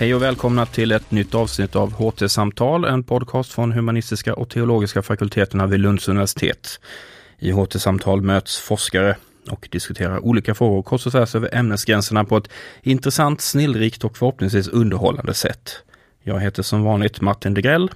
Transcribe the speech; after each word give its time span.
Hej 0.00 0.14
och 0.14 0.22
välkomna 0.22 0.66
till 0.66 0.92
ett 0.92 1.10
nytt 1.10 1.34
avsnitt 1.34 1.76
av 1.76 1.92
HT-samtal, 1.92 2.84
en 2.84 3.02
podcast 3.02 3.52
från 3.52 3.72
humanistiska 3.72 4.34
och 4.34 4.50
teologiska 4.50 5.02
fakulteterna 5.02 5.66
vid 5.66 5.80
Lunds 5.80 6.08
universitet. 6.08 6.80
I 7.38 7.50
HT-samtal 7.50 8.22
möts 8.22 8.60
forskare 8.60 9.16
och 9.50 9.68
diskuterar 9.70 10.24
olika 10.24 10.54
frågor 10.54 10.82
kors 10.82 11.06
och 11.06 11.12
tvärs 11.12 11.34
över 11.34 11.54
ämnesgränserna 11.54 12.24
på 12.24 12.36
ett 12.36 12.48
intressant, 12.82 13.40
snillrikt 13.40 14.04
och 14.04 14.16
förhoppningsvis 14.18 14.68
underhållande 14.68 15.34
sätt. 15.34 15.82
Jag 16.22 16.40
heter 16.40 16.62
som 16.62 16.82
vanligt 16.82 17.20
Martin 17.20 17.54
Degrell 17.54 17.90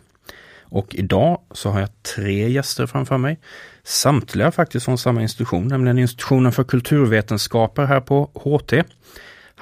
och 0.63 0.95
idag 0.95 1.41
så 1.51 1.71
har 1.71 1.81
jag 1.81 2.03
tre 2.17 2.49
gäster 2.49 2.87
framför 2.87 3.19
mig. 3.19 3.41
Samtliga 3.85 4.53
faktiskt 4.53 4.85
från 4.85 4.99
samma 4.99 5.23
institution, 5.23 5.69
nämligen 5.69 5.99
institutionen 5.99 6.53
för 6.53 6.65
kulturvetenskaper 6.65 7.85
här 7.85 8.01
på 8.01 8.31
HT. 8.35 8.83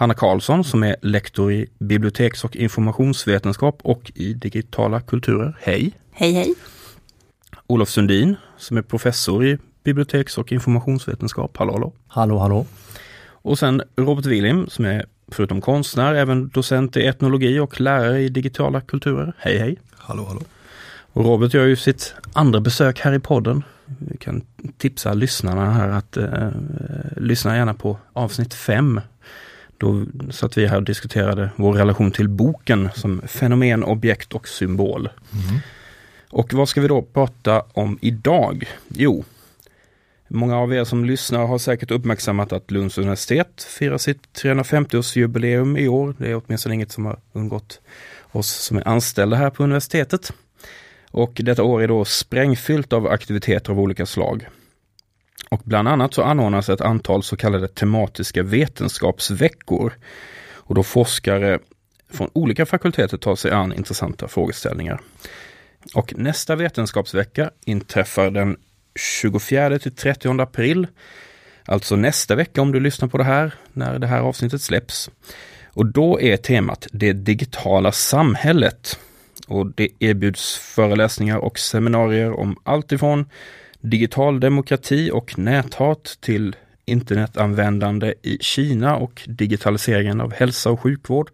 Hanna 0.00 0.14
Karlsson 0.14 0.64
som 0.64 0.82
är 0.82 0.96
lektor 1.02 1.52
i 1.52 1.66
biblioteks 1.78 2.44
och 2.44 2.56
informationsvetenskap 2.56 3.80
och 3.82 4.12
i 4.14 4.34
digitala 4.34 5.00
kulturer. 5.00 5.56
Hej! 5.60 5.92
Hej 6.12 6.32
hej! 6.32 6.54
Olof 7.66 7.88
Sundin 7.88 8.36
som 8.56 8.76
är 8.76 8.82
professor 8.82 9.46
i 9.46 9.58
biblioteks 9.84 10.38
och 10.38 10.52
informationsvetenskap. 10.52 11.56
Hallå 11.56 11.72
hallå! 11.72 11.92
Hallå 12.06 12.38
hallå! 12.38 12.66
Och 13.22 13.58
sen 13.58 13.82
Robert 13.96 14.26
Willim 14.26 14.68
som 14.68 14.84
är 14.84 15.06
förutom 15.28 15.60
konstnär 15.60 16.14
även 16.14 16.48
docent 16.48 16.96
i 16.96 17.06
etnologi 17.06 17.58
och 17.58 17.80
lärare 17.80 18.20
i 18.20 18.28
digitala 18.28 18.80
kulturer. 18.80 19.32
Hej 19.38 19.58
hej! 19.58 19.78
Hallå 19.92 20.24
hallå! 20.28 20.40
Och 21.12 21.24
Robert 21.24 21.54
gör 21.54 21.66
ju 21.66 21.76
sitt 21.76 22.14
andra 22.32 22.60
besök 22.60 23.00
här 23.00 23.12
i 23.12 23.20
podden. 23.20 23.62
Vi 23.98 24.16
kan 24.16 24.42
tipsa 24.78 25.14
lyssnarna 25.14 25.70
här 25.70 25.88
att 25.88 26.16
eh, 26.16 26.50
lyssna 27.16 27.56
gärna 27.56 27.74
på 27.74 27.98
avsnitt 28.12 28.54
5 28.54 29.00
då 29.80 30.06
satt 30.30 30.58
vi 30.58 30.66
här 30.66 30.76
och 30.76 30.82
diskuterade 30.82 31.50
vår 31.56 31.72
relation 31.72 32.10
till 32.10 32.28
boken 32.28 32.88
som 32.94 33.22
fenomen, 33.26 33.84
objekt 33.84 34.32
och 34.32 34.48
symbol. 34.48 35.08
Mm. 35.32 35.60
Och 36.30 36.54
vad 36.54 36.68
ska 36.68 36.80
vi 36.80 36.88
då 36.88 37.02
prata 37.02 37.62
om 37.72 37.98
idag? 38.00 38.68
Jo, 38.88 39.24
många 40.28 40.58
av 40.58 40.74
er 40.74 40.84
som 40.84 41.04
lyssnar 41.04 41.46
har 41.46 41.58
säkert 41.58 41.90
uppmärksammat 41.90 42.52
att 42.52 42.70
Lunds 42.70 42.98
universitet 42.98 43.62
firar 43.62 43.98
sitt 43.98 44.22
350-årsjubileum 44.42 45.78
i 45.78 45.88
år. 45.88 46.14
Det 46.18 46.30
är 46.30 46.42
åtminstone 46.46 46.74
inget 46.74 46.92
som 46.92 47.04
har 47.04 47.18
undgått 47.32 47.80
oss 48.32 48.50
som 48.50 48.76
är 48.76 48.88
anställda 48.88 49.36
här 49.36 49.50
på 49.50 49.64
universitetet. 49.64 50.32
Och 51.10 51.32
detta 51.34 51.62
år 51.62 51.82
är 51.82 51.88
då 51.88 52.04
sprängfyllt 52.04 52.92
av 52.92 53.06
aktiviteter 53.06 53.72
av 53.72 53.80
olika 53.80 54.06
slag. 54.06 54.48
Och 55.48 55.60
bland 55.64 55.88
annat 55.88 56.14
så 56.14 56.22
anordnas 56.22 56.68
ett 56.68 56.80
antal 56.80 57.22
så 57.22 57.36
kallade 57.36 57.68
tematiska 57.68 58.42
vetenskapsveckor. 58.42 59.92
Och 60.54 60.74
då 60.74 60.82
forskare 60.82 61.58
från 62.12 62.30
olika 62.32 62.66
fakulteter 62.66 63.16
tar 63.16 63.36
sig 63.36 63.50
an 63.50 63.72
intressanta 63.72 64.28
frågeställningar. 64.28 65.00
Och 65.94 66.14
nästa 66.16 66.56
vetenskapsvecka 66.56 67.50
inträffar 67.64 68.30
den 68.30 68.56
24 68.94 69.78
till 69.78 69.94
30 69.94 70.40
april. 70.40 70.86
Alltså 71.64 71.96
nästa 71.96 72.34
vecka 72.34 72.62
om 72.62 72.72
du 72.72 72.80
lyssnar 72.80 73.08
på 73.08 73.18
det 73.18 73.24
här 73.24 73.54
när 73.72 73.98
det 73.98 74.06
här 74.06 74.20
avsnittet 74.20 74.62
släpps. 74.62 75.10
Och 75.66 75.86
då 75.86 76.20
är 76.20 76.36
temat 76.36 76.86
det 76.92 77.12
digitala 77.12 77.92
samhället. 77.92 78.98
Och 79.48 79.66
det 79.66 79.88
erbjuds 79.98 80.56
föreläsningar 80.56 81.38
och 81.38 81.58
seminarier 81.58 82.32
om 82.32 82.56
allt 82.64 82.92
ifrån 82.92 83.26
digital 83.80 84.40
demokrati 84.40 85.10
och 85.10 85.38
näthat 85.38 86.18
till 86.20 86.56
internetanvändande 86.84 88.14
i 88.22 88.38
Kina 88.40 88.96
och 88.96 89.22
digitaliseringen 89.26 90.20
av 90.20 90.32
hälsa 90.32 90.70
och 90.70 90.80
sjukvård. 90.80 91.30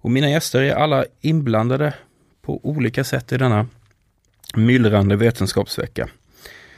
Och 0.00 0.10
mina 0.10 0.30
gäster 0.30 0.62
är 0.62 0.74
alla 0.74 1.04
inblandade 1.20 1.94
på 2.42 2.66
olika 2.66 3.04
sätt 3.04 3.32
i 3.32 3.36
denna 3.36 3.66
myllrande 4.54 5.16
vetenskapsvecka. 5.16 6.08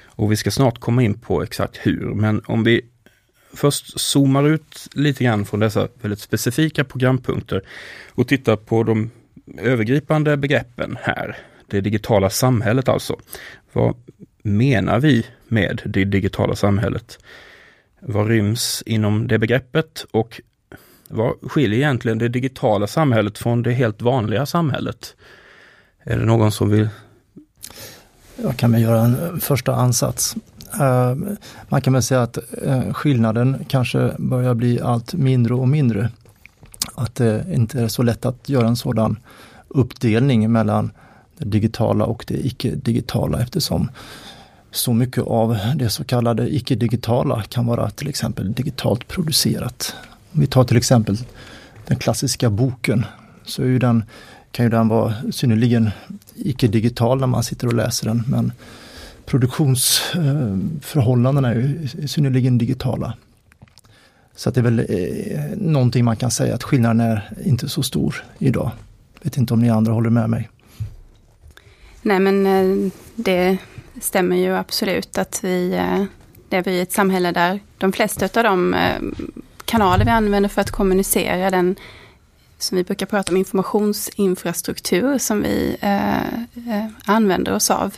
Och 0.06 0.32
vi 0.32 0.36
ska 0.36 0.50
snart 0.50 0.78
komma 0.78 1.03
in 1.03 1.19
på 1.19 1.42
exakt 1.42 1.76
hur, 1.76 2.14
men 2.14 2.42
om 2.47 2.64
vi 2.64 2.81
först 3.53 4.00
zoomar 4.00 4.48
ut 4.48 4.88
lite 4.94 5.25
grann 5.25 5.44
från 5.44 5.60
dessa 5.60 5.88
väldigt 6.03 6.20
specifika 6.20 6.84
programpunkter 6.84 7.62
och 8.10 8.28
tittar 8.28 8.56
på 8.56 8.82
de 8.82 9.10
övergripande 9.58 10.37
begreppen 10.37 10.98
här. 11.03 11.37
Det 11.66 11.81
digitala 11.81 12.31
samhället 12.31 12.88
alltså. 12.88 13.16
Vad 13.72 13.97
menar 14.44 15.00
vi 15.00 15.27
med 15.49 15.82
det 15.84 16.05
digitala 16.05 16.56
samhället? 16.56 17.19
Vad 18.00 18.28
ryms 18.28 18.82
inom 18.87 19.28
det 19.28 19.38
begreppet 19.38 20.06
och 20.10 20.41
vad 21.09 21.34
skiljer 21.50 21.78
egentligen 21.78 22.19
det 22.19 22.28
digitala 22.28 22.87
samhället 22.87 23.38
från 23.38 23.62
det 23.62 23.72
helt 23.72 24.03
vanliga 24.03 24.47
samhället? 24.47 25.16
Är 26.05 26.19
det 26.19 26.25
någon 26.25 26.53
som 26.53 26.71
vill? 26.71 26.88
Jag 28.37 28.56
kan 28.56 28.72
väl 28.72 28.82
göra 28.82 29.00
en 29.00 29.41
första 29.41 29.75
ansats. 29.75 30.37
Eh, 30.81 31.15
man 31.69 31.81
kan 31.81 31.93
väl 31.93 32.03
säga 32.03 32.22
att 32.22 32.38
eh, 32.62 32.93
skillnaden 32.93 33.65
kanske 33.69 34.12
börjar 34.19 34.55
bli 34.55 34.81
allt 34.81 35.15
mindre 35.15 35.55
och 35.55 35.69
mindre. 35.69 36.11
Att 36.94 37.15
det 37.15 37.44
inte 37.53 37.81
är 37.81 37.88
så 37.88 38.03
lätt 38.03 38.26
att 38.26 38.49
göra 38.49 38.69
en 38.69 38.76
sådan 38.76 39.16
uppdelning 39.69 40.53
mellan 40.53 40.91
det 41.38 41.44
digitala 41.44 42.05
och 42.05 42.25
det 42.28 42.47
icke-digitala 42.47 43.43
eftersom 43.43 43.91
så 44.74 44.92
mycket 44.92 45.24
av 45.24 45.58
det 45.76 45.90
så 45.90 46.04
kallade 46.04 46.54
icke-digitala 46.54 47.42
kan 47.42 47.66
vara 47.66 47.90
till 47.90 48.08
exempel 48.08 48.52
digitalt 48.52 49.08
producerat. 49.08 49.96
Om 50.32 50.40
vi 50.40 50.46
tar 50.46 50.64
till 50.64 50.76
exempel 50.76 51.16
den 51.86 51.98
klassiska 51.98 52.50
boken 52.50 53.06
så 53.44 53.62
är 53.62 53.66
ju 53.66 53.78
den, 53.78 54.04
kan 54.50 54.64
ju 54.64 54.70
den 54.70 54.88
vara 54.88 55.14
synnerligen 55.32 55.90
icke-digital 56.34 57.20
när 57.20 57.26
man 57.26 57.44
sitter 57.44 57.66
och 57.66 57.74
läser 57.74 58.06
den 58.06 58.22
men 58.26 58.52
produktionsförhållandena 59.26 61.52
eh, 61.52 61.56
är 61.56 61.60
ju 61.60 61.88
synnerligen 62.08 62.58
digitala. 62.58 63.14
Så 64.36 64.48
att 64.48 64.54
det 64.54 64.60
är 64.60 64.62
väl 64.62 64.78
eh, 64.78 64.86
någonting 65.56 66.04
man 66.04 66.16
kan 66.16 66.30
säga 66.30 66.54
att 66.54 66.62
skillnaden 66.62 67.00
är 67.00 67.30
inte 67.44 67.68
så 67.68 67.82
stor 67.82 68.24
idag. 68.38 68.70
Vet 69.22 69.36
inte 69.36 69.54
om 69.54 69.60
ni 69.60 69.70
andra 69.70 69.92
håller 69.92 70.10
med 70.10 70.30
mig? 70.30 70.48
Nej 72.02 72.20
men 72.20 72.46
eh, 72.46 72.90
det 73.16 73.58
stämmer 74.04 74.37
ju 74.37 74.56
absolut 74.56 75.19
att 75.19 75.44
vi 75.44 75.72
eh, 75.75 76.04
lever 76.50 76.72
i 76.72 76.81
ett 76.81 76.92
samhälle 76.92 77.32
där 77.32 77.60
de 77.78 77.92
flesta 77.92 78.41
av 78.41 78.44
de 78.44 78.75
eh, 78.75 79.03
kanaler 79.65 80.04
vi 80.04 80.10
använder 80.10 80.48
för 80.48 80.60
att 80.60 80.70
kommunicera, 80.70 81.50
den 81.50 81.76
som 82.59 82.76
vi 82.76 82.84
brukar 82.84 83.06
prata 83.06 83.32
om 83.32 83.37
informationsinfrastruktur 83.37 85.19
som 85.19 85.43
vi 85.43 85.76
eh, 85.81 86.19
eh 86.19 86.87
använder 87.04 87.54
oss 87.54 87.70
av, 87.70 87.97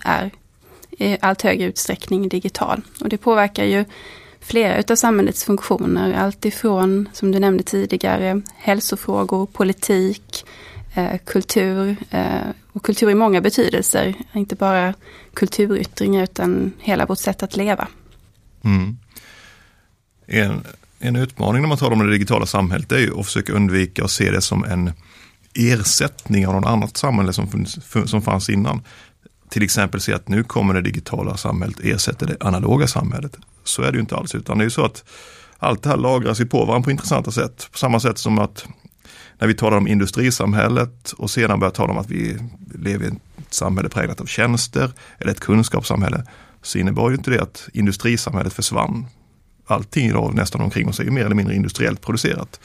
är 0.00 0.30
i 0.90 1.16
allt 1.20 1.42
högre 1.42 1.64
utsträckning 1.66 2.28
digital. 2.28 2.82
Och 3.00 3.08
det 3.08 3.16
påverkar 3.16 3.64
ju 3.64 3.84
flera 4.40 4.78
utav 4.78 4.96
samhällets 4.96 5.44
funktioner, 5.44 6.12
allt 6.12 6.44
ifrån, 6.44 7.08
som 7.12 7.32
du 7.32 7.38
nämnde 7.38 7.62
tidigare, 7.62 8.42
hälsofrågor, 8.56 9.46
politik, 9.46 10.44
eh, 10.94 11.18
kultur 11.24 11.96
eh, 12.10 12.48
och 12.72 12.82
kultur 12.82 13.10
i 13.10 13.14
många 13.14 13.40
betydelser. 13.40 14.14
Inte 14.32 14.54
bara 14.54 14.94
kulturyttringar 15.34 16.22
utan 16.22 16.72
hela 16.78 17.06
vårt 17.06 17.18
sätt 17.18 17.42
att 17.42 17.56
leva. 17.56 17.88
Mm. 18.64 18.98
En, 20.26 20.62
en 20.98 21.16
utmaning 21.16 21.62
när 21.62 21.68
man 21.68 21.78
talar 21.78 21.92
om 21.92 22.06
det 22.06 22.12
digitala 22.12 22.46
samhället 22.46 22.92
är 22.92 22.98
ju 22.98 23.20
att 23.20 23.26
försöka 23.26 23.52
undvika 23.52 24.04
att 24.04 24.10
se 24.10 24.30
det 24.30 24.40
som 24.40 24.64
en 24.64 24.92
ersättning 25.54 26.46
av 26.46 26.54
något 26.54 26.66
annat 26.66 26.96
samhälle 26.96 27.32
som, 27.32 27.66
som 28.06 28.22
fanns 28.22 28.50
innan. 28.50 28.82
Till 29.48 29.62
exempel 29.62 30.00
se 30.00 30.12
att 30.12 30.28
nu 30.28 30.44
kommer 30.44 30.74
det 30.74 30.80
digitala 30.80 31.36
samhället 31.36 31.80
ersätta 31.82 32.26
det 32.26 32.36
analoga 32.40 32.86
samhället. 32.86 33.36
Så 33.64 33.82
är 33.82 33.92
det 33.92 33.96
ju 33.96 34.00
inte 34.00 34.16
alls, 34.16 34.34
utan 34.34 34.58
det 34.58 34.62
är 34.62 34.66
ju 34.66 34.70
så 34.70 34.84
att 34.84 35.04
allt 35.58 35.82
det 35.82 35.88
här 35.88 35.96
lagras 35.96 36.40
ju 36.40 36.46
på 36.46 36.64
varandra 36.64 36.84
på 36.84 36.90
intressanta 36.90 37.30
sätt. 37.30 37.68
På 37.72 37.78
samma 37.78 38.00
sätt 38.00 38.18
som 38.18 38.38
att 38.38 38.66
när 39.38 39.48
vi 39.48 39.54
talar 39.54 39.76
om 39.76 39.88
industrisamhället 39.88 41.12
och 41.12 41.30
sedan 41.30 41.60
börjar 41.60 41.72
tala 41.72 41.92
om 41.92 41.98
att 41.98 42.10
vi 42.10 42.38
lever 42.74 43.04
i 43.04 43.08
ett 43.08 43.54
samhälle 43.54 43.88
präglat 43.88 44.20
av 44.20 44.26
tjänster 44.26 44.92
eller 45.18 45.32
ett 45.32 45.40
kunskapssamhälle 45.40 46.24
så 46.62 46.78
innebar 46.78 47.10
ju 47.10 47.16
inte 47.16 47.30
det 47.30 47.42
att 47.42 47.68
industrisamhället 47.72 48.52
försvann. 48.52 49.06
Allting 49.66 50.06
idag 50.06 50.34
nästan 50.34 50.60
omkring 50.60 50.88
oss 50.88 51.00
är 51.00 51.04
ju 51.04 51.10
mer 51.10 51.24
eller 51.24 51.34
mindre 51.34 51.54
industriellt 51.54 52.00
producerat. 52.00 52.60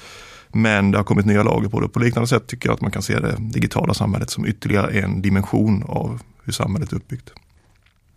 Men 0.54 0.92
det 0.92 0.98
har 0.98 1.04
kommit 1.04 1.26
nya 1.26 1.44
lager 1.44 1.70
på 1.70 1.80
det. 1.80 1.90
På 1.90 2.00
liknande 2.00 2.28
sätt 2.28 2.48
tycker 2.48 2.70
jag 2.70 2.74
att 2.74 2.82
man 2.82 2.92
kan 2.92 3.02
se 3.02 3.20
det 3.20 3.36
digitala 3.40 3.94
samhället 3.94 4.30
som 4.30 4.46
ytterligare 4.46 4.92
en 4.92 5.22
dimension 5.22 5.84
av 5.88 6.22
hur 6.44 6.54
samhället 6.54 6.92
är 6.92 6.96
uppbyggt. 6.96 7.30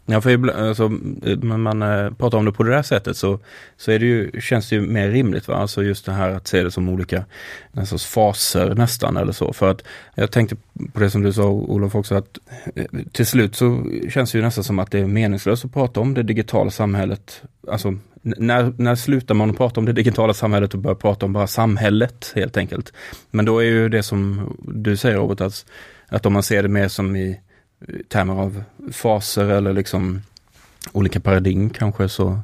Ja, 0.06 0.20
för 0.20 0.30
ibland, 0.30 0.58
alltså, 0.58 0.88
när 0.88 1.56
man 1.56 1.82
eh, 1.82 2.10
pratar 2.10 2.38
om 2.38 2.44
det 2.44 2.52
på 2.52 2.62
det 2.62 2.70
där 2.70 2.82
sättet 2.82 3.16
så, 3.16 3.38
så 3.76 3.90
är 3.90 3.98
det 3.98 4.06
ju, 4.06 4.40
känns 4.40 4.68
det 4.68 4.76
ju 4.76 4.82
mer 4.82 5.10
rimligt. 5.10 5.48
Va? 5.48 5.54
Alltså 5.54 5.82
just 5.82 6.06
det 6.06 6.12
här 6.12 6.30
att 6.30 6.48
se 6.48 6.62
det 6.62 6.70
som 6.70 6.88
olika 6.88 7.24
en 7.72 7.86
sorts 7.86 8.06
faser 8.06 8.74
nästan 8.74 9.16
eller 9.16 9.32
så. 9.32 9.52
För 9.52 9.70
att 9.70 9.82
jag 10.14 10.30
tänkte 10.30 10.56
på 10.92 11.00
det 11.00 11.10
som 11.10 11.22
du 11.22 11.32
sa 11.32 11.44
Olof 11.48 11.94
också 11.94 12.14
att 12.14 12.38
eh, 12.74 12.84
till 13.12 13.26
slut 13.26 13.56
så 13.56 13.84
känns 14.10 14.32
det 14.32 14.38
ju 14.38 14.44
nästan 14.44 14.64
som 14.64 14.78
att 14.78 14.90
det 14.90 14.98
är 14.98 15.06
meningslöst 15.06 15.64
att 15.64 15.72
prata 15.72 16.00
om 16.00 16.14
det 16.14 16.22
digitala 16.22 16.70
samhället. 16.70 17.42
Alltså 17.68 17.94
när, 18.22 18.72
när 18.76 18.94
slutar 18.94 19.34
man 19.34 19.54
prata 19.54 19.80
om 19.80 19.86
det 19.86 19.92
digitala 19.92 20.34
samhället 20.34 20.74
och 20.74 20.80
börjar 20.80 20.94
prata 20.94 21.26
om 21.26 21.32
bara 21.32 21.46
samhället 21.46 22.32
helt 22.34 22.56
enkelt. 22.56 22.92
Men 23.30 23.44
då 23.44 23.58
är 23.58 23.64
ju 23.64 23.88
det 23.88 24.02
som 24.02 24.52
du 24.62 24.96
säger 24.96 25.16
Robert, 25.16 25.40
att, 25.40 25.66
att 26.08 26.26
om 26.26 26.32
man 26.32 26.42
ser 26.42 26.62
det 26.62 26.68
mer 26.68 26.88
som 26.88 27.16
i 27.16 27.40
termer 28.08 28.34
av 28.34 28.64
faser 28.92 29.48
eller 29.48 29.72
liksom 29.72 30.22
olika 30.92 31.20
paradigm 31.20 31.70
kanske 31.70 32.08
så, 32.08 32.40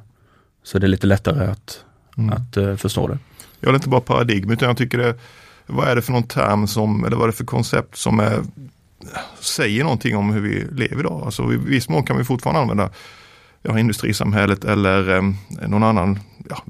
så 0.63 0.79
är 0.79 0.81
det 0.81 0.89
lite 0.89 1.07
lättare 1.07 1.47
att, 1.47 1.85
mm. 2.17 2.33
att 2.33 2.57
uh, 2.57 2.77
förstå 2.77 3.09
det. 3.09 3.19
Ja, 3.61 3.69
det 3.69 3.73
är 3.73 3.75
inte 3.75 3.89
bara 3.89 4.01
paradigm 4.01 4.51
utan 4.51 4.69
jag 4.69 4.77
tycker 4.77 4.99
det, 4.99 5.15
vad 5.67 5.89
är 5.89 5.97
det 5.97 6.03
för 6.03 6.13
någon 6.13 6.23
term 6.23 6.67
som, 6.67 7.05
eller 7.05 7.17
vad 7.17 7.25
är 7.25 7.33
det 7.33 7.37
för 7.37 7.45
koncept 7.45 7.97
som 7.97 8.21
är, 8.21 8.43
säger 9.41 9.85
någonting 9.85 10.17
om 10.17 10.33
hur 10.33 10.41
vi 10.41 10.67
lever 10.73 11.01
idag. 11.01 11.23
Alltså 11.25 11.53
i 11.53 11.57
viss 11.57 11.89
mån 11.89 12.05
kan 12.05 12.19
vi 12.19 12.25
fortfarande 12.25 12.61
använda 12.61 12.91
ja, 13.63 13.79
industrisamhället 13.79 14.65
eller 14.65 15.17
eh, 15.17 15.23
någon 15.69 15.83
annan, 15.83 16.19
ja, 16.49 16.63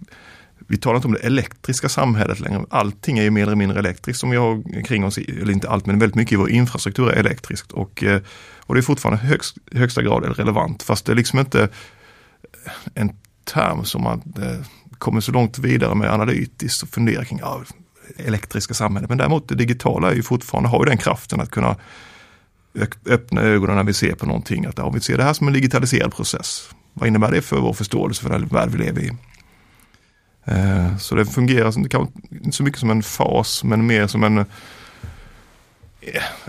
vi 0.70 0.76
talar 0.76 0.96
inte 0.96 1.08
om 1.08 1.14
det 1.14 1.26
elektriska 1.26 1.88
samhället 1.88 2.40
längre. 2.40 2.64
Allting 2.70 3.18
är 3.18 3.22
ju 3.22 3.30
mer 3.30 3.42
eller 3.42 3.56
mindre 3.56 3.78
elektriskt 3.78 4.20
som 4.20 4.30
vi 4.30 4.36
har 4.36 4.82
kring 4.84 5.04
oss, 5.04 5.18
eller 5.18 5.50
inte 5.50 5.68
allt 5.68 5.86
men 5.86 5.98
väldigt 5.98 6.16
mycket 6.16 6.32
i 6.32 6.36
vår 6.36 6.50
infrastruktur 6.50 7.10
är 7.10 7.16
elektriskt. 7.16 7.72
Och, 7.72 8.04
eh, 8.04 8.20
och 8.60 8.74
det 8.74 8.80
är 8.80 8.82
fortfarande 8.82 9.22
högst, 9.24 9.56
högsta 9.72 10.02
grad 10.02 10.38
relevant 10.38 10.82
fast 10.82 11.06
det 11.06 11.12
är 11.12 11.16
liksom 11.16 11.38
inte 11.38 11.68
en 12.94 13.12
term 13.44 13.84
som 13.84 14.02
man 14.02 14.22
eh, 14.42 14.66
kommer 14.98 15.20
så 15.20 15.32
långt 15.32 15.58
vidare 15.58 15.94
med 15.94 16.10
analytiskt 16.10 16.82
och 16.82 16.88
funderar 16.88 17.24
kring 17.24 17.38
ja, 17.42 17.62
elektriska 18.16 18.74
samhället. 18.74 19.08
Men 19.08 19.18
däremot 19.18 19.48
det 19.48 19.54
digitala 19.54 20.10
är 20.10 20.14
ju 20.14 20.22
fortfarande, 20.22 20.68
har 20.68 20.84
ju 20.84 20.88
den 20.88 20.98
kraften 20.98 21.40
att 21.40 21.50
kunna 21.50 21.76
öppna 23.06 23.40
ögonen 23.40 23.76
när 23.76 23.84
vi 23.84 23.94
ser 23.94 24.14
på 24.14 24.26
någonting. 24.26 24.66
Att 24.66 24.78
ja, 24.78 24.90
vi 24.90 25.00
ser 25.00 25.16
det 25.16 25.24
här 25.24 25.32
som 25.32 25.46
en 25.46 25.52
digitaliserad 25.52 26.14
process. 26.14 26.70
Vad 26.94 27.08
innebär 27.08 27.30
det 27.30 27.42
för 27.42 27.60
vår 27.60 27.72
förståelse 27.72 28.22
för 28.22 28.30
den 28.30 28.46
värld 28.46 28.68
vi 28.70 28.78
lever 28.78 29.02
i? 29.02 29.10
Eh, 30.50 30.96
så 30.96 31.14
det 31.14 31.26
fungerar 31.26 31.70
som, 31.70 31.82
inte 32.30 32.56
så 32.56 32.62
mycket 32.62 32.80
som 32.80 32.90
en 32.90 33.02
fas 33.02 33.64
men 33.64 33.86
mer 33.86 34.06
som 34.06 34.24
en, 34.24 34.38
eh, 34.38 34.44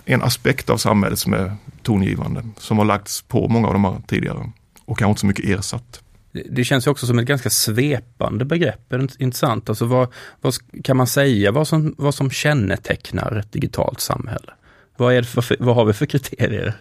en 0.06 0.22
aspekt 0.22 0.70
av 0.70 0.78
samhället 0.78 1.20
som 1.20 1.34
är 1.34 1.56
tongivande. 1.84 2.44
Som 2.58 2.78
har 2.78 2.86
lagts 2.86 3.22
på 3.22 3.48
många 3.48 3.68
av 3.68 3.74
de 3.74 3.84
här 3.86 3.96
tidigare 4.08 4.52
och 4.86 4.98
kanske 4.98 5.10
inte 5.10 5.20
så 5.20 5.26
mycket 5.26 5.46
ersatt. 5.46 6.02
Det 6.50 6.64
känns 6.64 6.88
också 6.88 7.08
som 7.08 7.20
ett 7.20 7.26
ganska 7.26 7.50
svepande 7.50 8.46
begrepp, 8.46 8.94
intressant. 9.20 9.70
Alltså 9.70 9.86
vad, 9.86 10.08
vad 10.42 10.54
kan 10.84 10.98
man 10.98 11.08
säga 11.08 11.52
vad 11.52 11.68
som, 11.68 11.96
vad 11.98 12.16
som 12.16 12.32
kännetecknar 12.32 13.36
ett 13.36 13.52
digitalt 13.52 14.00
samhälle? 14.00 14.52
Vad, 14.98 15.14
är 15.14 15.24
för, 15.24 15.56
vad 15.60 15.76
har 15.76 15.86
vi 15.86 15.94
för 15.94 16.06
kriterier? 16.06 16.74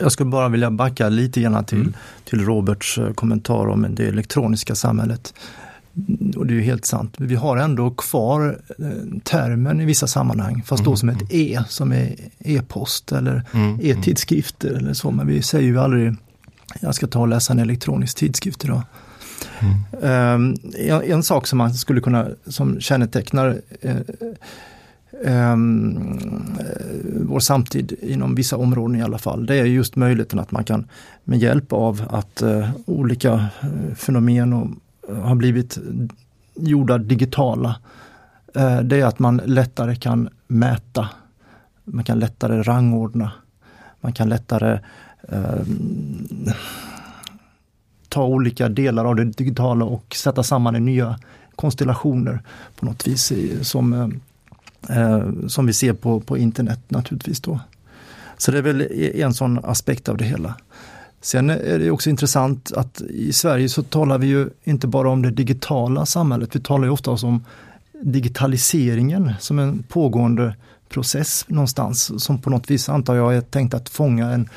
Jag 0.00 0.12
skulle 0.12 0.30
bara 0.30 0.48
vilja 0.48 0.70
backa 0.70 1.08
lite 1.08 1.40
grann 1.40 1.64
till, 1.64 1.80
mm. 1.80 1.94
till 2.24 2.44
Roberts 2.44 2.98
eh, 2.98 3.12
kommentar 3.12 3.68
om 3.68 3.94
det 3.94 4.08
elektroniska 4.08 4.74
samhället. 4.74 5.34
Och 6.36 6.46
det 6.46 6.52
är 6.52 6.56
ju 6.56 6.62
helt 6.62 6.84
sant. 6.84 7.14
Vi 7.18 7.34
har 7.34 7.56
ändå 7.56 7.90
kvar 7.90 8.60
eh, 8.78 9.20
termen 9.22 9.80
i 9.80 9.84
vissa 9.84 10.06
sammanhang, 10.06 10.62
fast 10.66 10.84
då 10.84 10.90
mm. 10.90 10.96
som 10.96 11.08
ett 11.08 11.32
E, 11.32 11.60
som 11.68 11.92
är 11.92 12.14
e-post 12.38 13.12
eller 13.12 13.42
mm. 13.52 13.78
e-tidskrifter 13.82 14.68
eller 14.68 14.92
så. 14.92 15.10
Men 15.10 15.26
vi 15.26 15.42
säger 15.42 15.68
ju 15.68 15.78
aldrig, 15.78 16.14
jag 16.80 16.94
ska 16.94 17.06
ta 17.06 17.20
och 17.20 17.28
läsa 17.28 17.52
en 17.52 17.58
elektronisk 17.58 18.16
tidskrift 18.16 18.64
idag. 18.64 18.82
Mm. 19.60 20.34
Um, 20.34 20.56
en, 20.78 21.02
en, 21.02 21.22
sak 21.22 21.46
som 21.46 21.58
man 21.58 21.74
skulle 21.74 22.00
kunna, 22.00 22.28
som 22.46 22.80
kännetecknar 22.80 23.60
uh, 23.84 23.96
um, 25.52 25.98
vår 27.26 27.40
samtid 27.40 27.94
inom 28.02 28.34
vissa 28.34 28.56
områden 28.56 28.96
i 28.96 29.02
alla 29.02 29.18
fall, 29.18 29.46
det 29.46 29.54
är 29.54 29.64
just 29.64 29.96
möjligheten 29.96 30.38
att 30.38 30.50
man 30.50 30.64
kan 30.64 30.88
med 31.24 31.38
hjälp 31.38 31.72
av 31.72 32.02
att 32.10 32.42
uh, 32.42 32.70
olika 32.86 33.46
fenomen 33.96 34.52
och 34.52 34.68
har 35.08 35.34
blivit 35.34 35.78
gjorda 36.54 36.98
digitala, 36.98 37.76
eh, 38.54 38.80
det 38.80 39.00
är 39.00 39.06
att 39.06 39.18
man 39.18 39.40
lättare 39.44 39.96
kan 39.96 40.28
mäta. 40.46 41.08
Man 41.84 42.04
kan 42.04 42.18
lättare 42.18 42.62
rangordna. 42.62 43.32
Man 44.00 44.12
kan 44.12 44.28
lättare 44.28 44.80
eh, 45.28 45.62
ta 48.08 48.24
olika 48.24 48.68
delar 48.68 49.04
av 49.04 49.16
det 49.16 49.24
digitala 49.24 49.84
och 49.84 50.14
sätta 50.14 50.42
samman 50.42 50.76
i 50.76 50.80
nya 50.80 51.18
konstellationer 51.56 52.42
på 52.76 52.86
något 52.86 53.06
vis 53.06 53.32
som, 53.62 53.92
eh, 54.88 54.98
eh, 54.98 55.28
som 55.46 55.66
vi 55.66 55.72
ser 55.72 55.92
på, 55.92 56.20
på 56.20 56.38
internet 56.38 56.80
naturligtvis. 56.88 57.40
Då. 57.40 57.60
Så 58.36 58.50
det 58.50 58.58
är 58.58 58.62
väl 58.62 58.80
en 59.14 59.34
sån 59.34 59.64
aspekt 59.64 60.08
av 60.08 60.16
det 60.16 60.24
hela. 60.24 60.54
Sen 61.20 61.50
är 61.50 61.78
det 61.78 61.90
också 61.90 62.10
intressant 62.10 62.72
att 62.72 63.00
i 63.00 63.32
Sverige 63.32 63.68
så 63.68 63.82
talar 63.82 64.18
vi 64.18 64.26
ju 64.26 64.50
inte 64.64 64.86
bara 64.86 65.10
om 65.10 65.22
det 65.22 65.30
digitala 65.30 66.06
samhället, 66.06 66.56
vi 66.56 66.60
talar 66.60 66.84
ju 66.84 66.90
ofta 66.90 67.10
om 67.10 67.44
digitaliseringen 68.02 69.32
som 69.40 69.58
en 69.58 69.82
pågående 69.82 70.54
process 70.88 71.44
någonstans 71.48 72.24
som 72.24 72.40
på 72.40 72.50
något 72.50 72.70
vis 72.70 72.88
antar 72.88 73.14
jag 73.14 73.36
är 73.36 73.40
tänkt 73.40 73.74
att 73.74 73.88
fånga 73.88 74.30
en, 74.30 74.48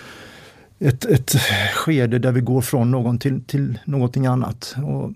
ett, 0.80 1.06
ett 1.06 1.36
skede 1.74 2.20
där 2.20 2.32
vi 2.32 2.42
går 2.42 2.62
från 2.62 2.92
någon 2.92 3.20
till, 3.20 3.44
till 3.44 3.80
någonting 3.86 4.26
annat. 4.26 4.76
Och 4.86 5.12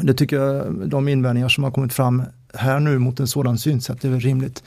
det 0.00 0.14
tycker 0.14 0.36
jag, 0.36 0.74
de 0.88 1.08
invändningar 1.08 1.48
som 1.48 1.64
har 1.64 1.70
kommit 1.70 1.92
fram 1.92 2.22
här 2.54 2.80
nu 2.80 2.98
mot 2.98 3.20
en 3.20 3.26
sådan 3.26 3.58
synsätt 3.58 4.04
är 4.04 4.08
väl 4.08 4.20
rimligt. 4.20 4.62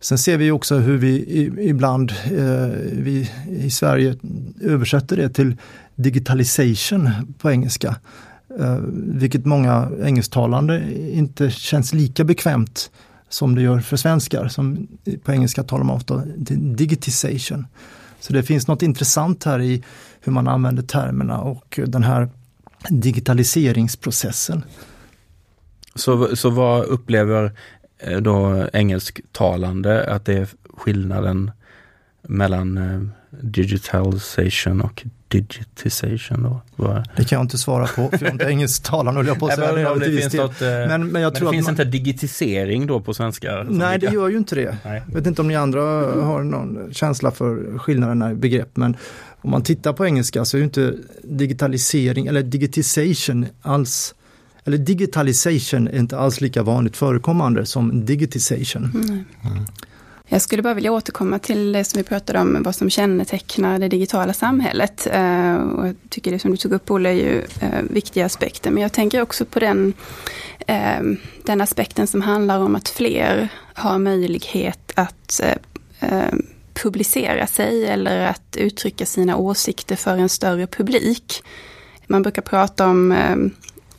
Sen 0.00 0.18
ser 0.18 0.36
vi 0.36 0.50
också 0.50 0.76
hur 0.76 0.96
vi 0.96 1.24
ibland 1.60 2.12
eh, 2.24 2.66
vi 2.92 3.30
i 3.48 3.70
Sverige 3.70 4.16
översätter 4.60 5.16
det 5.16 5.28
till 5.28 5.56
digitalization 5.94 7.10
på 7.38 7.50
engelska. 7.50 7.96
Eh, 8.58 8.78
vilket 8.94 9.44
många 9.44 9.90
engelsktalande 10.02 10.82
inte 11.12 11.50
känns 11.50 11.92
lika 11.92 12.24
bekvämt 12.24 12.90
som 13.28 13.54
det 13.54 13.62
gör 13.62 13.80
för 13.80 13.96
svenskar. 13.96 14.48
Som 14.48 14.88
på 15.24 15.32
engelska 15.32 15.62
talar 15.62 15.84
man 15.84 15.96
ofta 15.96 16.22
digitization. 16.56 17.66
Så 18.20 18.32
det 18.32 18.42
finns 18.42 18.68
något 18.68 18.82
intressant 18.82 19.44
här 19.44 19.60
i 19.60 19.82
hur 20.20 20.32
man 20.32 20.48
använder 20.48 20.82
termerna 20.82 21.40
och 21.40 21.80
den 21.86 22.02
här 22.02 22.28
digitaliseringsprocessen. 22.88 24.64
Så, 25.94 26.36
så 26.36 26.50
vad 26.50 26.84
upplever 26.84 27.52
då 28.20 28.68
engelsktalande 28.72 30.04
att 30.04 30.24
det 30.24 30.34
är 30.34 30.48
skillnaden 30.76 31.50
mellan 32.22 32.78
eh, 32.78 33.00
digitalization 33.30 34.80
och 34.80 35.04
digitization 35.28 36.60
då? 36.76 37.02
Det 37.16 37.24
kan 37.24 37.36
jag 37.36 37.44
inte 37.44 37.58
svara 37.58 37.86
på, 37.86 38.08
för 38.08 38.18
jag 38.20 38.22
är 38.22 38.32
inte 38.32 38.44
engelsktalande 38.48 39.18
höll 39.18 39.26
jag 39.26 39.38
på 39.38 39.46
att 39.46 39.54
säga. 39.54 39.94
det, 39.94 40.10
det, 40.10 40.20
finns 40.20 40.34
något, 40.34 40.62
eh, 40.62 40.68
men, 40.68 40.88
men, 40.88 41.22
jag 41.22 41.32
men 41.32 41.40
tror 41.40 41.48
det 41.48 41.56
finns 41.56 41.66
man... 41.66 41.72
inte 41.72 41.84
digitisering 41.84 42.86
då 42.86 43.00
på 43.00 43.14
svenska? 43.14 43.66
Nej, 43.68 43.98
det 43.98 44.06
gör 44.12 44.28
ju 44.28 44.36
inte 44.36 44.54
det. 44.54 44.76
Nej. 44.84 45.02
Jag 45.06 45.14
vet 45.14 45.26
inte 45.26 45.42
om 45.42 45.48
ni 45.48 45.56
andra 45.56 45.82
har 46.22 46.42
någon 46.42 46.94
känsla 46.94 47.30
för 47.30 47.78
skillnaderna 47.78 48.30
i 48.30 48.34
begrepp, 48.34 48.76
men 48.76 48.96
om 49.42 49.50
man 49.50 49.62
tittar 49.62 49.92
på 49.92 50.06
engelska 50.06 50.44
så 50.44 50.56
är 50.56 50.58
ju 50.58 50.64
inte 50.64 50.94
digitalisering 51.22 52.26
eller 52.26 52.42
digitization 52.42 53.46
alls 53.62 54.14
eller 54.64 54.78
digitalization 54.78 55.88
är 55.88 55.98
inte 55.98 56.18
alls 56.18 56.40
lika 56.40 56.62
vanligt 56.62 56.96
förekommande 56.96 57.66
som 57.66 58.04
digitization. 58.04 58.90
Mm. 58.94 59.24
Jag 60.32 60.42
skulle 60.42 60.62
bara 60.62 60.74
vilja 60.74 60.92
återkomma 60.92 61.38
till 61.38 61.72
det 61.72 61.84
som 61.84 61.98
vi 61.98 62.04
pratade 62.04 62.38
om, 62.38 62.62
vad 62.62 62.74
som 62.74 62.90
kännetecknar 62.90 63.78
det 63.78 63.88
digitala 63.88 64.32
samhället. 64.32 65.06
Eh, 65.12 65.54
och 65.54 65.86
jag 65.86 65.96
tycker 66.08 66.30
det 66.30 66.38
som 66.38 66.50
du 66.50 66.56
tog 66.56 66.72
upp 66.72 66.90
Olle 66.90 67.08
är 67.08 67.12
ju 67.12 67.38
eh, 67.60 67.82
viktiga 67.90 68.26
aspekter, 68.26 68.70
men 68.70 68.82
jag 68.82 68.92
tänker 68.92 69.22
också 69.22 69.44
på 69.44 69.60
den, 69.60 69.92
eh, 70.66 71.00
den 71.44 71.60
aspekten 71.60 72.06
som 72.06 72.22
handlar 72.22 72.58
om 72.58 72.76
att 72.76 72.88
fler 72.88 73.48
har 73.74 73.98
möjlighet 73.98 74.92
att 74.94 75.40
publicera 76.82 77.46
sig 77.46 77.86
eller 77.86 78.26
att 78.26 78.56
uttrycka 78.56 79.06
sina 79.06 79.36
åsikter 79.36 79.96
för 79.96 80.16
en 80.16 80.28
större 80.28 80.66
publik. 80.66 81.42
Man 82.06 82.22
brukar 82.22 82.42
prata 82.42 82.86
om 82.86 83.12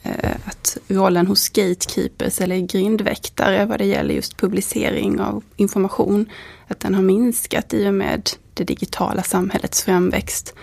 Eh, 0.04 0.36
att 0.46 0.78
rollen 0.88 1.28
hos 1.28 1.50
gatekeepers 1.50 2.42
eller 2.42 2.58
grindväktare 2.58 3.66
vad 3.66 3.80
det 3.80 3.86
gäller 3.86 4.16
just 4.16 4.38
publicering 4.38 5.20
av 5.20 5.44
information, 5.56 6.26
att 6.68 6.80
den 6.80 6.96
har 6.96 7.02
minskat 7.02 7.74
i 7.74 7.90
och 7.90 7.94
med 7.94 8.30
det 8.54 8.64
digitala 8.64 9.24
samhällets 9.24 9.84
framväxt. 9.84 10.54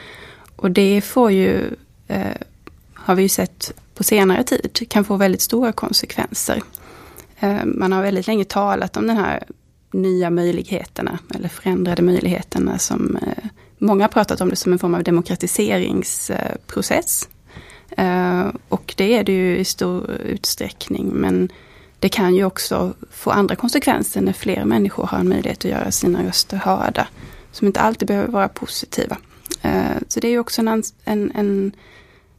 Och 0.57 0.71
det 0.71 1.01
får 1.01 1.33
ju, 1.33 1.71
eh, 2.09 2.37
har 2.95 3.15
vi 3.15 3.23
ju 3.23 3.29
sett 3.29 3.73
på 3.95 4.05
senare 4.05 4.45
tid, 4.45 4.87
kan 4.89 5.05
få 5.05 5.17
väldigt 5.17 5.43
stora 5.43 5.73
konsekvenser. 5.73 6.63
Eh, 7.41 7.65
man 7.65 7.93
har 7.93 8.03
väldigt 8.03 8.27
länge 8.27 8.45
talat 8.45 8.97
om 8.97 9.07
de 9.07 9.13
här 9.13 9.45
nya 9.93 10.31
möjligheterna 10.31 11.19
eller 11.35 11.49
förändrade 11.49 12.03
möjligheterna 12.03 12.79
som 12.79 13.17
eh, 13.17 13.45
många 13.79 14.05
har 14.05 14.09
pratat 14.09 14.41
om 14.41 14.49
det 14.49 14.57
som 14.57 14.73
en 14.73 14.79
form 14.79 14.95
av 14.95 15.03
demokratiseringsprocess. 15.03 17.29
Eh, 17.97 18.49
och 18.69 18.95
det 18.97 19.15
är 19.15 19.25
det 19.25 19.33
ju 19.33 19.59
i 19.59 19.65
stor 19.65 20.11
utsträckning, 20.11 21.07
men 21.07 21.49
det 21.99 22.09
kan 22.09 22.35
ju 22.35 22.45
också 22.45 22.95
få 23.11 23.31
andra 23.31 23.57
konsekvenser 23.57 24.21
när 24.21 24.33
fler 24.33 24.65
människor 24.65 25.07
har 25.07 25.19
en 25.19 25.29
möjlighet 25.29 25.59
att 25.59 25.71
göra 25.71 25.91
sina 25.91 26.23
röster 26.23 26.57
hörda, 26.57 27.09
som 27.53 27.67
inte 27.67 27.81
alltid 27.81 28.09
behöver 28.09 28.33
vara 28.33 28.49
positiva. 28.49 29.17
Eh, 29.63 29.97
så 30.09 30.21
det 30.21 30.29
är 30.29 30.31
ju 30.31 30.39
också 30.39 30.61
en, 30.61 30.83
en, 31.05 31.33
en, 31.35 31.73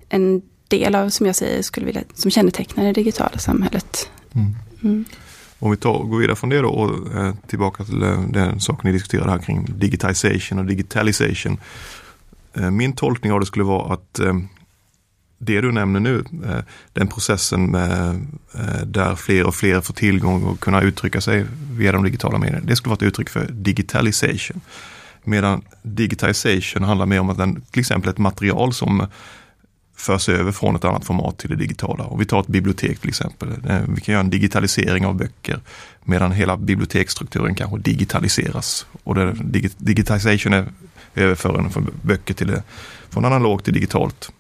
en 0.09 0.41
del 0.67 0.95
av, 0.95 1.09
som 1.09 1.25
jag 1.25 1.35
säger, 1.35 1.61
skulle 1.61 1.85
vilja, 1.85 2.01
som 2.13 2.31
kännetecknar 2.31 2.85
det 2.85 2.93
digitala 2.93 3.37
samhället. 3.37 4.09
Mm. 4.33 4.55
Mm. 4.83 5.05
Om 5.59 5.71
vi 5.71 5.77
tar, 5.77 6.03
går 6.03 6.17
vidare 6.19 6.35
från 6.35 6.49
det 6.49 6.61
då 6.61 6.69
och 6.69 7.15
eh, 7.15 7.33
tillbaka 7.47 7.83
till 7.83 7.99
den 7.99 8.59
saken 8.59 8.81
ni 8.83 8.91
diskuterade 8.91 9.31
här 9.31 9.39
kring 9.39 9.65
digitization 9.77 10.59
och 10.59 10.65
digitalisation. 10.65 11.57
Eh, 12.53 12.71
min 12.71 12.93
tolkning 12.93 13.31
av 13.31 13.39
det 13.39 13.45
skulle 13.45 13.65
vara 13.65 13.93
att 13.93 14.19
eh, 14.19 14.33
det 15.39 15.61
du 15.61 15.71
nämner 15.71 15.99
nu, 15.99 16.23
eh, 16.45 16.59
den 16.93 17.07
processen 17.07 17.65
med, 17.71 18.09
eh, 18.53 18.85
där 18.85 19.15
fler 19.15 19.45
och 19.45 19.55
fler 19.55 19.81
får 19.81 19.93
tillgång 19.93 20.43
och 20.43 20.59
kunna 20.59 20.81
uttrycka 20.81 21.21
sig 21.21 21.45
via 21.71 21.91
de 21.91 22.03
digitala 22.03 22.37
medierna, 22.37 22.65
det 22.65 22.75
skulle 22.75 22.89
vara 22.89 22.97
ett 22.97 23.03
uttryck 23.03 23.29
för 23.29 23.47
digitalisation. 23.51 24.61
Medan 25.23 25.61
digitization 25.81 26.83
handlar 26.83 27.05
mer 27.05 27.19
om 27.19 27.29
att 27.29 27.37
den, 27.37 27.61
till 27.61 27.79
exempel 27.79 28.09
ett 28.09 28.17
material 28.17 28.73
som 28.73 29.07
förs 29.95 30.29
över 30.29 30.51
från 30.51 30.75
ett 30.75 30.85
annat 30.85 31.05
format 31.05 31.37
till 31.37 31.49
det 31.49 31.55
digitala. 31.55 32.03
Och 32.03 32.21
vi 32.21 32.25
tar 32.25 32.39
ett 32.39 32.47
bibliotek 32.47 32.99
till 32.99 33.09
exempel. 33.09 33.49
Eh, 33.69 33.81
vi 33.87 34.01
kan 34.01 34.13
göra 34.13 34.23
en 34.23 34.29
digitalisering 34.29 35.05
av 35.05 35.15
böcker 35.15 35.59
medan 36.03 36.31
hela 36.31 36.57
biblioteksstrukturen 36.57 37.55
kanske 37.55 37.77
digitaliseras. 37.77 38.85
Och 39.03 39.15
digitalisation 39.77 40.53
är 40.53 40.65
överföringen 41.15 41.71
från 41.71 41.91
böcker 42.01 42.33
till 42.33 42.47
det, 42.47 42.63
från 43.09 43.25
analogt 43.25 43.65
till 43.65 43.73
digitalt. 43.73 44.31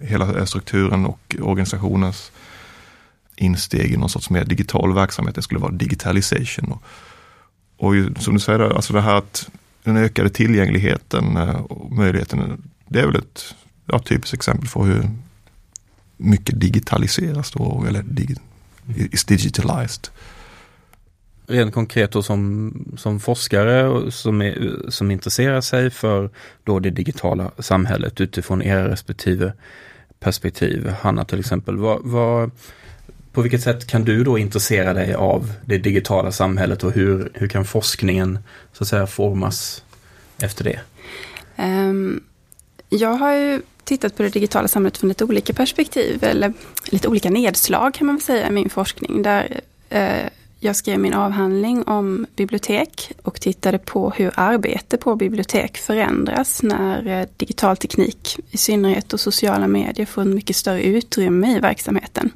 Hela 0.00 0.46
strukturen 0.46 1.06
och 1.06 1.36
organisationens 1.40 2.32
insteg 3.36 3.92
i 3.92 3.96
någon 3.96 4.08
sorts 4.08 4.30
mer 4.30 4.44
digital 4.44 4.94
verksamhet, 4.94 5.34
det 5.34 5.42
skulle 5.42 5.60
vara 5.60 5.72
digitalisation. 5.72 6.72
Och, 6.72 6.82
och 7.76 7.94
som 8.22 8.34
du 8.34 8.40
säger, 8.40 8.60
alltså 8.60 8.92
det 8.92 9.00
här 9.00 9.14
att 9.14 9.50
den 9.82 9.96
ökade 9.96 10.30
tillgängligheten 10.30 11.36
eh, 11.36 11.60
och 11.60 11.92
möjligheten, 11.92 12.62
det 12.88 13.00
är 13.00 13.06
väl 13.06 13.16
ett 13.16 13.54
ja, 13.86 13.98
typiskt 13.98 14.34
exempel 14.34 14.68
på 14.68 14.84
hur 14.84 15.10
mycket 16.16 16.60
digitaliseras 16.60 17.50
då, 17.50 17.84
eller 17.88 18.02
dig, 18.02 18.36
is 19.12 19.24
digitalized. 19.24 20.08
Rent 21.50 21.74
konkret 21.74 22.12
då 22.12 22.22
som, 22.22 22.72
som 22.98 23.20
forskare 23.20 24.10
som, 24.10 24.42
är, 24.42 24.80
som 24.88 25.10
intresserar 25.10 25.60
sig 25.60 25.90
för 25.90 26.30
då 26.64 26.78
det 26.78 26.90
digitala 26.90 27.50
samhället 27.58 28.20
utifrån 28.20 28.62
era 28.62 28.88
respektive 28.88 29.52
perspektiv. 30.20 30.88
Hanna 30.88 31.24
till 31.24 31.40
exempel, 31.40 31.76
vad, 31.76 32.00
vad, 32.02 32.50
på 33.32 33.42
vilket 33.42 33.62
sätt 33.62 33.86
kan 33.86 34.04
du 34.04 34.24
då 34.24 34.38
intressera 34.38 34.94
dig 34.94 35.14
av 35.14 35.52
det 35.64 35.78
digitala 35.78 36.32
samhället 36.32 36.84
och 36.84 36.92
hur, 36.92 37.30
hur 37.34 37.48
kan 37.48 37.64
forskningen 37.64 38.38
så 38.72 38.84
att 38.84 38.88
säga 38.88 39.06
formas 39.06 39.84
efter 40.42 40.64
det? 40.64 40.80
Um, 41.58 42.20
jag 42.88 43.14
har 43.14 43.32
ju 43.32 43.62
tittat 43.84 44.16
på 44.16 44.22
det 44.22 44.28
digitala 44.28 44.68
samhället 44.68 44.98
från 44.98 45.08
lite 45.08 45.24
olika 45.24 45.52
perspektiv, 45.52 46.24
eller 46.24 46.52
lite 46.84 47.08
olika 47.08 47.30
nedslag 47.30 47.94
kan 47.94 48.06
man 48.06 48.16
väl 48.16 48.22
säga 48.22 48.48
i 48.48 48.50
min 48.50 48.70
forskning. 48.70 49.22
Där 49.22 49.60
eh, 49.88 50.26
jag 50.62 50.76
skrev 50.76 51.00
min 51.00 51.14
avhandling 51.14 51.82
om 51.82 52.26
bibliotek 52.36 53.12
och 53.22 53.40
tittade 53.40 53.78
på 53.78 54.10
hur 54.10 54.32
arbete 54.34 54.96
på 54.96 55.16
bibliotek 55.16 55.78
förändras 55.78 56.62
när 56.62 57.06
eh, 57.06 57.28
digital 57.36 57.76
teknik, 57.76 58.38
i 58.50 58.56
synnerhet 58.56 59.12
och 59.12 59.20
sociala 59.20 59.68
medier, 59.68 60.06
får 60.06 60.22
en 60.22 60.34
mycket 60.34 60.56
större 60.56 60.82
utrymme 60.82 61.56
i 61.56 61.60
verksamheten. 61.60 62.32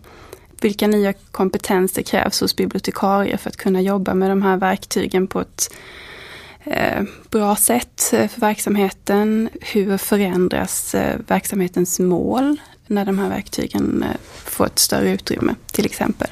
Vilka 0.60 0.86
nya 0.86 1.12
kompetenser 1.12 2.02
krävs 2.02 2.40
hos 2.40 2.56
bibliotekarier 2.56 3.36
för 3.36 3.50
att 3.50 3.56
kunna 3.56 3.80
jobba 3.80 4.14
med 4.14 4.30
de 4.30 4.42
här 4.42 4.56
verktygen 4.56 5.26
på 5.26 5.40
ett 5.40 5.74
eh, 6.64 7.02
bra 7.30 7.56
sätt 7.56 8.10
eh, 8.12 8.28
för 8.28 8.40
verksamheten? 8.40 9.48
Hur 9.60 9.96
förändras 9.96 10.94
verksamhetens 11.26 12.00
mål 12.00 12.56
när 12.86 13.04
de 13.04 13.18
här 13.18 13.28
verktygen 13.28 14.04
får 14.44 14.66
ett 14.66 14.78
större 14.78 15.10
utrymme 15.10 15.54
till 15.72 15.86
exempel? 15.86 16.28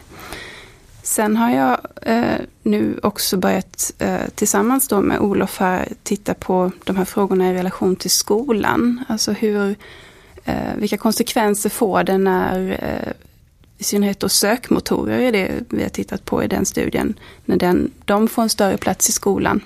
Sen 1.13 1.37
har 1.37 1.51
jag 1.51 1.79
eh, 2.03 2.41
nu 2.63 3.01
också 3.03 3.37
börjat 3.37 3.93
eh, 3.99 4.29
tillsammans 4.35 4.89
då 4.89 5.01
med 5.01 5.21
Olof 5.21 5.59
här 5.59 5.89
titta 6.03 6.35
på 6.35 6.71
de 6.85 6.97
här 6.97 7.05
frågorna 7.05 7.51
i 7.51 7.55
relation 7.55 7.97
till 7.97 8.11
skolan. 8.11 9.05
Alltså 9.09 9.33
hur, 9.33 9.77
eh, 10.45 10.75
vilka 10.77 10.97
konsekvenser 10.97 11.71
får 11.71 12.05
det 12.05 12.19
när 12.19 12.79
i 13.79 13.85
synnerhet 13.85 14.21
då 14.21 14.29
sökmotorer 14.29 15.19
är 15.19 15.33
det 15.33 15.51
vi 15.69 15.83
har 15.83 15.89
tittat 15.89 16.25
på 16.25 16.45
i 16.45 16.49
den 16.49 16.67
studien. 16.67 17.15
När 17.45 17.57
den, 17.57 17.91
de 18.05 18.29
får 18.29 18.43
en 18.43 18.49
större 18.49 18.77
plats 18.77 19.09
i 19.09 19.13
skolan 19.13 19.61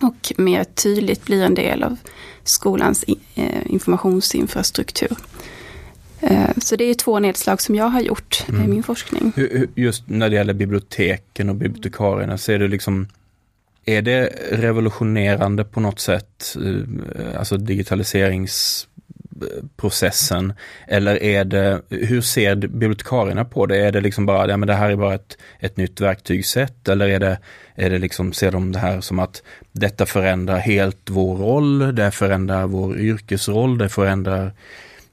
och 0.00 0.32
mer 0.36 0.64
tydligt 0.64 1.24
blir 1.24 1.42
en 1.42 1.54
del 1.54 1.82
av 1.82 1.96
skolans 2.44 3.04
eh, 3.34 3.66
informationsinfrastruktur. 3.66 5.16
Eh, 6.20 6.50
så 6.58 6.76
det 6.76 6.84
är 6.84 6.94
två 6.94 7.18
nedslag 7.18 7.60
som 7.60 7.74
jag 7.74 7.88
har 7.88 8.00
gjort 8.00 8.44
mm. 8.48 8.62
i 8.64 8.68
min 8.68 8.82
forskning. 8.82 9.32
Just 9.74 10.08
när 10.08 10.28
det 10.28 10.36
gäller 10.36 10.54
biblioteken 10.54 11.48
och 11.48 11.56
bibliotekarierna, 11.56 12.38
så 12.38 12.52
är 12.52 12.58
det 12.58 12.68
liksom 12.68 13.08
är 13.84 14.02
det 14.02 14.26
revolutionerande 14.50 15.64
på 15.64 15.80
något 15.80 16.00
sätt, 16.00 16.56
eh, 16.56 17.38
alltså 17.38 17.56
digitaliserings 17.56 18.86
processen? 19.76 20.52
Eller 20.88 21.22
är 21.22 21.44
det, 21.44 21.82
hur 21.88 22.20
ser 22.20 22.56
bibliotekarierna 22.56 23.44
på 23.44 23.66
det? 23.66 23.76
Är 23.76 23.92
det 23.92 24.00
liksom 24.00 24.26
bara, 24.26 24.48
ja 24.48 24.56
men 24.56 24.66
det 24.66 24.74
här 24.74 24.90
är 24.90 24.96
bara 24.96 25.14
ett, 25.14 25.38
ett 25.58 25.76
nytt 25.76 26.00
verktygssätt 26.00 26.88
eller 26.88 27.08
är 27.08 27.20
det, 27.20 27.38
är 27.74 27.90
det 27.90 27.98
liksom, 27.98 28.32
ser 28.32 28.52
de 28.52 28.72
det 28.72 28.78
här 28.78 29.00
som 29.00 29.18
att 29.18 29.42
detta 29.72 30.06
förändrar 30.06 30.58
helt 30.58 31.10
vår 31.10 31.36
roll, 31.36 31.94
det 31.94 32.10
förändrar 32.10 32.66
vår 32.66 32.98
yrkesroll, 32.98 33.78
det 33.78 33.88
förändrar 33.88 34.52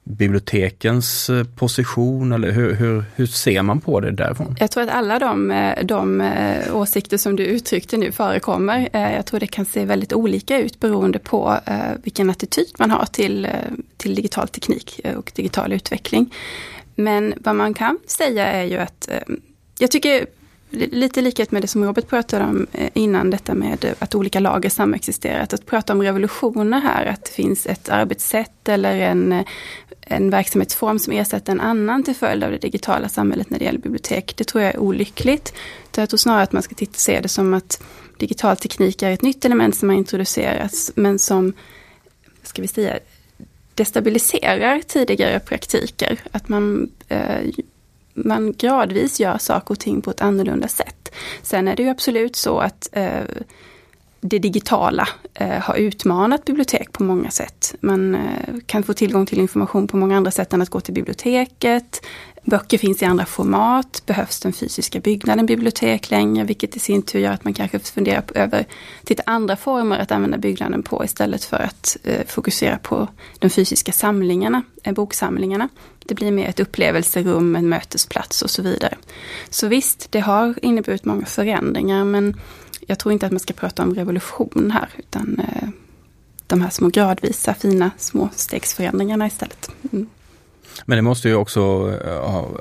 bibliotekens 0.08 1.30
eh, 1.30 1.44
position 1.44 2.32
eller 2.32 2.50
hur, 2.50 2.74
hur, 2.74 3.04
hur 3.16 3.26
ser 3.26 3.62
man 3.62 3.80
på 3.80 4.00
det 4.00 4.10
därifrån? 4.10 4.56
Jag 4.60 4.70
tror 4.70 4.82
att 4.82 4.90
alla 4.90 5.18
de, 5.18 5.50
eh, 5.50 5.84
de 5.84 6.20
eh, 6.20 6.76
åsikter 6.76 7.16
som 7.16 7.36
du 7.36 7.44
uttryckte 7.44 7.96
nu 7.96 8.12
förekommer. 8.12 8.88
Jag 8.92 9.26
tror 9.26 9.40
det 9.40 9.46
kan 9.46 9.64
se 9.64 9.84
väldigt 9.84 10.12
olika 10.12 10.58
ut 10.58 10.80
beroende 10.80 11.18
på 11.18 11.58
vilken 12.02 12.30
attityd 12.30 12.72
man 12.78 12.90
har 12.90 13.04
till, 13.04 13.48
till 13.96 14.14
digital 14.14 14.48
teknik 14.48 15.00
och 15.16 15.32
digital 15.34 15.72
utveckling. 15.72 16.34
Men 16.94 17.34
vad 17.40 17.56
man 17.56 17.74
kan 17.74 17.98
säga 18.06 18.46
är 18.46 18.64
ju 18.64 18.76
att 18.76 19.08
jag 19.78 19.90
tycker 19.90 20.26
lite 20.70 21.20
likhet 21.20 21.50
med 21.50 21.62
det 21.62 21.68
som 21.68 21.84
Robert 21.84 22.08
pratade 22.08 22.44
om 22.44 22.66
innan, 22.94 23.30
detta 23.30 23.54
med 23.54 23.94
att 23.98 24.14
olika 24.14 24.40
lager 24.40 24.70
samexisterar. 24.70 25.40
Att, 25.40 25.52
att 25.52 25.66
prata 25.66 25.92
om 25.92 26.02
revolutioner 26.02 26.80
här, 26.80 27.06
att 27.06 27.24
det 27.24 27.30
finns 27.30 27.66
ett 27.66 27.88
arbetssätt 27.88 28.68
eller 28.68 28.96
en 28.96 29.44
en 30.08 30.30
verksamhetsform 30.30 30.98
som 30.98 31.12
ersätter 31.12 31.52
en 31.52 31.60
annan 31.60 32.02
till 32.02 32.14
följd 32.14 32.44
av 32.44 32.50
det 32.50 32.58
digitala 32.58 33.08
samhället 33.08 33.50
när 33.50 33.58
det 33.58 33.64
gäller 33.64 33.78
bibliotek. 33.78 34.34
Det 34.36 34.44
tror 34.44 34.62
jag 34.62 34.74
är 34.74 34.78
olyckligt. 34.78 35.54
Så 35.92 36.00
jag 36.00 36.08
tror 36.08 36.18
snarare 36.18 36.42
att 36.42 36.52
man 36.52 36.62
ska 36.62 36.74
titta, 36.74 36.98
se 36.98 37.20
det 37.20 37.28
som 37.28 37.54
att 37.54 37.82
digital 38.16 38.56
teknik 38.56 39.02
är 39.02 39.10
ett 39.10 39.22
nytt 39.22 39.44
element 39.44 39.76
som 39.76 39.88
har 39.88 39.96
introducerats, 39.96 40.92
men 40.94 41.18
som, 41.18 41.52
ska 42.42 42.62
vi 42.62 42.68
säga, 42.68 42.98
destabiliserar 43.74 44.80
tidigare 44.86 45.40
praktiker. 45.40 46.20
Att 46.30 46.48
man, 46.48 46.90
eh, 47.08 47.50
man 48.14 48.52
gradvis 48.52 49.20
gör 49.20 49.38
saker 49.38 49.70
och 49.70 49.80
ting 49.80 50.02
på 50.02 50.10
ett 50.10 50.20
annorlunda 50.20 50.68
sätt. 50.68 51.14
Sen 51.42 51.68
är 51.68 51.76
det 51.76 51.82
ju 51.82 51.88
absolut 51.88 52.36
så 52.36 52.58
att 52.58 52.88
eh, 52.92 53.20
det 54.20 54.38
digitala 54.38 55.08
eh, 55.34 55.48
har 55.48 55.74
utmanat 55.74 56.44
bibliotek 56.44 56.92
på 56.92 57.02
många 57.02 57.30
sätt. 57.30 57.74
Man 57.80 58.14
eh, 58.14 58.20
kan 58.66 58.82
få 58.82 58.92
tillgång 58.92 59.26
till 59.26 59.40
information 59.40 59.86
på 59.86 59.96
många 59.96 60.16
andra 60.16 60.30
sätt 60.30 60.52
än 60.52 60.62
att 60.62 60.70
gå 60.70 60.80
till 60.80 60.94
biblioteket. 60.94 62.00
Böcker 62.44 62.78
finns 62.78 63.02
i 63.02 63.04
andra 63.04 63.26
format. 63.26 64.02
Behövs 64.06 64.40
den 64.40 64.52
fysiska 64.52 65.00
byggnaden 65.00 65.46
bibliotek 65.46 66.10
längre? 66.10 66.44
Vilket 66.44 66.76
i 66.76 66.78
sin 66.78 67.02
tur 67.02 67.18
gör 67.18 67.32
att 67.32 67.44
man 67.44 67.54
kanske 67.54 67.78
funderar 67.78 68.20
på, 68.20 68.34
över 68.34 68.66
titta 69.04 69.22
andra 69.26 69.56
former 69.56 69.98
att 69.98 70.12
använda 70.12 70.38
byggnaden 70.38 70.82
på 70.82 71.04
istället 71.04 71.44
för 71.44 71.56
att 71.56 71.96
eh, 72.04 72.26
fokusera 72.26 72.78
på 72.78 73.08
de 73.38 73.50
fysiska 73.50 73.92
samlingarna, 73.92 74.62
eh, 74.82 74.94
boksamlingarna. 74.94 75.68
Det 76.06 76.14
blir 76.14 76.30
mer 76.30 76.48
ett 76.48 76.60
upplevelserum, 76.60 77.56
en 77.56 77.68
mötesplats 77.68 78.42
och 78.42 78.50
så 78.50 78.62
vidare. 78.62 78.94
Så 79.50 79.68
visst, 79.68 80.12
det 80.12 80.20
har 80.20 80.54
inneburit 80.62 81.04
många 81.04 81.26
förändringar 81.26 82.04
men 82.04 82.36
jag 82.88 82.98
tror 82.98 83.12
inte 83.12 83.26
att 83.26 83.32
man 83.32 83.40
ska 83.40 83.54
prata 83.54 83.82
om 83.82 83.94
revolution 83.94 84.70
här, 84.74 84.88
utan 84.98 85.40
eh, 85.40 85.68
de 86.46 86.60
här 86.60 86.70
små 86.70 86.88
gradvisa, 86.88 87.54
fina 87.54 87.90
små 87.98 88.28
stegsförändringarna 88.32 89.26
istället. 89.26 89.70
Mm. 89.92 90.06
Men 90.86 90.96
det 90.96 91.02
måste 91.02 91.28
ju 91.28 91.34
också, 91.34 91.92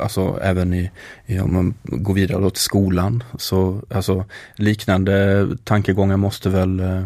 alltså 0.02 0.40
även 0.42 0.74
i, 0.74 0.92
i, 1.26 1.40
om 1.40 1.54
man 1.54 1.74
går 1.84 2.14
vidare 2.14 2.42
då 2.42 2.50
till 2.50 2.64
skolan, 2.64 3.24
så 3.38 3.82
alltså 3.90 4.26
liknande 4.56 5.48
tankegångar 5.64 6.18
måste 6.18 6.50
väl 6.50 6.80
eh, 6.80 7.04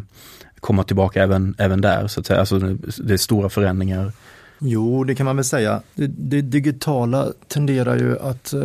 komma 0.59 0.83
tillbaka 0.83 1.23
även, 1.23 1.55
även 1.57 1.81
där 1.81 2.07
så 2.07 2.19
att 2.19 2.25
säga? 2.25 2.39
Alltså 2.39 2.59
det 3.03 3.13
är 3.13 3.17
stora 3.17 3.49
förändringar. 3.49 4.11
Jo, 4.59 5.03
det 5.03 5.15
kan 5.15 5.25
man 5.25 5.35
väl 5.35 5.45
säga. 5.45 5.81
Det, 5.93 6.07
det 6.07 6.41
digitala 6.41 7.27
tenderar 7.47 7.97
ju 7.97 8.19
att 8.19 8.53
eh, 8.53 8.61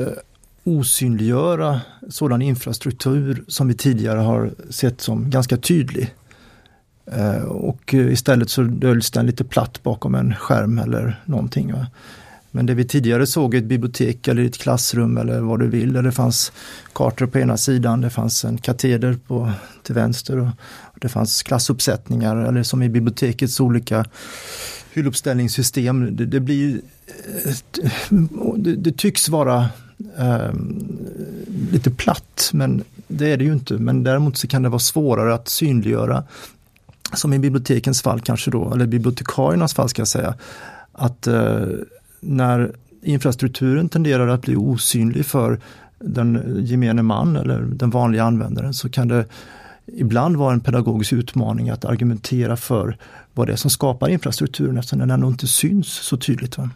osynliggöra 0.67 1.81
sådan 2.09 2.43
infrastruktur 2.43 3.45
som 3.49 3.69
vi 3.69 3.75
tidigare 3.75 4.19
har 4.19 4.51
sett 4.71 5.01
som 5.01 5.31
ganska 5.31 5.57
tydlig. 5.57 6.15
Eh, 7.13 7.43
och 7.43 7.95
istället 7.95 8.51
så 8.51 8.63
döljs 8.63 9.11
den 9.11 9.27
lite 9.27 9.45
platt 9.45 9.83
bakom 9.83 10.15
en 10.15 10.35
skärm 10.35 10.79
eller 10.79 11.23
någonting. 11.25 11.73
Va? 11.73 11.87
Men 12.51 12.67
det 12.67 12.75
vi 12.75 12.85
tidigare 12.85 13.27
såg 13.27 13.55
i 13.55 13.59
ett 13.59 13.65
bibliotek 13.65 14.29
eller 14.29 14.43
i 14.43 14.47
ett 14.47 14.59
klassrum 14.59 15.17
eller 15.17 15.41
vad 15.41 15.61
du 15.61 15.69
vill, 15.69 15.93
där 15.93 16.03
det 16.03 16.13
fanns 16.13 16.53
kartor 16.93 17.27
på 17.27 17.39
ena 17.39 17.57
sidan, 17.57 18.01
det 18.01 18.11
fanns 18.11 18.45
en 18.45 18.59
kateder 18.59 19.19
på, 19.27 19.53
till 19.83 19.95
vänster 19.95 20.39
och 20.39 20.49
det 21.01 21.09
fanns 21.09 21.43
klassuppsättningar 21.43 22.37
eller 22.37 22.63
som 22.63 22.83
i 22.83 22.89
bibliotekets 22.89 23.61
olika 23.61 24.05
hylluppställningssystem. 24.93 26.17
Det, 26.17 26.27
det 26.27 26.41
blir 26.41 26.81
eh, 27.45 27.55
det, 28.57 28.75
det, 28.77 28.97
tycks 28.97 29.29
vara 29.29 29.69
eh, 30.19 30.53
lite 31.73 31.91
platt, 31.91 32.51
men 32.53 32.85
det 33.09 33.33
är 33.33 33.37
det 33.37 33.45
ju 33.45 33.53
inte. 33.53 33.75
Men 33.75 34.05
däremot 34.05 34.37
så 34.37 34.49
kan 34.49 34.63
det 34.63 34.69
vara 34.69 34.79
svårare 34.79 35.35
att 35.35 35.49
synliggöra 35.49 36.25
som 37.15 37.33
i 37.33 37.39
bibliotekens 37.39 38.03
fall 38.03 38.21
kanske 38.21 38.51
då, 38.51 38.75
eller 38.75 38.87
bibliotekariernas 38.87 39.75
fall 39.75 39.89
ska 39.89 40.01
jag 40.01 40.09
säga, 40.09 40.35
att 40.93 41.27
eh, 41.27 41.67
när 42.21 42.73
infrastrukturen 43.03 43.89
tenderar 43.89 44.29
att 44.29 44.43
bli 44.43 44.57
osynlig 44.57 45.27
för 45.27 45.61
den 45.99 46.57
gemene 46.61 47.03
man 47.03 47.37
eller 47.37 47.61
den 47.61 47.91
vanliga 47.91 48.25
användaren 48.25 48.75
så 48.75 48.89
kan 48.89 49.09
det 49.09 49.25
ibland 49.87 50.37
vara 50.37 50.53
en 50.53 50.61
pedagogisk 50.61 51.13
utmaning 51.13 51.71
att 51.71 51.85
argumentera 51.85 52.57
för 52.57 52.97
vad 53.35 53.47
det 53.47 53.53
är 53.53 53.57
som 53.57 53.71
skapar 53.71 54.09
infrastrukturen 54.09 54.79
eftersom 54.79 54.99
den 54.99 55.11
ändå 55.11 55.29
inte 55.29 55.47
syns 55.47 55.89
så 55.89 56.17
tydligt. 56.17 56.59
Va? 56.59 56.71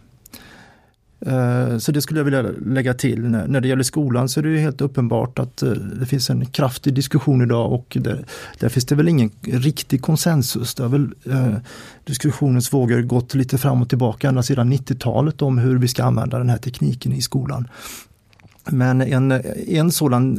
Eh, 1.26 1.78
så 1.78 1.92
det 1.92 2.02
skulle 2.02 2.20
jag 2.20 2.24
vilja 2.24 2.42
lägga 2.66 2.94
till. 2.94 3.28
När 3.28 3.60
det 3.60 3.68
gäller 3.68 3.82
skolan 3.82 4.28
så 4.28 4.40
är 4.40 4.44
det 4.44 4.58
helt 4.58 4.80
uppenbart 4.80 5.38
att 5.38 5.62
eh, 5.62 5.70
det 5.70 6.06
finns 6.06 6.30
en 6.30 6.46
kraftig 6.46 6.94
diskussion 6.94 7.42
idag 7.42 7.72
och 7.72 7.96
där, 8.00 8.24
där 8.58 8.68
finns 8.68 8.86
det 8.86 8.94
väl 8.94 9.08
ingen 9.08 9.30
riktig 9.42 10.02
konsensus. 10.02 10.74
Det 10.74 10.82
har 10.82 10.90
väl 10.90 11.08
eh, 11.26 11.54
diskussionens 12.04 12.72
vågor 12.72 13.02
gått 13.02 13.34
lite 13.34 13.58
fram 13.58 13.82
och 13.82 13.88
tillbaka 13.88 14.28
ända 14.28 14.42
sedan 14.42 14.72
90-talet 14.72 15.42
om 15.42 15.58
hur 15.58 15.78
vi 15.78 15.88
ska 15.88 16.04
använda 16.04 16.38
den 16.38 16.50
här 16.50 16.58
tekniken 16.58 17.12
i 17.12 17.22
skolan. 17.22 17.68
Men 18.70 19.02
en, 19.02 19.32
en 19.68 19.92
sådan 19.92 20.38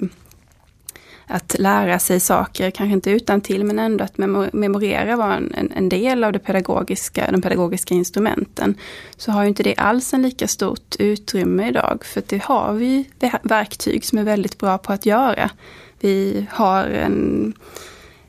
att 1.31 1.57
lära 1.59 1.99
sig 1.99 2.21
saker, 2.21 2.71
kanske 2.71 2.93
inte 2.93 3.11
utan 3.11 3.41
till 3.41 3.65
men 3.65 3.79
ändå 3.79 4.05
att 4.05 4.19
memorera 4.53 5.17
var 5.17 5.33
en, 5.33 5.73
en, 5.77 5.89
del 5.89 6.25
av 6.25 6.33
det 6.33 6.39
pedagogiska, 6.39 7.29
de 7.33 7.43
pedagogiska 7.43 7.95
instrumenten. 7.95 8.75
Så 9.17 9.33
har 9.33 9.43
ju 9.43 9.49
inte 9.49 9.63
det 9.63 9.75
alls 9.75 10.15
en 10.15 10.23
lika 10.23 10.49
stort 10.49 10.97
utrymme 10.99 11.69
idag, 11.69 12.05
för 12.05 12.23
det 12.27 12.43
har 12.43 12.73
vi 12.73 13.09
verktyg 13.43 14.05
som 14.05 14.19
är 14.19 14.23
väldigt 14.23 14.59
bra 14.59 14.79
på 14.79 14.93
att 14.93 15.07
göra. 15.07 15.51
Vi 16.01 16.47
har 16.51 16.85
en, 16.85 17.55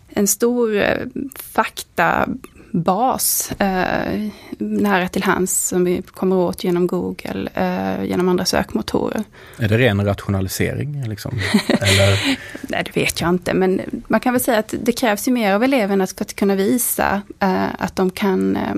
en 0.10 0.28
stor 0.28 0.76
eh, 0.76 1.06
fakta 1.36 2.30
bas 2.72 3.52
eh, 3.52 4.30
nära 4.58 5.08
till 5.08 5.24
hands 5.24 5.68
som 5.68 5.84
vi 5.84 6.02
kommer 6.02 6.36
åt 6.36 6.64
genom 6.64 6.88
Google, 6.88 7.50
eh, 7.54 8.04
genom 8.06 8.30
andra 8.30 8.46
sökmotorer. 8.46 9.24
Är 9.58 9.68
det 9.68 9.78
ren 9.78 10.06
rationalisering? 10.06 11.04
Liksom? 11.08 11.40
Eller? 11.68 12.38
Nej, 12.62 12.84
det 12.86 12.96
vet 12.96 13.22
jag 13.22 13.30
inte, 13.30 13.54
men 13.54 13.82
man 14.08 14.20
kan 14.20 14.34
väl 14.34 14.42
säga 14.42 14.60
att 14.60 14.74
det 14.84 14.92
krävs 14.92 15.28
ju 15.28 15.32
mer 15.32 15.54
av 15.54 15.64
eleverna 15.64 16.08
för 16.08 16.22
att 16.22 16.36
kunna 16.36 16.56
visa 16.56 17.22
eh, 17.40 17.68
att 17.78 17.96
de 17.96 18.10
kan 18.10 18.56
eh, 18.56 18.76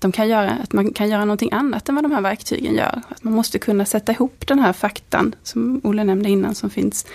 de 0.00 0.12
kan 0.12 0.28
göra, 0.28 0.50
att 0.50 0.72
man 0.72 0.92
kan 0.92 1.08
göra 1.08 1.24
någonting 1.24 1.52
annat 1.52 1.88
än 1.88 1.94
vad 1.94 2.04
de 2.04 2.12
här 2.12 2.20
verktygen 2.20 2.74
gör. 2.74 3.02
Att 3.08 3.24
man 3.24 3.32
måste 3.32 3.58
kunna 3.58 3.84
sätta 3.84 4.12
ihop 4.12 4.46
den 4.46 4.58
här 4.58 4.72
faktan, 4.72 5.34
som 5.42 5.80
Olle 5.84 6.04
nämnde 6.04 6.28
innan, 6.28 6.54
som 6.54 6.70
finns. 6.70 7.06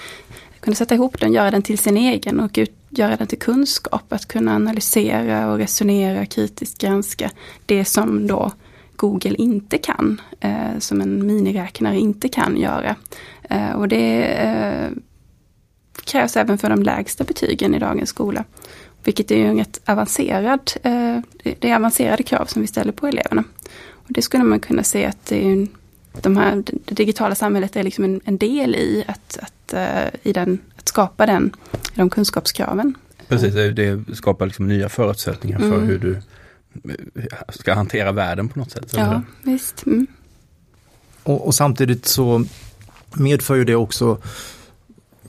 Kunna 0.63 0.75
sätta 0.75 0.95
ihop 0.95 1.19
den, 1.19 1.33
göra 1.33 1.51
den 1.51 1.61
till 1.61 1.77
sin 1.77 1.97
egen 1.97 2.39
och 2.39 2.57
ut, 2.57 2.71
göra 2.89 3.15
den 3.15 3.27
till 3.27 3.39
kunskap, 3.39 4.13
att 4.13 4.25
kunna 4.25 4.55
analysera 4.55 5.51
och 5.51 5.57
resonera, 5.57 6.25
kritiskt 6.25 6.77
granska 6.77 7.31
det 7.65 7.85
som 7.85 8.27
då 8.27 8.51
Google 8.95 9.35
inte 9.35 9.77
kan, 9.77 10.21
eh, 10.39 10.79
som 10.79 11.01
en 11.01 11.27
miniräknare 11.27 11.99
inte 11.99 12.29
kan 12.29 12.57
göra. 12.57 12.95
Eh, 13.49 13.71
och 13.71 13.87
det 13.87 14.23
eh, 14.23 14.89
krävs 16.05 16.37
även 16.37 16.57
för 16.57 16.69
de 16.69 16.83
lägsta 16.83 17.23
betygen 17.23 17.75
i 17.75 17.79
dagens 17.79 18.09
skola. 18.09 18.43
Vilket 19.03 19.31
är 19.31 19.37
ju 19.37 19.45
en 19.45 19.57
rätt 19.57 19.81
avancerad, 19.85 20.71
eh, 20.83 21.19
det 21.59 21.69
är 21.69 21.75
avancerade 21.75 22.23
krav 22.23 22.45
som 22.45 22.61
vi 22.61 22.67
ställer 22.67 22.91
på 22.91 23.07
eleverna. 23.07 23.43
Och 23.91 24.09
det 24.09 24.21
skulle 24.21 24.43
man 24.43 24.59
kunna 24.59 24.83
se 24.83 25.05
att 25.05 25.25
det, 25.25 25.45
är, 25.45 25.53
en 25.53 25.69
de 26.21 26.37
här, 26.37 26.63
det 26.65 26.95
digitala 26.95 27.35
samhället 27.35 27.75
är 27.75 27.83
liksom 27.83 28.03
en, 28.03 28.21
en 28.25 28.37
del 28.37 28.75
i 28.75 29.03
att, 29.07 29.37
att, 29.41 29.73
uh, 29.73 30.29
i 30.29 30.33
den, 30.33 30.59
att 30.75 30.87
skapa 30.87 31.25
den 31.25 31.55
de 31.95 32.09
kunskapskraven. 32.09 32.95
Precis, 33.27 33.53
det 33.53 34.15
skapar 34.15 34.45
liksom 34.45 34.67
nya 34.67 34.89
förutsättningar 34.89 35.59
för 35.59 35.75
mm. 35.75 35.87
hur 35.87 35.99
du 35.99 36.21
ska 37.49 37.73
hantera 37.73 38.11
världen 38.11 38.49
på 38.49 38.59
något 38.59 38.71
sätt. 38.71 38.93
Ja, 38.95 39.21
visst. 39.43 39.85
Mm. 39.85 40.07
Och, 41.23 41.47
och, 41.47 41.55
samtidigt 41.55 42.05
så 42.05 42.45
medför 43.13 43.55
ju 43.55 43.63
det 43.63 43.75
också, 43.75 44.17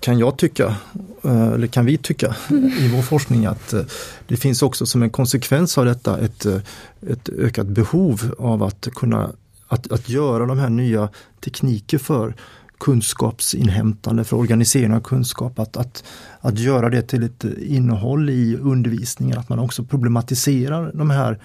kan 0.01 0.19
jag 0.19 0.39
tycka, 0.39 0.77
eh, 1.25 1.53
eller 1.53 1.67
kan 1.67 1.87
vi 1.87 1.99
tycka 1.99 2.37
mm. 2.51 2.65
i 2.65 2.89
vår 2.89 3.03
forskning 3.03 3.47
att 3.47 3.73
eh, 3.73 3.83
det 4.29 4.37
finns 4.37 4.63
också 4.63 4.87
som 4.87 5.03
en 5.03 5.11
konsekvens 5.11 5.79
av 5.79 5.85
detta 5.85 6.19
ett, 6.19 6.47
eh, 6.47 6.61
ett 7.09 7.29
ökat 7.29 7.67
behov 7.67 8.35
av 8.39 8.63
att 8.63 8.89
kunna 8.95 9.33
att, 9.75 9.93
att 9.93 10.09
göra 10.09 10.47
de 10.47 10.59
här 10.59 10.71
nya 10.71 11.09
tekniker 11.41 11.99
för 11.99 12.35
kunskapsinhämtande, 12.79 14.25
för 14.25 14.37
organisering 14.37 14.95
av 14.95 15.01
kunskap, 15.01 15.59
att, 15.59 15.77
att, 15.77 16.05
att 16.41 16.59
göra 16.59 16.91
det 16.91 17.03
till 17.03 17.23
ett 17.23 17.45
innehåll 17.59 18.31
i 18.31 18.57
undervisningen, 18.57 19.39
att 19.39 19.49
man 19.49 19.59
också 19.59 19.85
problematiserar 19.85 20.93
de 20.95 21.11
här, 21.11 21.39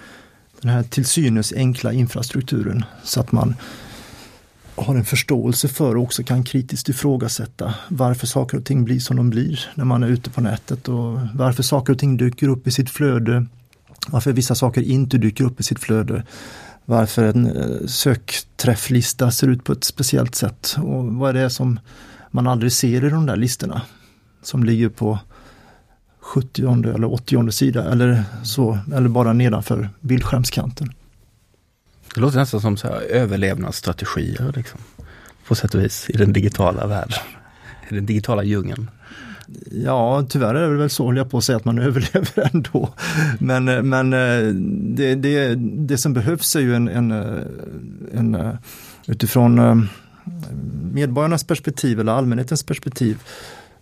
den 0.60 0.70
här 0.70 0.82
till 0.82 1.04
synes 1.04 1.52
enkla 1.52 1.92
infrastrukturen 1.92 2.84
så 3.04 3.20
att 3.20 3.32
man 3.32 3.54
har 4.74 4.96
en 4.96 5.04
förståelse 5.04 5.68
för 5.68 5.96
och 5.96 6.02
också 6.02 6.22
kan 6.22 6.44
kritiskt 6.44 6.88
ifrågasätta 6.88 7.74
varför 7.88 8.26
saker 8.26 8.58
och 8.58 8.64
ting 8.64 8.84
blir 8.84 9.00
som 9.00 9.16
de 9.16 9.30
blir 9.30 9.60
när 9.74 9.84
man 9.84 10.02
är 10.02 10.08
ute 10.08 10.30
på 10.30 10.40
nätet 10.40 10.88
och 10.88 11.18
varför 11.34 11.62
saker 11.62 11.92
och 11.92 11.98
ting 11.98 12.16
dyker 12.16 12.48
upp 12.48 12.66
i 12.66 12.70
sitt 12.70 12.90
flöde. 12.90 13.46
Varför 14.08 14.32
vissa 14.32 14.54
saker 14.54 14.82
inte 14.82 15.18
dyker 15.18 15.44
upp 15.44 15.60
i 15.60 15.62
sitt 15.62 15.78
flöde. 15.78 16.22
Varför 16.90 17.24
en 17.24 17.56
eh, 17.56 17.86
sökträfflista 17.86 19.30
ser 19.30 19.48
ut 19.48 19.64
på 19.64 19.72
ett 19.72 19.84
speciellt 19.84 20.34
sätt 20.34 20.76
och 20.82 21.04
vad 21.04 21.36
är 21.36 21.42
det 21.42 21.50
som 21.50 21.80
man 22.30 22.46
aldrig 22.46 22.72
ser 22.72 23.04
i 23.04 23.10
de 23.10 23.26
där 23.26 23.36
listorna 23.36 23.82
som 24.42 24.64
ligger 24.64 24.88
på 24.88 25.18
70 26.20 26.90
eller 26.94 27.12
80 27.12 27.50
sida 27.50 27.92
eller 27.92 28.24
så, 28.42 28.78
eller 28.94 29.08
bara 29.08 29.32
nedanför 29.32 29.90
bildskärmskanten. 30.00 30.92
Det 32.14 32.20
låter 32.20 32.38
nästan 32.38 32.60
som 32.60 32.76
så 32.76 32.88
här 32.88 33.00
överlevnadsstrategier 33.00 34.52
liksom, 34.56 34.80
på 35.46 35.54
sätt 35.54 35.74
och 35.74 35.80
vis 35.80 36.10
i 36.10 36.16
den 36.16 36.32
digitala 36.32 36.86
världen. 36.86 37.18
I 37.88 37.94
den 37.94 38.06
digitala 38.06 38.42
djungeln. 38.42 38.90
Ja, 39.70 40.26
tyvärr 40.28 40.54
är 40.54 40.70
det 40.70 40.76
väl 40.76 40.90
så, 40.90 41.04
håller 41.04 41.18
jag 41.18 41.30
på 41.30 41.38
att 41.38 41.44
säga, 41.44 41.56
att 41.56 41.64
man 41.64 41.78
överlever 41.88 42.50
ändå. 42.54 42.88
Men, 43.38 43.68
eh, 43.68 43.82
men 43.82 44.12
eh, 44.12 44.54
det, 44.96 45.14
det, 45.14 45.54
det 45.58 45.98
som 45.98 46.12
behövs 46.12 46.56
är 46.56 46.60
ju 46.60 46.74
en, 46.74 46.88
en, 46.88 47.10
eh, 47.10 47.42
en 48.14 48.56
utifrån 49.06 49.88
medborgarnas 50.92 51.44
perspektiv 51.44 52.00
eller 52.00 52.12
allmänhetens 52.12 52.62
perspektiv 52.62 53.18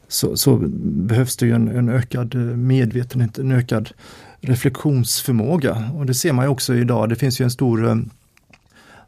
så, 0.09 0.37
så 0.37 0.57
behövs 0.83 1.37
det 1.37 1.47
ju 1.47 1.53
en, 1.53 1.69
en, 1.69 1.89
ökad 1.89 2.35
medvetenhet, 2.57 3.39
en 3.39 3.53
ökad 3.53 3.91
reflektionsförmåga. 4.41 5.91
Och 5.95 6.07
det 6.07 6.15
ser 6.15 6.33
man 6.33 6.45
ju 6.45 6.49
också 6.49 6.75
idag. 6.75 7.09
Det 7.09 7.17
finns 7.17 7.41
ju 7.41 7.45
en 7.45 7.51
stor 7.51 8.09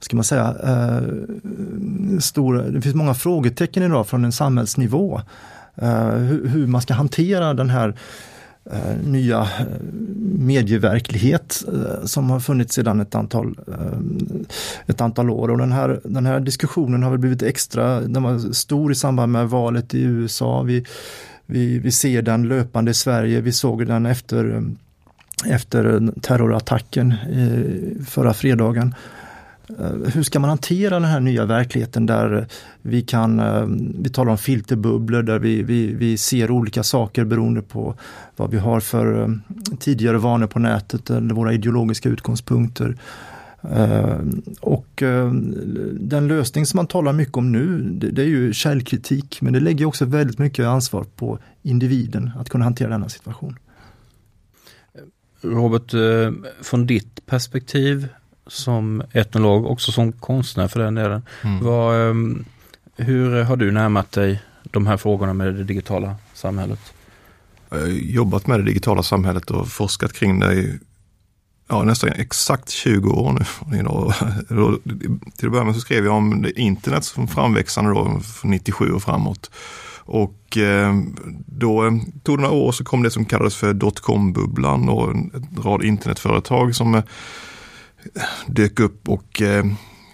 ska 0.01 0.17
man 0.17 0.25
säga, 0.25 0.57
eh, 0.65 2.19
stora, 2.19 2.63
det 2.63 2.81
finns 2.81 2.95
många 2.95 3.15
frågetecken 3.15 3.83
idag 3.83 4.07
från 4.07 4.25
en 4.25 4.33
samhällsnivå. 4.33 5.21
Eh, 5.77 6.15
hur, 6.15 6.67
man 6.67 6.83
ska 6.83 6.95
hantera 6.95 7.55
den 7.55 7.71
här 7.71 7.95
eh, 8.73 8.97
nya 9.05 9.41
eh, 9.41 9.67
medieverklighet 10.39 11.65
som 12.05 12.31
har 12.31 12.41
funnits 12.41 12.75
sedan 12.75 13.01
ett 13.01 13.15
antal, 13.15 13.59
ett 14.87 15.01
antal 15.01 15.31
år. 15.31 15.51
Och 15.51 15.59
den 15.59 15.73
här, 15.73 16.01
den 16.05 16.27
här 16.27 16.41
diskussionen 16.41 17.03
har 17.03 17.11
väl 17.11 17.19
blivit 17.19 17.43
extra, 17.43 18.01
den 18.01 18.23
var 18.23 18.53
stor 18.53 18.93
i 18.93 18.95
samband 18.95 19.33
med 19.33 19.49
valet 19.49 19.95
i 19.95 20.03
USA. 20.03 20.63
Vi, 20.63 20.85
vi, 21.47 21.79
vi 21.79 21.91
ser 21.91 22.23
den 22.23 22.49
löpande 22.49 22.91
i 22.91 22.95
Sverige, 22.95 23.41
vi 23.41 23.53
såg 23.53 23.87
den 23.87 24.07
efter, 24.07 24.63
efter 25.47 26.13
terrorattacken 26.21 27.15
förra 28.07 28.35
fredagen. 28.35 28.95
Eh, 29.79 30.13
hur 30.15 30.23
ska 30.23 30.41
man 30.41 30.51
hantera 30.51 30.95
den 30.95 31.09
här 31.09 31.21
nya 31.21 31.45
verkligheten 31.45 32.07
där 32.07 32.47
vi 32.83 33.03
kan, 33.03 33.41
eh, 33.41 33.65
vi 34.03 34.11
talar 34.11 34.31
om 34.33 34.39
filterbubblor 34.39 35.23
där 35.23 35.39
vi, 35.39 35.63
vi, 35.63 35.95
vi 35.95 36.19
ser 36.19 36.51
olika 36.51 36.83
saker 36.83 37.25
beroende 37.25 37.63
på 37.63 37.95
vad 38.37 38.51
vi 38.51 38.59
har 38.59 38.81
för 38.81 39.23
eh, 39.23 39.29
tidigare 39.79 40.19
vanor 40.19 40.47
på 40.47 40.59
nätet 40.59 41.11
eller 41.11 41.35
våra 41.35 41.53
ideologiska 41.53 42.09
utgångspunkter. 42.09 42.97
Och 44.61 45.03
den 45.93 46.29
lösning 46.29 46.67
som 46.67 46.77
man 46.77 46.87
talar 46.87 47.13
mycket 47.13 47.37
om 47.37 47.53
nu, 47.53 47.83
det 47.91 48.23
är 48.23 48.27
ju 48.27 48.53
källkritik, 48.53 49.39
men 49.43 49.53
det 49.53 49.61
lägger 49.61 49.85
också 49.85 50.05
väldigt 50.05 50.39
mycket 50.39 50.67
ansvar 50.67 51.07
på 51.17 51.39
individen 51.63 52.31
att 52.39 52.49
kunna 52.49 52.65
hantera 52.65 52.89
denna 52.89 53.09
situation. 53.09 53.59
Robert, 55.41 55.95
från 56.63 56.87
ditt 56.87 57.27
perspektiv, 57.27 58.09
som 58.47 59.03
etnolog, 59.13 59.67
också 59.67 59.93
som 59.93 60.13
konstnär 60.13 60.69
för 60.69 60.81
den 60.81 60.95
delen. 60.95 61.23
Mm. 61.45 61.65
Vad, 61.65 62.11
ehm, 62.11 62.45
hur 62.97 63.43
har 63.43 63.57
du 63.57 63.71
närmat 63.71 64.13
dig 64.13 64.43
de 64.63 64.87
här 64.87 64.97
frågorna 64.97 65.33
med 65.35 65.55
det 65.55 65.65
digitala 65.65 66.17
samhället? 66.35 66.81
Jag 67.71 67.79
har 67.79 67.87
jobbat 67.87 68.47
med 68.47 68.61
det 68.61 68.65
digitala 68.65 69.03
samhället 69.03 69.51
och 69.51 69.69
forskat 69.69 70.13
kring 70.13 70.41
det 70.41 70.55
i 70.55 70.79
ja, 71.69 71.83
nästan 71.83 72.11
exakt 72.11 72.71
20 72.71 73.11
år 73.11 73.33
nu. 73.33 73.45
Till 75.37 75.47
att 75.47 75.53
börja 75.53 75.65
med 75.65 75.75
så 75.75 75.81
skrev 75.81 76.05
jag 76.05 76.15
om 76.15 76.43
det 76.43 76.61
internet 76.61 77.05
som 77.05 77.29
framväxande 77.29 77.91
då, 77.91 78.21
från 78.21 78.51
97 78.51 78.93
och 78.93 79.03
framåt. 79.03 79.51
Och 80.05 80.57
ehm, 80.57 81.17
då 81.47 82.01
tog 82.23 82.39
det 82.39 82.43
några 82.43 82.55
år 82.55 82.73
så 82.73 82.85
kom 82.85 83.03
det 83.03 83.11
som 83.11 83.25
kallades 83.25 83.57
för 83.57 83.75
dotcom-bubblan 83.75 84.89
och 84.89 85.11
en 85.11 85.49
rad 85.63 85.85
internetföretag 85.85 86.75
som 86.75 87.03
dök 88.47 88.81
upp 88.81 89.09
och 89.09 89.43
eh, 89.43 89.65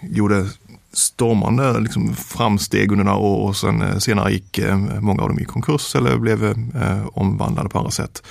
gjorde 0.01 0.45
stormande 0.93 1.79
liksom, 1.79 2.15
framsteg 2.15 2.91
under 2.91 3.05
några 3.05 3.17
år 3.17 3.47
och 3.47 3.55
sen 3.55 3.81
eh, 3.81 3.97
senare 3.97 4.33
gick 4.33 4.57
eh, 4.57 4.77
många 4.77 5.21
av 5.21 5.29
dem 5.29 5.39
i 5.39 5.45
konkurs 5.45 5.95
eller 5.95 6.17
blev 6.17 6.45
eh, 6.45 7.07
omvandlade 7.13 7.69
på 7.69 7.77
andra 7.77 7.91
sätt. 7.91 8.23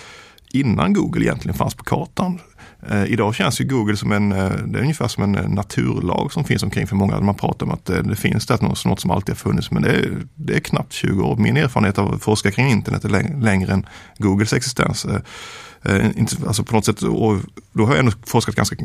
Innan 0.52 0.92
Google 0.92 1.24
egentligen 1.24 1.58
fanns 1.58 1.74
på 1.74 1.84
kartan. 1.84 2.40
Eh, 2.88 3.04
idag 3.04 3.34
känns 3.34 3.60
ju 3.60 3.64
Google 3.64 3.96
som 3.96 4.12
en, 4.12 4.32
eh, 4.32 4.50
det 4.66 4.78
är 4.78 4.82
ungefär 4.82 5.08
som 5.08 5.22
en 5.22 5.34
eh, 5.34 5.48
naturlag 5.48 6.32
som 6.32 6.44
finns 6.44 6.62
omkring 6.62 6.86
för 6.86 6.96
många. 6.96 7.20
Man 7.20 7.34
pratar 7.34 7.66
om 7.66 7.72
att 7.72 7.90
eh, 7.90 8.02
det 8.02 8.16
finns 8.16 8.46
det 8.46 8.62
något, 8.62 8.84
något 8.84 9.00
som 9.00 9.10
alltid 9.10 9.34
har 9.34 9.36
funnits 9.36 9.70
men 9.70 9.82
det 9.82 9.90
är, 9.90 10.26
det 10.34 10.54
är 10.54 10.60
knappt 10.60 10.92
20 10.92 11.22
år. 11.22 11.36
Min 11.36 11.56
erfarenhet 11.56 11.98
av 11.98 12.14
att 12.14 12.22
forska 12.22 12.50
kring 12.50 12.68
internet 12.68 13.04
är 13.04 13.08
längre, 13.08 13.40
längre 13.40 13.72
än 13.72 13.86
Googles 14.18 14.52
existens. 14.52 15.04
Eh, 15.04 16.10
alltså 16.46 16.64
på 16.64 16.74
något 16.74 16.84
sätt, 16.84 17.02
och 17.02 17.38
då 17.72 17.84
har 17.84 17.90
jag 17.90 17.98
ändå 17.98 18.12
forskat 18.26 18.54
ganska 18.54 18.76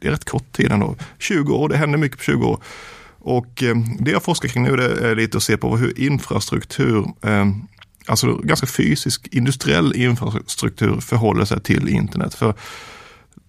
det 0.00 0.08
är 0.08 0.12
rätt 0.12 0.24
kort 0.24 0.52
tid 0.52 0.72
ändå. 0.72 0.96
20 1.18 1.54
år, 1.54 1.68
det 1.68 1.76
händer 1.76 1.98
mycket 1.98 2.18
på 2.18 2.24
20 2.24 2.46
år. 2.46 2.62
Och 3.18 3.62
eh, 3.62 3.76
det 3.98 4.10
jag 4.10 4.22
forskar 4.22 4.48
kring 4.48 4.62
nu 4.62 4.76
det 4.76 5.08
är 5.10 5.16
lite 5.16 5.36
att 5.36 5.42
se 5.42 5.56
på 5.56 5.76
hur 5.76 6.00
infrastruktur, 6.00 7.06
eh, 7.22 7.46
alltså 8.06 8.34
ganska 8.34 8.66
fysisk 8.66 9.28
industriell 9.30 9.96
infrastruktur 9.96 11.00
förhåller 11.00 11.44
sig 11.44 11.60
till 11.60 11.88
internet. 11.88 12.34
För 12.34 12.54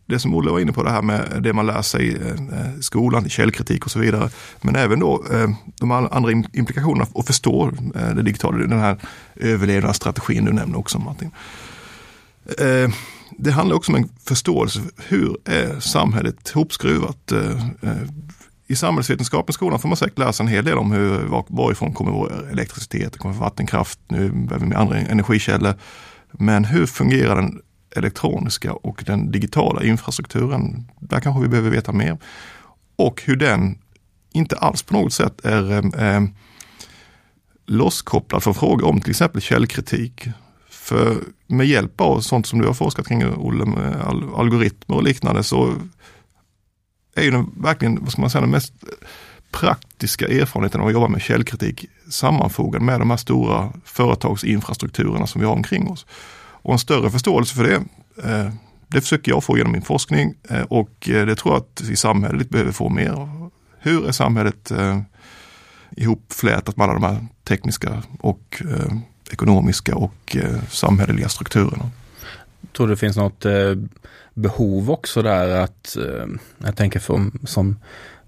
det 0.08 0.20
som 0.20 0.34
Olle 0.36 0.52
var 0.52 0.60
inne 0.60 0.72
på, 0.72 0.84
det 0.84 0.92
här 0.92 1.02
med 1.02 1.44
det 1.44 1.54
man 1.54 1.66
lär 1.66 1.82
sig 1.82 2.08
i 2.08 2.16
eh, 2.16 2.80
skolan, 2.82 3.30
källkritik 3.30 3.86
och 3.86 3.92
så 3.92 4.00
vidare. 4.00 4.30
Men 4.62 4.76
även 4.76 5.00
då 5.00 5.24
eh, 5.32 5.50
de 5.80 5.92
andra 5.92 6.32
implikationerna 6.32 7.08
och 7.14 7.26
förstå 7.26 7.72
eh, 7.96 8.16
det 8.16 8.22
digitala, 8.22 8.58
den 8.58 8.80
här 8.80 8.98
överlevnadsstrategin 9.36 10.46
du 10.46 10.54
nämner 10.54 10.78
också 10.78 11.00
Martin 11.00 11.32
det 13.38 13.52
handlar 13.52 13.76
också 13.76 13.92
om 13.92 13.96
en 13.96 14.10
förståelse. 14.26 14.82
Hur 14.98 15.38
är 15.46 15.80
samhället 15.80 16.50
hopskruvat? 16.50 17.32
Eh, 17.32 17.68
eh, 17.82 17.98
I 18.68 18.76
samhällsvetenskapens 18.76 19.56
skolan 19.56 19.80
får 19.80 19.90
man 19.90 19.98
säkert 19.98 20.18
lära 20.18 20.34
sig 20.34 20.44
en 20.44 20.52
hel 20.52 20.66
del 20.66 20.78
om 20.78 20.92
hur, 20.92 21.44
varifrån 21.48 21.94
kommer 21.94 22.12
vår 22.12 22.50
elektricitet, 22.52 23.18
kommer 23.18 23.36
vattenkraft, 23.36 24.00
nu 24.08 24.32
behöver 24.32 24.68
vi 24.68 24.76
andra 24.76 24.98
energikällor. 24.98 25.74
Men 26.32 26.66
hur 26.66 26.86
fungerar 26.86 27.36
den 27.36 27.62
elektroniska 27.96 28.74
och 28.74 29.04
den 29.06 29.32
digitala 29.32 29.84
infrastrukturen? 29.84 30.92
Där 31.00 31.20
kanske 31.20 31.42
vi 31.42 31.48
behöver 31.48 31.70
veta 31.70 31.92
mer. 31.92 32.18
Och 32.96 33.22
hur 33.26 33.36
den 33.36 33.78
inte 34.34 34.56
alls 34.56 34.84
på 34.84 34.94
något 34.94 35.14
sätt 35.14 35.46
är 35.46 35.72
eh, 35.72 36.16
eh 36.16 36.22
losskopplad 37.70 38.44
från 38.44 38.56
frågor 38.56 38.88
om 38.88 39.02
till 39.02 39.10
exempel 39.10 39.42
källkritik. 39.42 40.28
För 40.88 41.18
med 41.48 41.68
hjälp 41.68 42.02
av 42.02 42.20
sånt 42.20 42.48
som 42.48 42.60
du 42.60 42.68
har 42.68 42.74
forskat 42.74 43.08
kring 43.08 43.26
Olle, 43.26 43.66
med 43.66 44.02
algoritmer 44.36 44.96
och 44.96 45.04
liknande 45.04 45.44
så 45.44 45.74
är 47.16 47.24
ju 47.24 47.32
den 47.32 47.52
verkligen, 47.58 48.00
vad 48.02 48.12
ska 48.12 48.22
man 48.22 48.30
säga, 48.30 48.42
den 48.42 48.50
mest 48.50 48.74
praktiska 49.52 50.28
erfarenheten 50.28 50.82
av 50.82 50.88
att 50.88 50.94
jobba 50.94 51.08
med 51.08 51.22
källkritik 51.22 51.86
sammanfogad 52.10 52.82
med 52.82 53.00
de 53.00 53.10
här 53.10 53.18
stora 53.18 53.74
företagsinfrastrukturerna 53.86 55.28
som 55.28 55.42
vi 55.42 55.48
har 55.48 55.54
omkring 55.54 55.88
oss. 55.88 56.06
Och 56.40 56.74
en 56.74 56.80
större 56.80 57.12
förståelse 57.12 57.56
för 57.56 57.64
det, 57.64 57.76
eh, 58.30 58.52
det 58.88 59.02
försöker 59.02 59.32
jag 59.32 59.44
få 59.44 59.58
genom 59.58 59.72
min 59.72 59.82
forskning 59.82 60.34
eh, 60.50 60.62
och 60.62 61.10
eh, 61.10 61.26
det 61.26 61.36
tror 61.36 61.54
jag 61.54 61.62
att 61.62 61.82
vi 61.82 61.96
samhället 61.96 62.50
behöver 62.50 62.72
få 62.72 62.90
mer. 62.90 63.10
av. 63.10 63.52
Hur 63.80 64.08
är 64.08 64.12
samhället 64.12 64.72
ihopflätat 65.92 66.78
med 66.78 66.84
alla 66.84 66.94
de 66.94 67.04
här 67.04 67.28
tekniska 67.44 68.04
och 68.20 68.62
ekonomiska 69.32 69.96
och 69.96 70.36
eh, 70.36 70.64
samhälleliga 70.70 71.30
strukturerna. 71.30 71.90
Jag 72.62 72.74
tror 72.74 72.88
det 72.88 72.98
finns 72.98 73.18
något 73.18 73.46
eh, 73.46 73.76
behov 74.34 74.92
också 74.92 75.22
där 75.22 75.50
att, 75.50 75.98
eh, 75.98 76.28
jag 76.58 76.76
tänker 76.76 77.00
för, 77.00 77.32
som, 77.46 77.80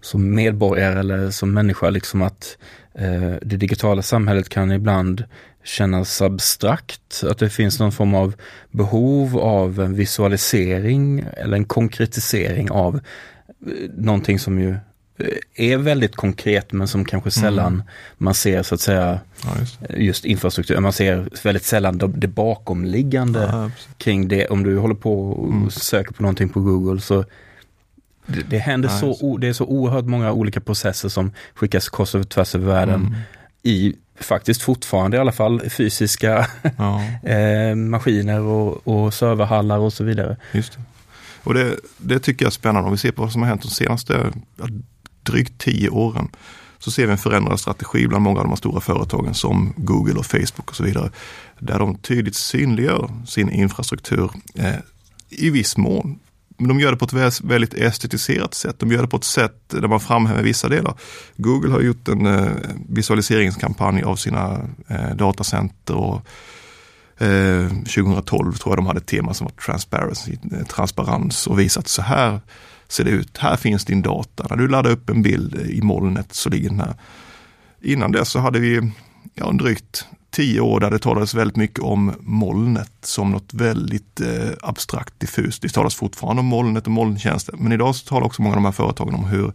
som 0.02 0.36
medborgare 0.36 1.00
eller 1.00 1.32
som 1.32 1.54
människa, 1.54 1.90
liksom 1.90 2.22
att 2.22 2.58
eh, 2.94 3.34
det 3.42 3.58
digitala 3.58 4.02
samhället 4.02 4.50
kan 4.50 4.72
ibland 4.72 5.24
kännas 5.64 6.22
abstrakt. 6.22 7.24
Att 7.30 7.38
det 7.38 7.50
finns 7.50 7.80
någon 7.80 7.92
form 7.92 8.16
av 8.16 8.34
behov 8.72 9.38
av 9.38 9.80
en 9.80 9.96
visualisering 9.96 11.26
eller 11.38 11.58
en 11.58 11.66
konkretisering 11.66 12.72
av 12.72 12.96
eh, 12.96 13.90
någonting 13.98 14.40
som 14.40 14.60
ju 14.60 14.76
är 15.56 15.78
väldigt 15.78 16.16
konkret 16.16 16.72
men 16.72 16.88
som 16.88 17.06
kanske 17.06 17.32
sällan 17.32 17.74
mm. 17.74 17.86
man 18.18 18.34
ser 18.34 18.64
så 18.64 18.76
att 18.76 18.82
säga 18.82 19.20
ja, 19.44 19.50
just. 19.60 19.80
just. 19.98 20.26
infrastruktur. 20.26 20.80
Man 20.80 20.94
ser 20.94 21.30
väldigt 21.44 21.66
sällan 21.66 22.14
det 22.16 22.28
bakomliggande 22.28 23.50
ja, 23.52 23.72
kring 23.98 24.28
det. 24.28 24.48
Om 24.48 24.64
du 24.64 24.78
håller 24.78 24.96
på 24.96 25.32
och 25.32 25.54
mm. 25.54 25.70
söker 25.70 26.14
på 26.14 26.22
någonting 26.22 26.50
på 26.50 26.60
Google 26.60 27.02
så 27.02 27.26
det, 28.26 28.42
det 28.50 28.58
händer 28.58 28.90
Nej, 28.90 29.16
så, 29.16 29.38
det 29.38 29.48
är 29.48 29.54
så 29.54 29.66
oerhört 29.66 30.06
många 30.06 30.32
olika 30.32 30.60
processer 30.60 31.10
som 31.10 31.32
skickas 31.54 31.90
kors 31.90 32.16
och 32.16 32.30
tvärs 32.30 32.56
över 32.56 32.68
världen 32.68 33.02
mm. 33.02 33.16
i 33.64 33.96
faktiskt 34.20 34.62
fortfarande 34.62 35.18
i 35.18 35.20
alla 35.20 35.32
fall 35.32 35.70
fysiska 35.70 36.48
ja. 36.78 37.04
eh, 37.30 37.76
maskiner 37.76 38.42
och, 38.42 38.88
och 38.88 39.14
serverhallar 39.14 39.78
och 39.78 39.94
så 39.94 40.04
vidare. 40.04 40.38
Just 40.52 40.74
det. 40.74 40.80
Och 41.44 41.54
det, 41.54 41.76
det 41.98 42.20
tycker 42.20 42.46
jag 42.46 42.50
är 42.50 42.54
spännande 42.54 42.86
om 42.88 42.92
vi 42.92 42.98
ser 42.98 43.12
på 43.12 43.22
vad 43.22 43.32
som 43.32 43.42
har 43.42 43.50
hänt 43.50 43.62
de 43.62 43.68
senaste 43.68 44.34
drygt 45.32 45.58
tio 45.58 45.90
åren. 45.90 46.28
Så 46.80 46.92
ser 46.92 47.06
vi 47.06 47.12
en 47.12 47.18
förändrad 47.18 47.60
strategi 47.60 48.08
bland 48.08 48.24
många 48.24 48.40
av 48.40 48.48
de 48.48 48.58
stora 48.58 48.82
företagen 48.82 49.34
som 49.34 49.74
Google 49.78 50.20
och 50.20 50.26
Facebook 50.26 50.70
och 50.70 50.76
så 50.76 50.84
vidare. 50.84 51.12
Där 51.60 51.80
de 51.80 51.98
tydligt 51.98 52.36
synliggör 52.36 53.12
sin 53.28 53.50
infrastruktur 53.50 54.32
eh, 54.56 54.76
i 55.30 55.50
viss 55.50 55.78
mån. 55.78 56.20
Men 56.58 56.68
de 56.68 56.80
gör 56.80 56.92
det 56.92 56.98
på 56.98 57.06
ett 57.06 57.42
väldigt 57.42 57.74
estetiserat 57.74 58.54
sätt. 58.54 58.80
De 58.80 58.92
gör 58.92 59.02
det 59.02 59.08
på 59.08 59.18
ett 59.18 59.24
sätt 59.24 59.64
där 59.68 59.88
man 59.88 60.00
framhäver 60.00 60.44
vissa 60.44 60.70
delar. 60.70 60.94
Google 61.38 61.72
har 61.72 61.82
gjort 61.82 62.08
en 62.08 62.26
eh, 62.26 62.52
visualiseringskampanj 62.90 64.04
av 64.04 64.16
sina 64.16 64.62
eh, 64.88 65.16
datacenter 65.16 65.96
och 65.96 66.26
eh, 67.24 67.68
2012 67.70 68.54
tror 68.54 68.72
jag 68.72 68.78
de 68.78 68.86
hade 68.86 69.00
ett 69.00 69.08
tema 69.08 69.34
som 69.34 69.48
var 69.48 69.74
eh, 69.74 70.66
transparens 70.66 71.48
och 71.48 71.60
visat 71.60 71.88
så 71.88 72.02
här 72.02 72.40
ser 72.90 73.04
det 73.04 73.12
ut. 73.12 73.38
Här 73.38 73.56
finns 73.56 73.86
din 73.86 74.02
data. 74.02 74.48
När 74.50 74.58
du 74.58 74.68
laddar 74.68 74.92
upp 74.92 75.10
en 75.10 75.22
bild 75.22 75.56
i 75.56 75.82
molnet 75.82 76.34
så 76.34 76.50
ligger 76.50 76.70
den 76.70 76.80
här. 76.80 76.94
Innan 77.82 78.12
dess 78.12 78.30
så 78.30 78.40
hade 78.40 78.60
vi 78.60 78.92
ja, 79.34 79.52
drygt 79.52 80.06
tio 80.32 80.62
år 80.62 80.80
där 80.80 80.92
det 80.92 81.00
talades 81.00 81.34
väldigt 81.34 81.58
mycket 81.58 81.80
om 81.80 82.14
molnet 82.20 82.92
som 83.02 83.32
något 83.32 83.54
väldigt 83.54 84.22
eh, 84.22 84.52
abstrakt 84.62 85.20
diffust. 85.20 85.62
Det 85.62 85.70
talas 85.70 85.96
fortfarande 85.96 86.40
om 86.40 86.46
molnet 86.46 86.86
och 86.86 86.92
molntjänster, 86.92 87.56
men 87.58 87.72
idag 87.72 87.96
så 87.96 88.08
talar 88.08 88.26
också 88.26 88.42
många 88.42 88.56
av 88.56 88.62
de 88.62 88.66
här 88.66 88.72
företagen 88.72 89.16
om 89.16 89.26
hur 89.26 89.54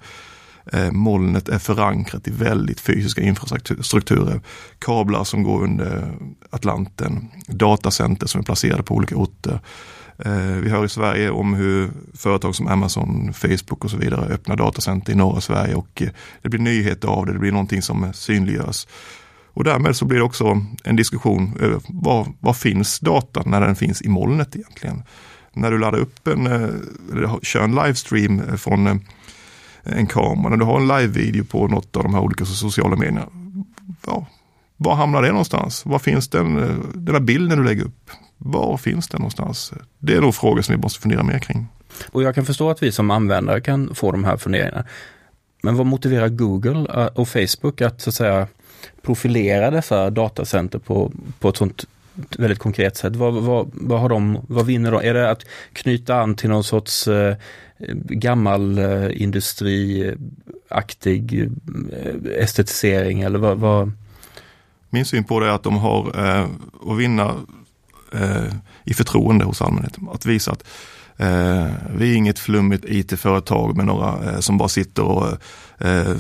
eh, 0.73 0.93
molnet 0.93 1.49
är 1.49 1.59
förankrat 1.59 2.29
i 2.29 2.31
väldigt 2.31 2.81
fysiska 2.81 3.23
infrastrukturer. 3.23 4.41
Kablar 4.79 5.25
som 5.25 5.43
går 5.43 5.65
under 5.65 6.19
Atlanten, 6.51 7.29
datacenter 7.47 8.27
som 8.27 8.39
är 8.39 8.45
placerade 8.45 8.83
på 8.83 8.95
olika 8.95 9.17
orter. 9.17 9.61
Eh, 10.19 10.57
vi 10.63 10.71
hör 10.71 10.85
i 10.85 10.89
Sverige 10.89 11.31
om 11.31 11.55
hur 11.55 11.91
företag 12.15 12.55
som 12.55 12.69
Amazon, 12.69 13.33
Facebook 13.33 13.85
och 13.85 13.91
så 13.91 13.97
vidare 13.97 14.35
öppnar 14.35 14.57
datacenter 14.57 15.13
i 15.13 15.17
norra 15.17 15.41
Sverige 15.41 15.75
och 15.75 16.03
eh, 16.03 16.09
det 16.43 16.49
blir 16.49 16.61
nyheter 16.61 17.09
av 17.09 17.27
det, 17.27 17.33
det 17.33 17.39
blir 17.39 17.53
någonting 17.53 17.83
som 17.83 18.13
synliggörs. 18.13 18.87
Och 19.55 19.65
därmed 19.65 19.97
så 19.97 20.05
blir 20.05 20.19
det 20.19 20.25
också 20.25 20.63
en 20.85 20.97
diskussion 20.97 21.57
över 21.61 21.81
var, 21.89 22.27
var 22.41 22.53
finns 22.53 23.01
datan 23.01 23.45
när 23.47 23.61
den 23.61 23.77
finns 23.77 24.03
i 24.03 24.09
molnet 24.09 24.57
egentligen? 24.57 25.03
När 25.53 25.71
du 25.71 25.79
laddar 25.79 25.99
upp 25.99 26.29
en, 26.29 26.47
eh, 26.47 26.69
eller 27.13 27.45
kör 27.45 27.65
en 27.65 27.75
livestream 27.75 28.59
från 28.59 29.01
en 29.83 30.07
kamera, 30.07 30.49
när 30.49 30.57
du 30.57 30.65
har 30.65 30.81
en 30.81 30.89
live-video 30.89 31.45
på 31.45 31.69
något 31.69 31.97
av 31.97 32.03
de 32.03 32.15
här 32.15 32.21
olika 32.21 32.45
sociala 32.45 32.97
medierna. 32.97 33.29
Ja, 34.07 34.27
var 34.77 34.95
hamnar 34.95 35.23
det 35.23 35.29
någonstans? 35.29 35.87
Var 35.87 35.99
finns 35.99 36.29
den, 36.29 36.55
den 36.95 37.15
här 37.15 37.21
bilden 37.21 37.59
du 37.59 37.65
lägger 37.65 37.85
upp? 37.85 38.11
Var 38.39 38.77
finns 38.77 39.09
den 39.09 39.21
någonstans? 39.21 39.73
Det 39.99 40.15
är 40.15 40.21
nog 40.21 40.35
frågor 40.35 40.63
som 40.63 40.75
vi 40.75 40.83
måste 40.83 41.01
fundera 41.01 41.23
mer 41.23 41.39
kring. 41.39 41.67
Och 42.13 42.23
jag 42.23 42.35
kan 42.35 42.47
förstå 42.47 42.71
att 42.71 42.83
vi 42.83 42.93
som 42.93 43.11
användare 43.11 43.61
kan 43.61 43.95
få 43.95 44.13
de 44.13 44.25
här 44.25 44.37
funderingarna. 44.37 44.85
Men 45.63 45.77
vad 45.77 45.87
motiverar 45.87 46.29
Google 46.29 46.87
eh, 46.95 47.07
och 47.07 47.29
Facebook 47.29 47.81
att 47.81 48.01
så 48.01 48.11
att 48.11 48.15
säga 48.15 48.47
profilera 49.03 49.71
dessa 49.71 50.11
datacenter 50.11 50.79
på, 50.79 51.13
på 51.39 51.49
ett 51.49 51.57
sånt 51.57 51.85
väldigt 52.39 52.59
konkret 52.59 52.97
sätt? 52.97 53.17
Vad, 53.17 53.35
vad, 53.35 53.71
vad, 53.73 54.01
har 54.01 54.09
de, 54.09 54.39
vad 54.49 54.67
vinner 54.67 54.93
de? 54.93 55.01
Är 55.01 55.15
det 55.15 55.31
att 55.31 55.45
knyta 55.73 56.15
an 56.15 56.37
till 56.37 56.49
någon 56.49 56.65
sorts 56.65 57.09
eh, 57.09 57.37
gammal 58.09 58.79
eh, 58.79 59.23
industriaktig 59.23 61.43
eh, 61.43 61.49
estetisering 62.43 63.21
eller 63.21 63.39
vad, 63.39 63.59
vad? 63.59 63.93
Min 64.91 65.05
syn 65.05 65.25
på 65.25 65.41
det 65.41 65.47
är 65.47 65.51
att 65.51 65.63
de 65.63 65.77
har 65.77 66.27
eh, 66.27 66.47
att 66.91 66.99
vinna 66.99 67.35
eh, 68.15 68.53
i 68.85 68.95
förtroende 68.95 69.45
hos 69.45 69.63
allmänheten. 69.63 70.09
Att 70.13 70.27
visa 70.27 70.53
att 70.53 70.65
eh, 71.17 71.71
vi 71.97 72.13
är 72.13 72.17
inget 72.17 72.39
flummigt 72.39 72.85
IT-företag 72.89 73.77
med 73.77 73.87
några 73.87 74.33
eh, 74.33 74.41
som 74.41 74.59
bara 74.59 74.69
sitter 74.69 75.03
och 75.03 75.29
eh, 75.79 76.17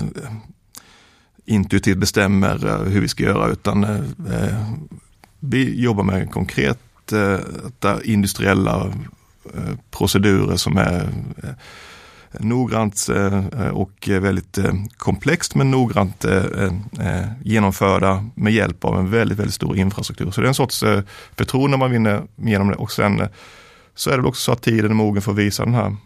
intuitivt 1.44 1.98
bestämmer 1.98 2.66
eh, 2.66 2.78
hur 2.78 3.00
vi 3.00 3.08
ska 3.08 3.22
göra 3.22 3.48
utan 3.48 3.84
eh, 3.84 4.00
eh 4.32 4.70
vi 5.46 5.80
jobbar 5.82 6.04
med 6.04 6.30
konkret 6.30 7.12
eh, 7.12 7.96
industriella 8.04 8.92
eh, 9.54 9.74
procedurer 9.90 10.56
som 10.56 10.76
är 10.76 11.08
noggrant 12.40 13.08
eh, 13.08 13.68
och 13.68 14.08
väldigt 14.08 14.58
eh, 14.58 14.72
komplext 14.96 15.54
men 15.54 15.70
noggrant 15.70 16.24
eh, 16.24 16.72
genomförda 17.42 18.24
med 18.34 18.52
hjälp 18.52 18.84
av 18.84 18.98
en 18.98 19.10
väldigt, 19.10 19.38
väldigt 19.38 19.54
stor 19.54 19.76
infrastruktur. 19.76 20.30
Så 20.30 20.40
det 20.40 20.46
är 20.46 20.48
en 20.48 20.54
sorts 20.54 20.84
förtroende 21.36 21.76
man 21.76 21.90
vinner 21.90 22.22
genom 22.36 22.68
det 22.68 22.74
och 22.74 22.92
sen 22.92 23.28
så 23.94 24.10
är 24.10 24.18
det 24.18 24.28
också 24.28 24.40
så 24.40 24.52
att 24.52 24.62
tiden 24.62 24.90
är 24.90 24.94
mogen 24.94 25.22
för 25.22 25.32
att 25.32 25.38
visa 25.38 25.64
den 25.64 25.74
här, 25.74 25.96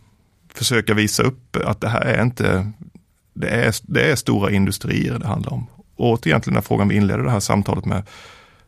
försöka 0.55 0.95
visa 0.95 1.23
upp 1.23 1.57
att 1.65 1.81
det 1.81 1.89
här 1.89 2.01
är 2.01 2.23
inte, 2.23 2.73
det 3.35 3.49
är, 3.49 3.75
det 3.83 4.11
är 4.11 4.17
stora 4.17 4.51
industrier 4.51 5.19
det 5.19 5.27
handlar 5.27 5.53
om. 5.53 5.67
Och 5.97 6.11
återigen 6.11 6.41
till 6.41 6.51
den 6.51 6.57
här 6.57 6.63
frågan 6.63 6.89
vi 6.89 6.97
inledde 6.97 7.23
det 7.23 7.31
här 7.31 7.41
samtalet 7.41 7.85
med, 7.85 8.03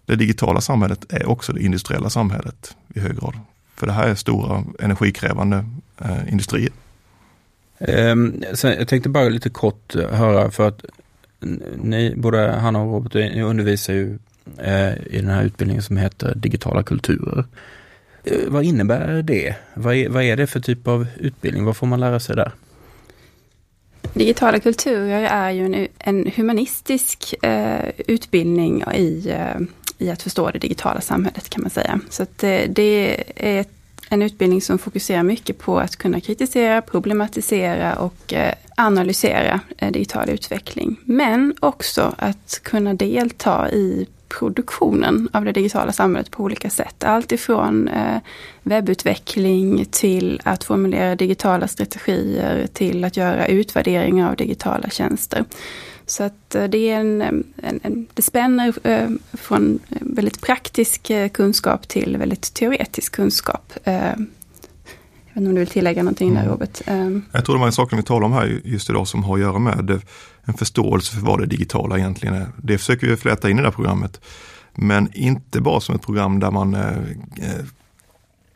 det 0.07 0.17
digitala 0.17 0.61
samhället 0.61 1.13
är 1.13 1.29
också 1.29 1.53
det 1.53 1.63
industriella 1.63 2.11
samhället 2.11 2.77
i 2.95 3.01
hög 3.01 3.21
grad. 3.21 3.35
För 3.77 3.87
det 3.87 3.93
här 3.93 4.09
är 4.09 4.15
stora 4.15 4.65
energikrävande 4.79 5.65
eh, 5.99 6.33
industrier. 6.33 6.73
Ehm, 7.81 8.45
um, 8.49 8.57
sen, 8.57 8.75
jag 8.79 8.89
tänkte 8.89 9.09
bara 9.09 9.29
lite 9.29 9.51
kort 9.51 9.95
eh, 9.95 10.09
höra 10.09 10.51
för 10.51 10.69
att 10.69 10.85
ni, 11.77 12.15
både 12.17 12.53
Hanna 12.53 12.83
och 12.83 12.93
Robert, 12.93 13.15
eh, 13.15 13.21
ni 13.21 13.43
undervisar 13.43 13.95
ju 13.95 14.19
eh, 14.59 14.93
i 15.07 15.17
den 15.21 15.31
här 15.31 15.45
utbildningen 15.45 15.83
som 15.83 15.97
heter 15.97 16.35
digitala 16.35 16.83
kulturer. 16.83 17.45
Vad 18.47 18.65
innebär 18.65 19.23
det? 19.23 19.55
Vad 19.75 19.95
är, 19.95 20.09
vad 20.09 20.23
är 20.23 20.37
det 20.37 20.47
för 20.47 20.61
typ 20.61 20.89
av 20.89 21.07
utbildning? 21.17 21.65
Vad 21.65 21.77
får 21.77 21.87
man 21.87 22.01
lära 22.01 22.21
sig 22.21 22.37
där? 22.37 22.53
Digitala 24.15 24.61
kulturer 24.61 25.23
är 25.25 25.51
ju 25.51 25.65
en, 25.65 25.89
en 25.99 26.33
humanistisk 26.37 27.35
eh, 27.43 27.91
utbildning 28.07 28.85
i, 28.95 29.29
eh, 29.31 29.61
i 29.99 30.11
att 30.11 30.23
förstå 30.23 30.51
det 30.51 30.59
digitala 30.59 31.01
samhället 31.01 31.51
kan 31.51 31.63
man 31.63 31.71
säga. 31.71 32.01
Så 32.11 32.23
att, 32.23 32.45
eh, 32.45 32.61
det 32.69 33.17
är 33.37 33.61
ett 33.61 33.80
en 34.13 34.23
utbildning 34.23 34.63
som 34.63 34.79
fokuserar 34.79 35.23
mycket 35.23 35.59
på 35.59 35.79
att 35.79 35.97
kunna 35.97 36.21
kritisera, 36.21 36.83
problematisera 36.83 37.95
och 37.97 38.33
eh, 38.33 38.55
analysera 38.77 39.61
eh, 39.79 39.93
digital 39.93 40.31
utveckling. 40.31 40.97
Men 41.05 41.55
också 41.61 42.15
att 42.19 42.61
kunna 42.63 42.95
delta 42.95 43.71
i 43.71 44.07
produktionen 44.29 45.29
av 45.33 45.45
det 45.45 45.53
digitala 45.53 45.93
samhället 45.93 46.31
på 46.31 46.43
olika 46.43 46.71
sätt. 46.71 47.05
Allt 47.05 47.33
ifrån 47.33 47.89
eh, 47.89 48.19
webbutveckling 48.63 49.85
till 49.91 50.41
att 50.45 50.65
formulera 50.65 51.15
digitala 51.15 51.69
strategier 51.69 52.67
till 52.73 53.05
att 53.05 53.17
göra 53.17 53.47
utvärderingar 53.47 54.31
av 54.31 54.37
digitala 54.37 54.91
tjänster. 54.91 55.45
Så 56.11 56.23
att 56.23 56.55
eh, 56.55 56.65
det 56.65 56.91
är 56.91 57.01
en, 57.01 57.23
en, 57.23 57.81
en 57.83 58.07
det 58.15 58.23
spänner 58.23 58.75
eh, 58.87 59.09
från 59.33 59.79
väldigt 59.89 60.41
praktisk 60.41 61.11
eh, 61.11 61.29
kunskap 61.29 61.89
till 61.89 62.17
väldigt 62.17 62.55
teoretisk 62.55 63.13
kunskap. 63.13 63.73
Eh, 63.85 63.95
jag 63.95 65.35
vet 65.35 65.37
inte 65.37 65.49
om 65.49 65.55
du 65.55 65.59
vill 65.59 65.69
tillägga 65.69 66.03
någonting 66.03 66.35
där 66.35 66.41
mm. 66.41 66.53
Robert? 66.53 66.81
Mm. 66.87 67.23
Jag 67.33 67.45
tror 67.45 67.55
det 67.55 67.61
var 67.61 67.67
en 67.67 67.73
sak 67.73 67.93
vi 67.93 68.03
talar 68.03 68.27
om 68.27 68.33
här 68.33 68.61
just 68.65 68.91
idag 68.91 69.09
som 69.09 69.25
har 69.25 69.35
att 69.35 69.41
göra 69.41 69.59
med 69.59 70.03
en 70.45 70.55
förståelse 70.55 71.15
för 71.15 71.21
vad 71.21 71.41
det 71.41 71.47
digitala 71.47 71.99
egentligen 71.99 72.35
är. 72.35 72.47
Det 72.63 72.79
försöker 72.79 73.07
vi 73.07 73.17
fläta 73.17 73.51
in 73.51 73.59
i 73.59 73.61
det 73.61 73.69
här 73.69 73.75
programmet. 73.75 74.21
Men 74.75 75.11
inte 75.15 75.61
bara 75.61 75.81
som 75.81 75.95
ett 75.95 76.03
program 76.03 76.41
där 76.41 76.51
man 76.51 76.75
eh, 76.75 76.97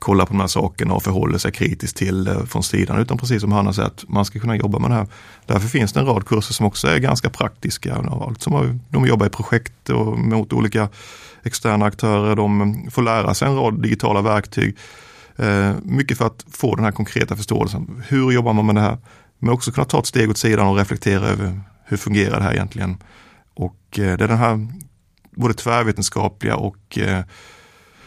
kollar 0.05 0.27
på 0.27 0.33
de 0.33 0.41
här 0.41 0.47
sakerna 0.47 0.95
och 0.95 1.03
förhåller 1.03 1.39
sig 1.39 1.53
kritiskt 1.53 1.97
till 1.97 2.25
det 2.25 2.47
från 2.47 2.63
sidan. 2.63 2.99
Utan 2.99 3.19
precis 3.19 3.41
som 3.41 3.53
Hanna 3.53 3.73
säger, 3.73 3.89
att 3.89 4.05
man 4.09 4.25
ska 4.25 4.39
kunna 4.39 4.57
jobba 4.57 4.79
med 4.79 4.91
det 4.91 4.95
här. 4.95 5.07
Därför 5.47 5.69
finns 5.69 5.93
det 5.93 6.01
en 6.01 6.07
rad 6.07 6.27
kurser 6.27 6.55
som 6.55 6.67
också 6.67 6.89
är 6.89 6.99
ganska 6.99 7.31
praktiska. 7.31 7.95
Alltså 7.95 8.51
de 8.89 9.07
jobbar 9.07 9.27
i 9.27 9.31
projekt 9.31 9.91
och 9.91 10.19
mot 10.19 10.53
olika 10.53 10.89
externa 11.43 11.87
aktörer. 11.87 12.37
De 12.37 12.77
får 12.91 13.03
lära 13.03 13.35
sig 13.35 13.49
en 13.49 13.57
rad 13.57 13.83
digitala 13.83 14.23
verktyg. 14.23 14.77
Eh, 15.37 15.73
mycket 15.83 16.19
för 16.19 16.27
att 16.27 16.45
få 16.51 16.75
den 16.75 16.85
här 16.85 16.93
konkreta 16.93 17.37
förståelsen. 17.37 18.03
Hur 18.09 18.33
jobbar 18.33 18.53
man 18.53 18.67
med 18.67 18.75
det 18.75 18.81
här? 18.81 18.99
Men 19.39 19.51
också 19.51 19.73
kunna 19.73 19.85
ta 19.85 19.99
ett 19.99 20.07
steg 20.07 20.31
åt 20.31 20.39
sidan 20.39 20.67
och 20.67 20.77
reflektera 20.77 21.27
över 21.27 21.61
hur 21.85 21.97
fungerar 21.97 22.39
det 22.39 22.45
här 22.45 22.53
egentligen? 22.53 22.97
Och 23.55 23.99
eh, 23.99 24.17
det 24.17 24.25
är 24.25 24.29
den 24.29 24.39
här 24.39 24.69
både 25.37 25.55
tvärvetenskapliga 25.55 26.57
och 26.57 26.99
eh, 26.99 27.25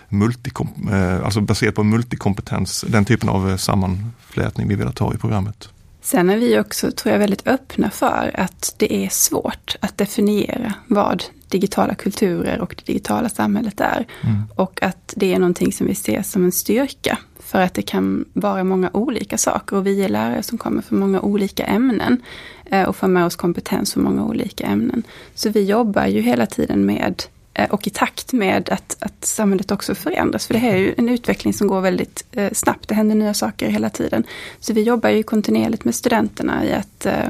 multikom, 0.09 0.89
eh, 0.91 1.25
alltså 1.25 1.41
baserat 1.41 1.75
på 1.75 1.83
multikompetens, 1.83 2.85
den 2.87 3.05
typen 3.05 3.29
av 3.29 3.49
eh, 3.49 3.57
sammanflätning 3.57 4.67
vi 4.67 4.75
vill 4.75 4.87
ha 4.87 5.13
i 5.13 5.17
programmet. 5.17 5.69
Sen 6.01 6.29
är 6.29 6.37
vi 6.37 6.59
också, 6.59 6.91
tror 6.91 7.11
jag, 7.11 7.19
väldigt 7.19 7.47
öppna 7.47 7.89
för 7.89 8.31
att 8.33 8.75
det 8.77 9.05
är 9.05 9.09
svårt 9.09 9.75
att 9.79 9.97
definiera 9.97 10.73
vad 10.87 11.23
digitala 11.49 11.95
kulturer 11.95 12.61
och 12.61 12.75
det 12.77 12.85
digitala 12.85 13.29
samhället 13.29 13.81
är. 13.81 14.07
Mm. 14.23 14.43
Och 14.55 14.83
att 14.83 15.13
det 15.15 15.33
är 15.33 15.39
någonting 15.39 15.73
som 15.73 15.87
vi 15.87 15.95
ser 15.95 16.21
som 16.21 16.43
en 16.43 16.51
styrka. 16.51 17.17
För 17.39 17.61
att 17.61 17.73
det 17.73 17.81
kan 17.81 18.25
vara 18.33 18.63
många 18.63 18.89
olika 18.93 19.37
saker 19.37 19.75
och 19.75 19.87
vi 19.87 20.03
är 20.03 20.09
lärare 20.09 20.43
som 20.43 20.57
kommer 20.57 20.81
från 20.81 20.99
många 20.99 21.21
olika 21.21 21.65
ämnen. 21.65 22.21
Eh, 22.65 22.83
och 22.83 22.95
får 22.95 23.07
med 23.07 23.25
oss 23.25 23.35
kompetens 23.35 23.93
från 23.93 24.03
många 24.03 24.23
olika 24.23 24.65
ämnen. 24.65 25.03
Så 25.35 25.49
vi 25.49 25.63
jobbar 25.63 26.05
ju 26.05 26.21
hela 26.21 26.45
tiden 26.45 26.85
med 26.85 27.23
och 27.65 27.87
i 27.87 27.89
takt 27.89 28.33
med 28.33 28.69
att, 28.69 28.97
att 28.99 29.25
samhället 29.25 29.71
också 29.71 29.95
förändras. 29.95 30.47
För 30.47 30.53
det 30.53 30.59
här 30.59 30.71
är 30.71 30.77
ju 30.77 30.93
en 30.97 31.09
utveckling 31.09 31.53
som 31.53 31.67
går 31.67 31.81
väldigt 31.81 32.25
eh, 32.31 32.51
snabbt. 32.53 32.87
Det 32.87 32.95
händer 32.95 33.15
nya 33.15 33.33
saker 33.33 33.69
hela 33.69 33.89
tiden. 33.89 34.23
Så 34.59 34.73
vi 34.73 34.81
jobbar 34.81 35.09
ju 35.09 35.23
kontinuerligt 35.23 35.85
med 35.85 35.95
studenterna 35.95 36.65
i 36.65 36.73
att 36.73 37.05
eh, 37.05 37.27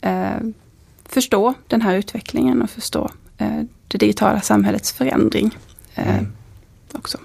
eh, 0.00 0.40
förstå 1.04 1.54
den 1.66 1.82
här 1.82 1.96
utvecklingen 1.96 2.62
och 2.62 2.70
förstå 2.70 3.10
eh, 3.38 3.62
det 3.88 3.98
digitala 3.98 4.40
samhällets 4.40 4.92
förändring 4.92 5.58
mm. 5.94 6.32
också. 6.92 7.18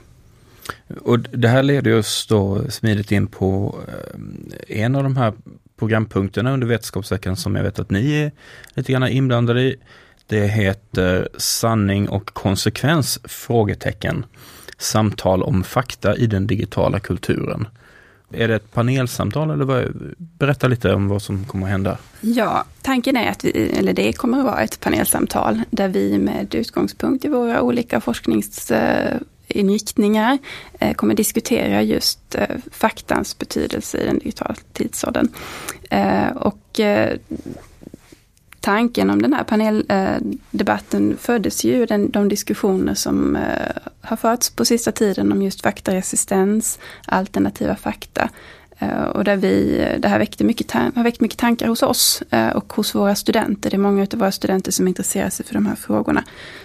Och 1.02 1.20
det 1.20 1.48
här 1.48 1.64
leder 1.64 1.98
oss 1.98 2.28
då 2.28 2.72
smidigt 2.72 3.12
in 3.12 3.28
på 3.28 3.80
en 4.68 4.96
av 4.96 5.04
de 5.04 5.18
här 5.18 5.34
programpunkterna 5.80 6.54
under 6.54 6.68
Vetenskapsveckan 6.68 7.36
som 7.36 7.56
jag 7.56 7.64
vet 7.64 7.80
att 7.80 7.90
ni 7.90 8.14
är 8.14 8.32
lite 8.74 8.92
grann 8.92 9.08
inblandade 9.08 9.62
i. 9.62 9.76
Det 10.30 10.48
heter 10.48 11.30
Sanning 11.38 12.10
och 12.10 12.34
konsekvens? 12.34 13.20
frågetecken. 13.24 14.26
Samtal 14.78 15.44
om 15.44 15.64
fakta 15.64 16.16
i 16.16 16.28
den 16.28 16.48
digitala 16.48 17.00
kulturen. 17.00 17.68
Är 18.34 18.48
det 18.48 18.56
ett 18.56 18.72
panelsamtal 18.72 19.52
eller 19.52 19.66
vad, 19.66 19.86
berätta 20.18 20.68
lite 20.68 20.94
om 20.94 21.08
vad 21.08 21.22
som 21.22 21.46
kommer 21.46 21.66
att 21.66 21.72
hända. 21.72 21.98
Ja, 22.22 22.64
tanken 22.82 23.18
är 23.18 23.32
att 23.32 23.44
vi, 23.44 23.70
eller 23.70 23.94
det 23.94 24.14
kommer 24.14 24.40
att 24.40 24.46
vara 24.46 24.62
ett 24.62 24.80
panelsamtal 24.80 25.62
där 25.72 25.88
vi 25.88 26.18
med 26.18 26.56
utgångspunkt 26.56 27.26
i 27.26 27.28
våra 27.28 27.62
olika 27.62 28.02
forskningsinriktningar 28.02 30.38
eh, 30.80 30.94
kommer 30.94 31.16
diskutera 31.16 31.82
just 31.82 32.36
eh, 32.36 32.58
faktans 32.72 33.38
betydelse 33.38 33.98
i 33.98 34.06
den 34.06 34.20
digitala 34.20 34.56
tidsåldern. 34.74 35.28
Eh, 35.90 36.30
och 36.30 36.80
tanken 38.60 39.10
om 39.10 39.22
den 39.22 39.34
här 39.34 39.44
paneldebatten 39.44 41.12
eh, 41.12 41.18
föddes 41.18 41.64
ju 41.64 41.86
den, 41.86 42.12
de 42.12 42.30
diskussioner 42.30 42.94
som 42.94 43.36
eh, 43.36 43.72
har 44.02 44.18
förts 44.18 44.50
på 44.50 44.66
sista 44.66 44.92
tiden 44.92 45.32
om 45.32 45.42
just 45.42 45.62
faktaresistens, 45.62 46.80
alternativa 47.06 47.76
fakta. 47.76 48.30
Eh, 48.80 49.04
och 49.04 49.24
där 49.24 49.36
vi, 49.36 49.86
det 50.00 50.08
här 50.08 50.20
väckte 50.20 50.44
mycket, 50.44 50.72
har 50.72 51.04
väckt 51.04 51.22
mycket 51.22 51.40
tankar 51.40 51.68
hos 51.68 51.84
oss 51.84 52.24
och 52.54 52.74
hos 52.74 52.96
våra 52.96 53.16
studenter. 53.16 53.70
Det 53.70 53.76
är 53.76 53.80
många 53.80 54.02
av 54.02 54.20
våra 54.20 54.32
studenter 54.32 54.72
som 54.72 54.88
intresserar 54.88 55.30
sig 55.30 55.46
för 55.46 55.54
de 55.54 55.66
här 55.66 55.76
frågorna. 55.76 56.24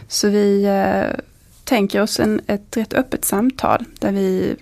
Så 0.08 0.28
vi 0.28 0.68
tänker 1.64 2.02
oss 2.02 2.20
en, 2.20 2.40
ett 2.46 2.76
rätt 2.76 2.94
öppet 2.94 3.24
samtal 3.24 3.84
där 3.98 4.12
vi 4.12 4.56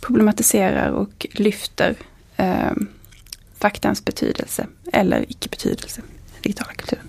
problematiserar 0.00 0.90
och 0.90 1.26
lyfter 1.30 1.94
eh, 2.36 2.72
faktans 3.60 4.04
betydelse 4.04 4.66
eller 4.92 5.24
icke-betydelse 5.28 6.00
i 6.00 6.42
digitala 6.42 6.72
kulturen. 6.72 7.08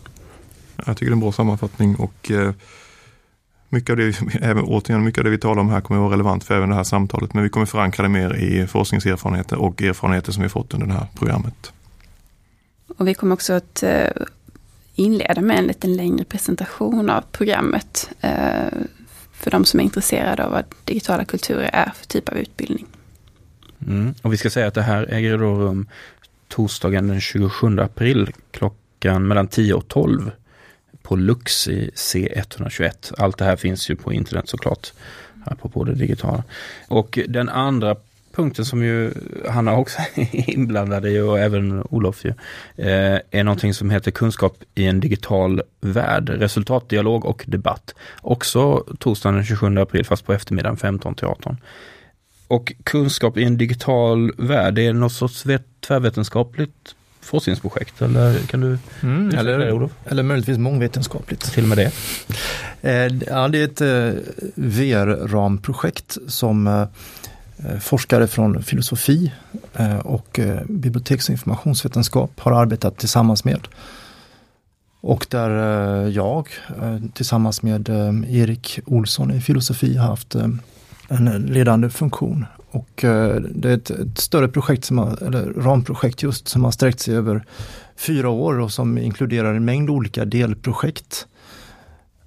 Jag 0.85 0.97
tycker 0.97 1.05
det 1.05 1.11
är 1.11 1.13
en 1.13 1.19
bra 1.19 1.31
sammanfattning 1.31 1.95
och 1.95 2.31
eh, 2.31 2.53
mycket 3.69 3.89
av 3.89 3.97
det, 3.97 4.21
även, 4.41 4.63
återigen, 4.63 5.03
mycket 5.03 5.19
av 5.19 5.23
det 5.23 5.29
vi 5.29 5.37
talar 5.37 5.61
om 5.61 5.69
här 5.69 5.81
kommer 5.81 5.99
att 5.99 6.03
vara 6.03 6.13
relevant 6.13 6.43
för 6.43 6.57
även 6.57 6.69
det 6.69 6.75
här 6.75 6.83
samtalet. 6.83 7.33
Men 7.33 7.43
vi 7.43 7.49
kommer 7.49 7.65
förankra 7.65 8.03
det 8.03 8.09
mer 8.09 8.35
i 8.35 8.67
forskningserfarenheter 8.67 9.57
och 9.57 9.81
erfarenheter 9.81 10.31
som 10.31 10.43
vi 10.43 10.49
fått 10.49 10.73
under 10.73 10.87
det 10.87 10.93
här 10.93 11.07
programmet. 11.17 11.73
Och 12.97 13.07
vi 13.07 13.13
kommer 13.13 13.33
också 13.33 13.53
att 13.53 13.83
eh, 13.83 14.09
inleda 14.95 15.41
med 15.41 15.57
en 15.57 15.65
lite 15.65 15.87
längre 15.87 16.25
presentation 16.25 17.09
av 17.09 17.23
programmet 17.31 18.09
eh, 18.21 18.79
för 19.31 19.51
de 19.51 19.65
som 19.65 19.79
är 19.79 19.83
intresserade 19.83 20.45
av 20.45 20.51
vad 20.51 20.65
digitala 20.85 21.25
kulturer 21.25 21.69
är 21.73 21.91
för 21.95 22.05
typ 22.05 22.29
av 22.29 22.37
utbildning. 22.37 22.85
Mm. 23.87 24.13
Och 24.21 24.33
vi 24.33 24.37
ska 24.37 24.49
säga 24.49 24.67
att 24.67 24.73
det 24.73 24.81
här 24.81 25.13
äger 25.13 25.37
då 25.37 25.55
rum 25.55 25.87
torsdagen 26.49 27.07
den 27.07 27.21
27 27.21 27.79
april 27.79 28.31
klockan 28.51 29.27
mellan 29.27 29.47
10 29.47 29.73
och 29.73 29.87
12 29.87 30.31
på 31.01 31.15
Lux 31.15 31.67
i 31.67 31.89
C121. 31.95 33.13
Allt 33.17 33.37
det 33.37 33.45
här 33.45 33.55
finns 33.55 33.89
ju 33.89 33.95
på 33.95 34.13
internet 34.13 34.49
såklart, 34.49 34.93
apropå 35.45 35.83
det 35.83 35.93
digitala. 35.93 36.43
Och 36.87 37.19
den 37.27 37.49
andra 37.49 37.95
punkten 38.35 38.65
som 38.65 38.83
ju 38.83 39.13
Hanna 39.49 39.77
också 39.77 39.99
är 40.15 40.49
inblandad 40.49 41.05
i 41.05 41.19
och 41.19 41.39
även 41.39 41.83
Olof 41.89 42.25
ju, 42.25 42.29
eh, 42.77 43.19
är 43.31 43.43
någonting 43.43 43.73
som 43.73 43.89
heter 43.89 44.11
kunskap 44.11 44.63
i 44.75 44.85
en 44.85 44.99
digital 44.99 45.61
värld, 45.81 46.29
resultatdialog 46.29 47.25
och 47.25 47.43
debatt. 47.47 47.95
Också 48.21 48.85
torsdagen 48.99 49.35
den 49.35 49.45
27 49.45 49.77
april 49.77 50.05
fast 50.05 50.25
på 50.25 50.33
eftermiddagen 50.33 50.77
15 50.77 51.15
till 51.15 51.27
18. 51.27 51.57
Och 52.47 52.73
kunskap 52.83 53.37
i 53.37 53.43
en 53.43 53.57
digital 53.57 54.31
värld, 54.37 54.73
det 54.73 54.85
är 54.85 54.93
något 54.93 55.13
sorts 55.13 55.45
tvärvetenskapligt 55.89 56.95
forskningsprojekt 57.21 58.01
eller 58.01 58.39
kan 58.39 58.61
du 58.61 58.77
mm, 59.01 59.35
eller, 59.35 59.59
det, 59.59 59.71
Olof? 59.71 59.91
eller 60.05 60.23
möjligtvis 60.23 60.57
mångvetenskapligt. 60.57 61.53
Till 61.53 61.63
och 61.63 61.69
med 61.69 61.77
det? 61.77 61.91
Eh, 62.81 63.17
ja, 63.27 63.47
det 63.47 63.59
är 63.59 63.65
ett 63.65 63.81
eh, 63.81 64.21
VR-ramprojekt 64.55 66.17
som 66.27 66.87
Eh, 67.65 67.79
forskare 67.79 68.27
från 68.27 68.63
filosofi 68.63 69.31
och 70.03 70.39
biblioteks 70.65 71.29
och 71.29 71.33
informationsvetenskap 71.33 72.39
har 72.39 72.61
arbetat 72.61 72.97
tillsammans 72.97 73.45
med. 73.45 73.67
Och 75.01 75.27
där 75.29 75.49
jag 76.07 76.47
tillsammans 77.13 77.61
med 77.61 77.89
Erik 78.29 78.79
Olsson 78.85 79.31
i 79.31 79.41
filosofi 79.41 79.97
har 79.97 80.07
haft 80.07 80.35
en 81.07 81.45
ledande 81.47 81.89
funktion. 81.89 82.45
Och 82.71 83.03
eh, 83.03 83.35
det 83.35 83.69
är 83.69 83.73
ett, 83.73 83.89
ett 83.89 84.17
större 84.17 84.47
projekt, 84.47 84.85
som 84.85 84.97
har, 84.97 85.23
eller 85.23 85.53
ramprojekt 85.53 86.23
just, 86.23 86.47
som 86.47 86.63
har 86.63 86.71
sträckt 86.71 86.99
sig 86.99 87.15
över 87.15 87.45
fyra 87.95 88.29
år 88.29 88.59
och 88.59 88.71
som 88.71 88.97
inkluderar 88.97 89.53
en 89.53 89.65
mängd 89.65 89.89
olika 89.89 90.25
delprojekt. 90.25 91.27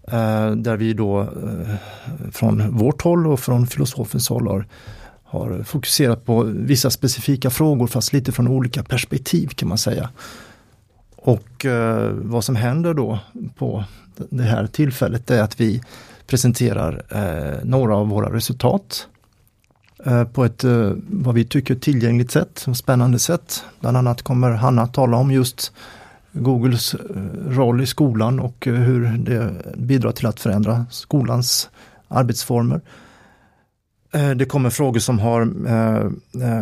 Eh, 0.09 0.51
där 0.51 0.77
vi 0.77 0.93
då 0.93 1.21
eh, 1.21 1.29
från 2.33 2.77
vårt 2.77 3.03
håll 3.03 3.27
och 3.27 3.41
från 3.41 3.67
filosofens 3.67 4.29
håll 4.29 4.49
har 4.49 4.67
har 5.25 5.63
fokuserat 5.63 6.25
på 6.25 6.43
vissa 6.43 6.91
specifika 6.91 7.51
frågor 7.51 7.87
fast 7.87 8.13
lite 8.13 8.33
från 8.33 8.49
olika 8.49 8.83
perspektiv 8.83 9.49
kan 9.49 9.69
man 9.69 9.79
säga. 9.79 10.11
Och 11.17 11.67
vad 12.13 12.45
som 12.45 12.57
händer 12.57 12.95
då 12.95 13.19
på 13.57 13.85
det 14.31 14.43
här 14.43 14.67
tillfället 14.67 15.31
är 15.31 15.43
att 15.43 15.61
vi 15.61 15.83
presenterar 16.27 17.03
några 17.65 17.97
av 17.97 18.09
våra 18.09 18.35
resultat 18.37 19.09
Eh, 20.05 20.25
på 20.25 20.45
ett, 20.45 20.65
eh, 20.65 20.93
vad 21.07 21.35
vi 21.35 21.45
tycker, 21.45 21.75
tillgängligt 21.75 22.31
sätt, 22.31 22.65
och 22.69 22.77
spännande 22.77 23.19
sätt. 23.19 23.65
Bland 23.81 23.97
annat 23.97 24.23
kommer 24.23 24.51
Hanna 24.51 24.87
tala 24.87 25.17
om 25.17 25.31
just 25.31 25.73
Googles 26.33 26.95
eh, 26.95 27.01
roll 27.49 27.81
i 27.81 27.87
skolan 27.87 28.41
och 28.41 28.67
hur 28.67 29.19
det 29.19 29.55
bidrar 29.77 30.13
till 30.13 30.27
att 30.27 30.41
förändra 30.41 30.87
skolans 30.91 31.71
arbetsformer. 32.09 32.81
Det 34.37 34.45
kommer 34.45 34.71
frågor 34.71 35.01
som 35.01 35.19
har, 35.19 35.45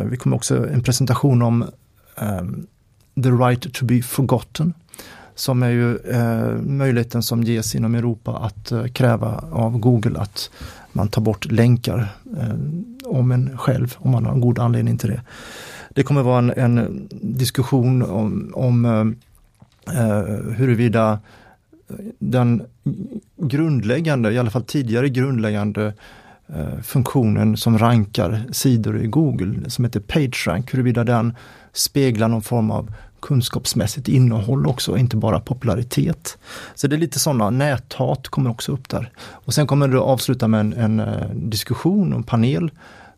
vi 0.05 0.17
kommer 0.17 0.37
också 0.37 0.69
en 0.69 0.83
presentation 0.83 1.43
om 1.43 1.65
the 3.23 3.31
right 3.31 3.73
to 3.75 3.85
be 3.85 4.03
forgotten. 4.03 4.75
Som 5.35 5.63
är 5.63 5.69
ju 5.69 5.99
möjligheten 6.63 7.23
som 7.23 7.43
ges 7.43 7.75
inom 7.75 7.95
Europa 7.95 8.37
att 8.37 8.73
kräva 8.93 9.45
av 9.53 9.79
Google 9.79 10.21
att 10.21 10.51
man 10.93 11.09
tar 11.09 11.23
bort 11.23 11.53
länkar 11.53 12.09
om 13.11 13.33
en 13.33 13.59
själv, 13.59 13.97
om 13.99 14.11
man 14.11 14.27
har 14.27 14.33
en 14.33 14.41
god 14.41 14.59
anledning 14.59 14.99
till 14.99 15.11
det. 15.11 15.23
Det 15.91 16.03
kommer 16.03 16.23
vara 16.23 16.39
en, 16.39 16.51
en 16.51 17.09
diskussion 17.11 18.03
om, 18.03 18.53
om 18.55 18.85
eh, 18.85 20.01
eh, 20.01 20.25
huruvida 20.57 21.19
den 22.19 22.63
grundläggande, 23.37 24.33
i 24.33 24.39
alla 24.39 24.51
fall 24.51 24.65
tidigare 24.65 25.09
grundläggande 25.09 25.93
Eh, 26.55 26.81
funktionen 26.83 27.57
som 27.57 27.79
rankar 27.79 28.43
sidor 28.53 29.03
i 29.03 29.07
Google 29.07 29.71
som 29.71 29.85
heter 29.85 30.01
PageRank, 30.01 30.75
huruvida 30.75 31.05
den 31.05 31.37
speglar 31.73 32.29
någon 32.29 32.43
form 32.43 32.71
av 32.71 32.93
kunskapsmässigt 33.21 34.09
innehåll 34.09 34.67
också, 34.67 34.97
inte 34.97 35.17
bara 35.17 35.41
popularitet. 35.41 36.39
Så 36.75 36.87
det 36.87 36.97
är 36.97 36.99
lite 36.99 37.19
sådana, 37.19 37.51
näthat 37.51 38.29
kommer 38.29 38.51
också 38.51 38.73
upp 38.73 38.89
där. 38.89 39.11
Och 39.21 39.55
sen 39.55 39.67
kommer 39.67 39.89
det 39.89 39.99
avsluta 39.99 40.49
med 40.49 40.61
en, 40.61 40.73
en 40.73 41.01
eh, 41.01 41.31
diskussion, 41.35 42.13
en 42.13 42.23
panel 42.23 42.71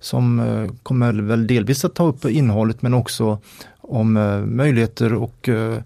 som 0.02 0.40
eh, 0.40 0.70
kommer 0.82 1.12
väl 1.12 1.46
delvis 1.46 1.84
att 1.84 1.94
ta 1.94 2.06
upp 2.06 2.24
innehållet 2.24 2.82
men 2.82 2.94
också 2.94 3.38
om 3.80 4.16
eh, 4.16 4.38
möjligheter 4.38 5.14
och 5.14 5.48
eh, 5.48 5.78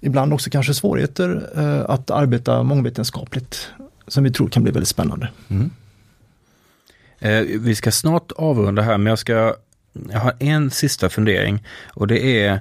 ibland 0.00 0.32
också 0.32 0.50
kanske 0.50 0.74
svårigheter 0.74 1.50
att 1.88 2.10
arbeta 2.10 2.62
mångvetenskapligt 2.62 3.68
som 4.06 4.24
vi 4.24 4.30
tror 4.30 4.48
kan 4.48 4.62
bli 4.62 4.72
väldigt 4.72 4.88
spännande. 4.88 5.28
Mm. 5.48 5.70
Eh, 7.18 7.60
vi 7.60 7.74
ska 7.74 7.90
snart 7.90 8.32
avrunda 8.32 8.82
här, 8.82 8.98
men 8.98 9.10
jag 9.10 9.18
ska 9.18 9.54
jag 10.12 10.20
har 10.20 10.34
en 10.38 10.70
sista 10.70 11.08
fundering 11.08 11.64
och 11.94 12.06
det 12.06 12.46
är 12.46 12.60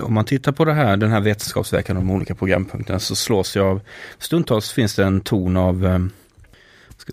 om 0.00 0.14
man 0.14 0.24
tittar 0.24 0.52
på 0.52 0.64
det 0.64 0.72
här, 0.72 0.96
den 0.96 1.10
här 1.10 1.20
vetenskapsveckan 1.20 1.96
och 1.96 2.02
de 2.02 2.10
olika 2.10 2.34
programpunkterna 2.34 2.98
så 2.98 3.16
slås 3.16 3.56
jag 3.56 3.66
av, 3.66 3.80
stundtals 4.18 4.72
finns 4.72 4.94
det 4.94 5.04
en 5.04 5.20
ton 5.20 5.56
av 5.56 5.86
eh, 5.86 5.98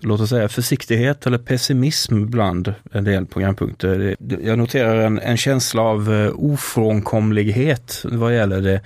låt 0.02 0.20
oss 0.20 0.30
säga 0.30 0.48
försiktighet 0.48 1.26
eller 1.26 1.38
pessimism 1.38 2.26
bland 2.26 2.74
en 2.92 3.04
del 3.04 3.26
programpunkter. 3.26 4.16
Jag 4.42 4.58
noterar 4.58 5.00
en, 5.00 5.18
en 5.18 5.36
känsla 5.36 5.82
av 5.82 6.14
eh, 6.14 6.32
ofrånkomlighet 6.34 8.02
vad 8.04 8.34
gäller 8.34 8.60
det, 8.60 8.80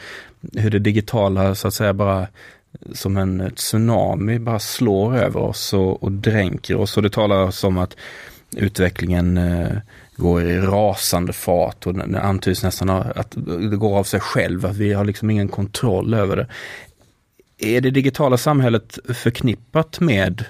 hur 0.60 0.70
det 0.70 0.78
digitala 0.78 1.54
så 1.54 1.68
att 1.68 1.74
säga 1.74 1.92
bara 1.92 2.26
som 2.92 3.16
en 3.16 3.50
tsunami 3.56 4.38
bara 4.38 4.58
slår 4.58 5.16
över 5.16 5.40
oss 5.40 5.72
och, 5.72 6.02
och 6.02 6.12
dränker 6.12 6.76
oss. 6.76 6.96
Och 6.96 7.02
det 7.02 7.10
talas 7.10 7.64
om 7.64 7.78
att 7.78 7.96
utvecklingen 8.56 9.36
eh, 9.38 9.76
går 10.16 10.42
i 10.42 10.58
rasande 10.58 11.32
fart 11.32 11.86
och 11.86 11.94
det 11.94 12.20
antyds 12.20 12.62
nästan 12.62 12.90
att 12.90 13.34
det 13.70 13.76
går 13.76 13.98
av 13.98 14.04
sig 14.04 14.20
själv, 14.20 14.66
att 14.66 14.76
vi 14.76 14.92
har 14.92 15.04
liksom 15.04 15.30
ingen 15.30 15.48
kontroll 15.48 16.14
över 16.14 16.36
det. 16.36 16.46
Är 17.58 17.80
det 17.80 17.90
digitala 17.90 18.36
samhället 18.36 18.98
förknippat 19.14 20.00
med 20.00 20.44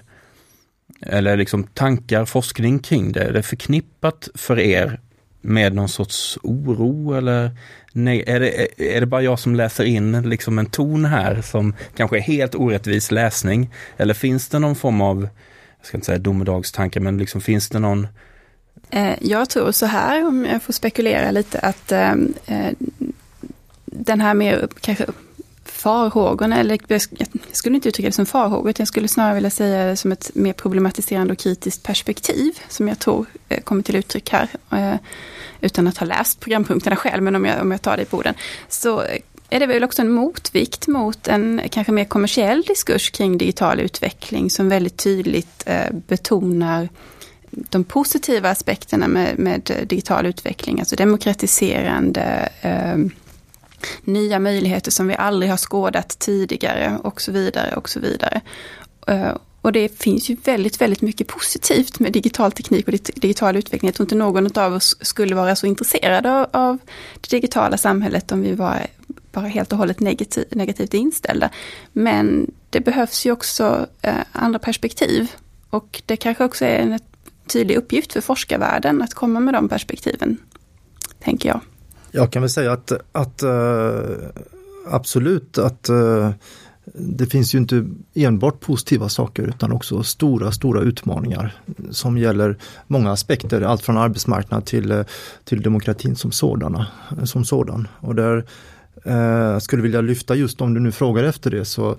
eller 1.01 1.36
liksom 1.36 1.64
tankar, 1.64 2.24
forskning 2.24 2.78
kring 2.78 3.12
det? 3.12 3.22
Är 3.22 3.32
det 3.32 3.42
förknippat 3.42 4.28
för 4.34 4.59
er 4.59 5.01
med 5.40 5.74
någon 5.74 5.88
sorts 5.88 6.38
oro 6.42 7.14
eller 7.14 7.51
nej, 7.92 8.24
är, 8.26 8.40
det, 8.40 8.68
är 8.96 9.01
det 9.01 9.07
bara 9.07 9.22
jag 9.22 9.38
som 9.38 9.55
läser 9.55 9.84
in 9.84 10.22
liksom 10.22 10.59
en 10.59 10.66
ton 10.66 11.05
här 11.05 11.42
som 11.42 11.74
kanske 11.96 12.16
är 12.16 12.20
helt 12.20 12.55
orättvis 12.55 13.11
läsning? 13.11 13.70
Eller 13.96 14.14
finns 14.14 14.49
det 14.49 14.59
någon 14.59 14.76
form 14.76 15.01
av, 15.01 15.28
jag 15.78 15.86
ska 15.86 15.96
inte 15.96 16.07
säga 16.07 16.18
domedagstanke, 16.18 17.01
men 17.01 17.18
liksom 17.18 17.40
finns 17.40 17.68
det 17.68 17.78
någon 17.78 18.07
eh, 18.90 19.14
jag 19.20 19.51
tror 19.51 19.72
så 19.72 19.86
här, 19.86 20.26
om 20.26 20.44
jag 20.44 20.62
får 20.62 20.72
spekulera 20.72 21.30
lite, 21.30 21.59
att 21.59 21.92
eh, 21.92 22.12
eh, 22.46 22.72
den 23.84 24.20
här 24.20 24.34
mer 24.34 24.68
kanske 24.80 25.07
farhågorna, 25.81 26.59
eller 26.59 26.79
jag 26.89 27.03
skulle 27.53 27.74
inte 27.74 27.89
uttrycka 27.89 28.09
det 28.09 28.14
som 28.14 28.26
farhågor, 28.26 28.70
utan 28.70 28.83
jag 28.83 28.89
skulle 28.89 29.09
snarare 29.09 29.35
vilja 29.35 29.51
säga 29.51 29.87
det 29.87 29.97
som 29.97 30.12
ett 30.12 30.31
mer 30.35 30.53
problematiserande 30.53 31.33
och 31.33 31.39
kritiskt 31.39 31.83
perspektiv, 31.83 32.59
som 32.68 32.89
jag 32.89 32.99
tror 32.99 33.26
eh, 33.49 33.61
kommer 33.61 33.83
till 33.83 33.97
uttryck 33.97 34.31
här, 34.31 34.49
eh, 34.72 34.95
utan 35.61 35.89
att 35.89 35.99
ha 35.99 36.07
läst 36.07 36.41
programpunkterna 36.41 36.97
själv, 36.97 37.22
men 37.22 37.37
om 37.37 37.45
jag, 37.45 37.62
om 37.62 37.70
jag 37.70 37.83
tar 37.83 37.97
det 37.97 38.05
på 38.05 38.16
orden, 38.16 38.35
så 38.68 39.03
eh, 39.03 39.18
är 39.51 39.61
det 39.61 39.66
väl 39.66 39.85
också 39.85 40.03
en 40.03 40.12
motvikt 40.12 40.87
mot 40.87 41.29
en 41.29 41.61
kanske 41.70 41.93
mer 41.93 42.05
kommersiell 42.05 42.62
diskurs 42.62 43.11
kring 43.11 43.39
digital 43.39 43.81
utveckling, 43.81 44.51
som 44.51 44.68
väldigt 44.68 44.97
tydligt 44.97 45.68
betonar 45.91 46.89
de 47.51 47.85
positiva 47.85 48.51
aspekterna 48.51 49.09
med, 49.09 49.39
med 49.39 49.87
digital 49.87 50.26
utveckling, 50.26 50.81
alltså 50.81 50.97
demokratiserande, 50.97 52.49
eh, 52.61 52.97
nya 54.05 54.39
möjligheter 54.39 54.91
som 54.91 55.09
vi 55.09 55.14
aldrig 55.14 55.51
har 55.51 55.57
skådat 55.57 56.18
tidigare 56.18 56.99
och 57.03 57.20
så 57.20 57.33
vidare 57.33 57.76
och 57.76 57.89
så 57.89 58.01
vidare. 58.01 58.41
Eh, 59.07 59.33
och 59.62 59.72
det 59.72 59.99
finns 59.99 60.31
ju 60.31 60.37
väldigt, 60.45 60.81
väldigt 60.81 61.03
mycket 61.03 61.26
positivt 61.26 61.99
med 61.99 62.12
digital 62.12 62.53
teknik 62.53 62.89
och 62.89 62.95
digital 63.14 63.57
utveckling. 63.57 63.89
Jag 63.89 63.95
tror 63.95 64.05
inte 64.05 64.14
någon 64.14 64.59
av 64.59 64.74
oss 64.74 64.97
skulle 65.01 65.35
vara 65.35 65.57
så 65.57 65.66
intresserade 65.66 66.47
av 66.53 66.79
det 67.20 67.31
digitala 67.31 67.76
samhället 67.76 68.33
om 68.33 68.43
vi 68.43 68.55
var 68.55 68.87
bara 69.33 69.47
helt 69.47 69.72
och 69.72 69.79
hållet 69.79 70.01
negativ, 70.01 70.45
negativt 70.51 70.95
inställda. 70.95 71.51
Men 71.93 72.51
det 72.70 72.81
behövs 72.81 73.26
ju 73.26 73.33
också 73.33 73.87
eh, 74.03 74.14
andra 74.33 74.59
perspektiv. 74.59 75.33
Och 75.70 76.03
det 76.07 76.16
kanske 76.16 76.45
också 76.45 76.64
är 76.64 76.79
en 76.79 76.99
tydlig 77.47 77.76
uppgift 77.76 78.12
för 78.12 78.20
forskarvärlden 78.20 79.03
att 79.03 79.14
komma 79.14 79.41
med 79.41 79.55
de 79.55 79.68
perspektiven, 79.68 80.37
tänker 81.20 81.49
jag. 81.49 81.61
Jag 82.18 82.32
kan 82.32 82.42
väl 82.42 82.50
säga 82.50 82.72
att, 82.72 82.92
att 83.12 83.42
eh, 83.42 84.00
absolut 84.90 85.58
att 85.58 85.88
eh, 85.88 86.30
det 86.94 87.26
finns 87.26 87.54
ju 87.54 87.58
inte 87.58 87.86
enbart 88.14 88.60
positiva 88.60 89.08
saker 89.08 89.42
utan 89.42 89.72
också 89.72 90.02
stora, 90.02 90.52
stora 90.52 90.80
utmaningar 90.80 91.56
som 91.90 92.18
gäller 92.18 92.56
många 92.86 93.12
aspekter, 93.12 93.62
allt 93.62 93.82
från 93.82 93.98
arbetsmarknad 93.98 94.66
till, 94.66 94.90
eh, 94.90 95.02
till 95.44 95.62
demokratin 95.62 96.16
som, 96.16 96.32
sådana, 96.32 96.86
som 97.24 97.44
sådan. 97.44 97.88
Och 98.00 98.14
där 98.14 98.44
eh, 99.04 99.58
skulle 99.58 99.82
vilja 99.82 100.00
lyfta 100.00 100.34
just 100.34 100.60
om 100.60 100.74
du 100.74 100.80
nu 100.80 100.92
frågar 100.92 101.24
efter 101.24 101.50
det 101.50 101.64
så 101.64 101.96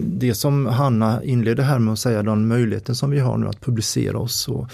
det 0.00 0.34
som 0.34 0.66
Hanna 0.66 1.24
inledde 1.24 1.62
här 1.62 1.78
med 1.78 1.92
att 1.92 1.98
säga, 1.98 2.22
den 2.22 2.48
möjligheten 2.48 2.94
som 2.94 3.10
vi 3.10 3.18
har 3.18 3.38
nu 3.38 3.48
att 3.48 3.60
publicera 3.60 4.18
oss 4.18 4.48
och 4.48 4.68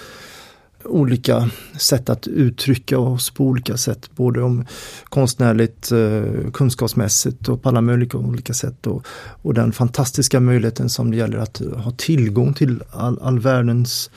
olika 0.87 1.51
sätt 1.78 2.11
att 2.11 2.26
uttrycka 2.26 2.99
oss 2.99 3.30
på 3.30 3.45
olika 3.45 3.76
sätt, 3.76 4.11
både 4.16 4.43
om 4.43 4.64
konstnärligt, 5.05 5.93
eh, 5.93 6.51
kunskapsmässigt 6.53 7.49
och 7.49 7.62
på 7.62 7.68
alla 7.68 7.80
möjliga 7.80 8.18
olika 8.18 8.55
sätt. 8.55 8.87
Och, 8.87 9.07
och 9.43 9.55
den 9.55 9.72
fantastiska 9.72 10.41
möjligheten 10.41 10.89
som 10.89 11.11
det 11.11 11.16
gäller 11.16 11.39
att 11.39 11.62
ha 11.76 11.91
tillgång 11.91 12.55
till 12.55 12.82
all, 12.91 13.18
all 13.22 13.39
världens 13.39 14.11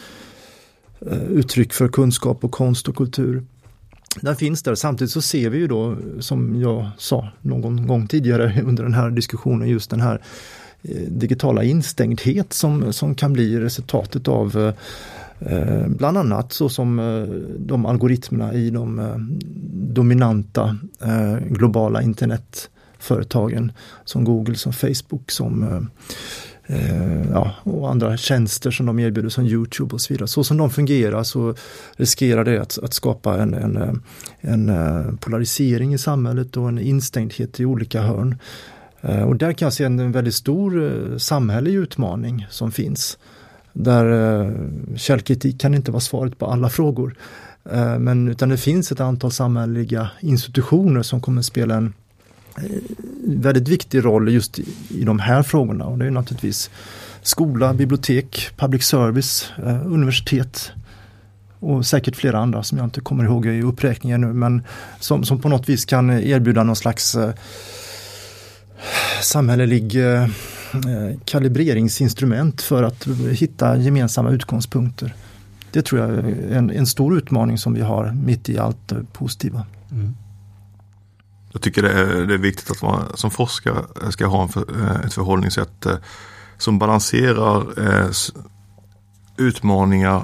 eh, 1.01 1.24
uttryck 1.24 1.74
för 1.74 1.88
kunskap 1.88 2.43
och 2.43 2.51
konst 2.51 2.88
och 2.88 2.95
kultur. 2.95 3.43
Den 4.22 4.36
finns 4.36 4.63
där. 4.63 4.76
Samtidigt 4.76 5.11
så 5.11 5.22
ser 5.22 5.49
vi 5.49 5.57
ju 5.57 5.67
då, 5.67 5.97
som 6.20 6.61
jag 6.61 6.89
sa 6.97 7.28
någon 7.41 7.88
gång 7.88 8.07
tidigare 8.07 8.61
under 8.65 8.84
den 8.84 8.93
här 8.93 9.09
diskussionen, 9.09 9.70
just 9.70 9.89
den 9.89 10.01
här 10.01 10.22
eh, 10.82 11.01
digitala 11.07 11.63
instängdhet 11.63 12.53
som, 12.53 12.93
som 12.93 13.15
kan 13.15 13.34
bli 13.34 13.59
resultatet 13.59 14.28
av 14.28 14.57
Eh, 14.57 14.74
Eh, 15.40 15.88
bland 15.88 16.18
annat 16.18 16.54
så 16.54 16.70
som 16.70 17.00
eh, 17.00 17.24
de 17.60 17.86
algoritmerna 17.86 18.54
i 18.54 18.70
de 18.70 19.00
eh, 19.00 19.16
dominanta 19.94 20.78
globala 21.50 22.02
internetföretagen 22.02 23.72
som 24.06 24.24
Google, 24.24 24.56
som 24.56 24.74
Facebook, 24.74 25.32
som 25.32 25.88
ja, 27.32 27.52
och 27.64 27.92
andra 27.92 28.18
tjänster 28.18 28.72
som 28.72 28.86
de 28.86 29.00
erbjuder 29.00 29.30
som 29.30 29.46
Youtube 29.46 29.94
och 29.94 30.02
så 30.02 30.14
vidare. 30.14 30.28
Så 30.28 30.44
som 30.44 30.58
de 30.58 30.70
fungerar 30.70 31.24
så 31.24 31.56
riskerar 31.96 32.44
det 32.44 32.62
att, 32.62 32.80
att 32.84 32.94
skapa 32.94 33.42
en, 33.42 33.54
en, 33.54 34.02
en 34.42 35.18
polarisering 35.18 35.94
i 35.94 35.98
samhället 35.98 36.58
och 36.58 36.70
en 36.70 36.80
instängdhet 36.80 37.60
i 37.60 37.66
olika 37.66 38.02
hörn. 38.02 38.38
Och 39.02 39.36
där 39.36 39.54
kan 39.54 39.66
jag 39.66 39.74
se 39.74 39.84
en 39.84 40.12
väldigt 40.12 40.36
stor 40.36 41.18
samhällelig 41.18 41.76
utmaning 41.76 42.48
som 42.50 42.72
finns. 42.72 43.18
Där 43.74 44.41
eh, 44.41 44.51
källkritik 44.95 45.61
kan 45.61 45.76
inte 45.76 45.91
vara 45.91 46.01
svaret 46.01 46.38
på 46.38 46.45
alla 46.45 46.70
frågor. 46.70 47.15
Eh, 47.72 47.99
men 47.99 48.28
utan 48.28 48.49
det 48.49 48.57
finns 48.57 48.91
ett 48.91 48.99
antal 48.99 49.32
samhälleliga 49.32 50.09
institutioner 50.20 51.01
som 51.01 51.22
kommer 51.22 51.41
spela 51.41 51.76
en 51.76 51.93
eh, 52.57 52.63
väldigt 53.26 53.67
viktig 53.67 54.05
roll 54.05 54.34
just 54.34 54.59
i, 54.59 54.65
i 54.89 55.03
de 55.03 55.20
här 55.20 55.43
frågorna. 55.43 55.86
Och 55.86 55.97
det 55.97 56.05
är 56.05 56.11
naturligtvis 56.11 56.70
skola, 57.22 57.74
bibliotek, 57.74 58.49
public 58.57 58.84
service, 58.84 59.51
eh, 59.65 59.86
universitet 59.86 60.72
och 61.59 61.86
säkert 61.86 62.15
flera 62.15 62.39
andra 62.39 62.63
som 62.63 62.78
jag 62.78 62.88
inte 62.88 63.01
kommer 63.01 63.24
ihåg 63.24 63.45
i 63.45 63.61
uppräkningen 63.61 64.22
nu 64.22 64.34
men 64.34 64.61
som, 64.99 65.24
som 65.24 65.41
på 65.41 65.49
något 65.49 65.70
vis 65.70 65.86
kan 65.86 66.09
erbjuda 66.09 66.63
någon 66.63 66.76
slags 66.76 67.15
eh, 67.15 67.32
samhällelig 69.22 69.95
kalibreringsinstrument 71.26 72.61
för 72.61 72.84
att 72.84 73.07
hitta 73.32 73.78
gemensamma 73.78 74.30
utgångspunkter. 74.30 75.15
Det 75.72 75.82
tror 75.82 76.01
jag 76.01 76.09
är 76.09 76.51
en, 76.51 76.70
en 76.70 76.88
stor 76.88 77.17
utmaning 77.17 77.57
som 77.57 77.74
vi 77.74 77.82
har 77.82 78.11
mitt 78.11 78.49
i 78.49 78.57
allt 78.57 78.88
det 78.88 79.05
positiva. 79.13 79.65
Mm. 79.91 80.15
Jag 81.51 81.61
tycker 81.61 81.82
det 81.82 81.91
är, 81.91 82.28
det 82.28 82.34
är 82.34 82.38
viktigt 82.38 82.72
att 82.72 82.82
man 82.82 83.03
som 83.15 83.32
forskare 83.32 84.11
ska 84.11 84.28
ha 84.28 84.43
en 84.43 84.49
för, 84.49 84.65
eh, 84.82 85.05
ett 85.05 85.13
förhållningssätt 85.13 85.86
eh, 85.86 85.95
som 86.57 86.80
balanserar 86.80 87.65
utmaningar 89.38 90.24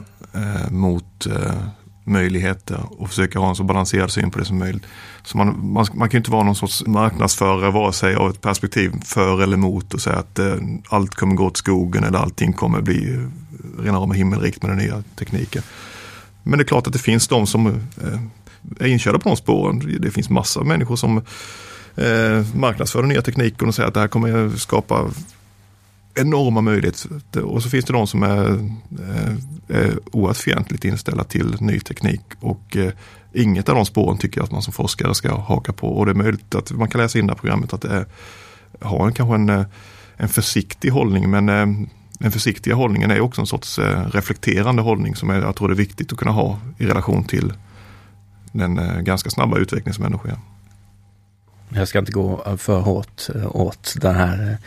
mot 0.70 1.28
möjligheter 2.06 2.80
och 2.98 3.10
försöka 3.10 3.40
ha 3.40 3.50
en 3.50 3.56
så 3.56 3.64
balanserad 3.64 4.12
syn 4.12 4.32
på 4.32 4.40
det 4.40 4.46
som 4.46 4.60
möjligt. 4.60 4.84
Så 5.24 5.38
man, 5.38 5.74
man, 5.74 5.86
man 5.94 6.10
kan 6.10 6.18
inte 6.18 6.32
vara 6.32 6.44
någon 6.44 6.56
sorts 6.56 6.86
marknadsförare 6.86 7.72
vare 7.72 7.94
sig 7.94 8.16
av 8.16 8.30
ett 8.30 8.42
perspektiv 8.42 8.92
för 9.06 9.44
eller 9.44 9.54
emot 9.54 9.94
och 9.94 10.02
säga 10.02 10.16
att 10.16 10.40
eh, 10.40 10.56
allt 10.90 11.16
kommer 11.16 11.36
gå 11.36 11.46
åt 11.46 11.58
skogen 11.58 12.04
eller 12.04 12.20
allting 12.20 12.54
kommer 12.54 12.82
bli 12.82 13.14
eh, 13.14 13.84
rena 13.84 13.98
rama 13.98 14.14
himmelrikt 14.14 14.62
med 14.62 14.72
den 14.72 14.78
nya 14.78 15.04
tekniken. 15.16 15.64
Men 16.44 16.60
det 16.60 16.64
är 16.64 16.68
klart 16.68 16.88
att 16.88 16.94
det 16.94 17.00
finns 17.00 17.28
de 17.28 17.48
som 17.48 17.68
eh, 17.68 18.20
är 18.80 18.88
inkörda 18.88 19.20
på 19.20 19.30
de 19.30 19.38
spåren. 19.38 19.98
Det 20.00 20.12
finns 20.12 20.30
massa 20.30 20.64
människor 20.64 20.96
som 20.96 21.18
eh, 21.96 22.46
marknadsför 22.56 23.00
den 23.00 23.10
nya 23.10 23.22
tekniken 23.22 23.68
och 23.68 23.76
säger 23.76 23.88
att 23.88 23.94
det 23.94 24.00
här 24.00 24.08
kommer 24.08 24.58
skapa 24.58 25.12
enorma 26.16 26.62
möjligheter. 26.62 27.44
Och 27.44 27.64
så 27.64 27.70
finns 27.70 27.86
det 27.86 27.94
de 27.94 28.08
som 28.08 28.24
är, 28.24 28.48
eh, 29.00 29.78
är 29.78 30.00
oerhört 30.12 30.38
fientligt 30.38 30.86
inställda 30.86 31.24
till 31.24 31.56
ny 31.60 31.80
teknik. 31.80 32.22
Och 32.40 32.78
eh, 32.78 32.92
inget 33.34 33.70
av 33.70 33.76
de 33.76 33.86
spåren 33.86 34.18
tycker 34.18 34.40
jag 34.40 34.46
att 34.46 34.52
man 34.52 34.62
som 34.62 34.74
forskare 34.74 35.16
ska 35.16 35.40
haka 35.40 35.74
på. 35.74 35.88
Och 35.88 36.06
det 36.06 36.12
är 36.12 36.16
möjligt 36.16 36.56
att 36.56 36.72
man 36.72 36.90
kan 36.90 37.02
läsa 37.02 37.20
in 37.20 37.28
det 37.28 37.34
här 37.34 37.40
programmet 37.40 37.74
att 37.74 37.82
det 37.82 37.90
är, 37.90 38.06
har 38.82 39.08
en, 39.08 39.14
kanske 39.14 39.36
en, 39.36 39.50
eh, 39.50 39.66
en 40.18 40.30
försiktig 40.30 40.90
hållning. 40.90 41.30
Men 41.30 41.46
den 42.20 42.32
försiktiga 42.32 42.76
hållningen 42.76 43.12
är 43.12 43.20
också 43.20 43.42
en 43.42 43.48
sorts 43.48 43.80
reflekterande 44.12 44.82
hållning 44.82 45.16
som 45.16 45.30
är, 45.30 45.42
jag 45.42 45.56
tror 45.56 45.68
det 45.68 45.74
är 45.74 45.76
viktigt 45.76 46.12
att 46.12 46.20
kunna 46.20 46.32
ha 46.32 46.60
i 46.78 46.86
relation 46.86 47.24
till 47.24 47.54
den 48.52 49.04
ganska 49.04 49.30
snabba 49.30 49.58
utveckling 49.58 49.94
som 49.94 50.06
ändå 50.06 50.18
sker. 50.18 50.38
Jag 51.70 51.88
ska 51.88 52.00
inte 52.00 52.12
gå 52.12 52.58
för 52.58 52.80
hårt 52.80 53.30
eh, 53.36 53.56
åt 53.56 53.96
den 54.02 54.16
här, 54.16 54.58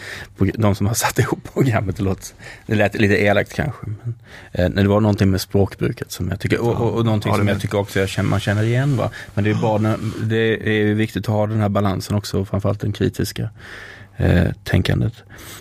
eh, 0.41 0.49
de 0.55 0.75
som 0.75 0.87
har 0.87 0.95
satt 0.95 1.19
ihop 1.19 1.53
programmet. 1.53 1.97
Det, 1.97 2.03
låt, 2.03 2.35
det 2.67 2.75
lät 2.75 2.95
lite 2.95 3.23
elakt 3.23 3.55
kanske. 3.55 3.87
Men, 3.87 4.15
eh, 4.53 4.71
det 4.83 4.89
var 4.89 5.01
någonting 5.01 5.31
med 5.31 5.41
språkbruket 5.41 6.13
som 6.13 6.29
jag 6.29 6.41
tycker, 6.41 6.61
och, 6.61 6.75
och, 6.75 6.95
och 6.95 7.05
någonting 7.05 7.33
ja, 7.33 7.39
som 7.39 7.49
jag 7.49 7.61
tycker 7.61 7.79
också 7.79 8.01
jag 8.01 8.09
känner, 8.09 8.31
man 8.31 8.41
känner 8.41 8.63
igen. 8.63 8.97
Va? 8.97 9.11
Men 9.35 9.45
det 9.45 9.51
är, 9.51 9.55
bara, 9.55 9.97
det 10.23 10.81
är 10.81 10.95
viktigt 10.95 11.29
att 11.29 11.35
ha 11.35 11.47
den 11.47 11.61
här 11.61 11.69
balansen 11.69 12.17
också, 12.17 12.45
framförallt 12.45 12.81
den 12.81 12.93
kritiska 12.93 13.51
eh, 14.17 14.47
tänkandet. 14.65 15.15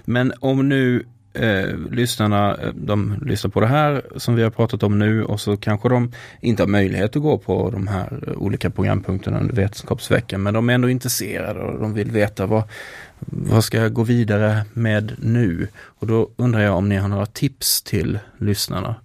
Men 0.05 0.33
om 0.39 0.69
nu 0.69 1.05
eh, 1.39 1.77
lyssnarna, 1.91 2.57
eh, 2.57 2.73
de 2.73 3.15
lyssnar 3.21 3.51
på 3.51 3.59
det 3.59 3.67
här 3.67 4.01
som 4.15 4.35
vi 4.35 4.43
har 4.43 4.49
pratat 4.49 4.83
om 4.83 4.99
nu 4.99 5.23
och 5.23 5.39
så 5.39 5.57
kanske 5.57 5.89
de 5.89 6.11
inte 6.41 6.63
har 6.63 6.67
möjlighet 6.67 7.15
att 7.15 7.21
gå 7.21 7.37
på 7.37 7.69
de 7.69 7.87
här 7.87 8.23
eh, 8.27 8.33
olika 8.33 8.69
programpunkterna 8.69 9.39
under 9.39 9.55
Vetenskapsveckan. 9.55 10.43
Men 10.43 10.53
de 10.53 10.69
är 10.69 10.73
ändå 10.73 10.89
intresserade 10.89 11.59
och 11.59 11.79
de 11.79 11.93
vill 11.93 12.11
veta 12.11 12.45
vad, 12.45 12.63
vad 13.19 13.63
ska 13.63 13.77
jag 13.77 13.93
gå 13.93 14.03
vidare 14.03 14.65
med 14.73 15.13
nu? 15.17 15.67
Och 15.77 16.07
då 16.07 16.29
undrar 16.35 16.61
jag 16.61 16.75
om 16.75 16.89
ni 16.89 16.95
har 16.95 17.07
några 17.07 17.25
tips 17.25 17.81
till 17.81 18.19
lyssnarna. 18.37 18.95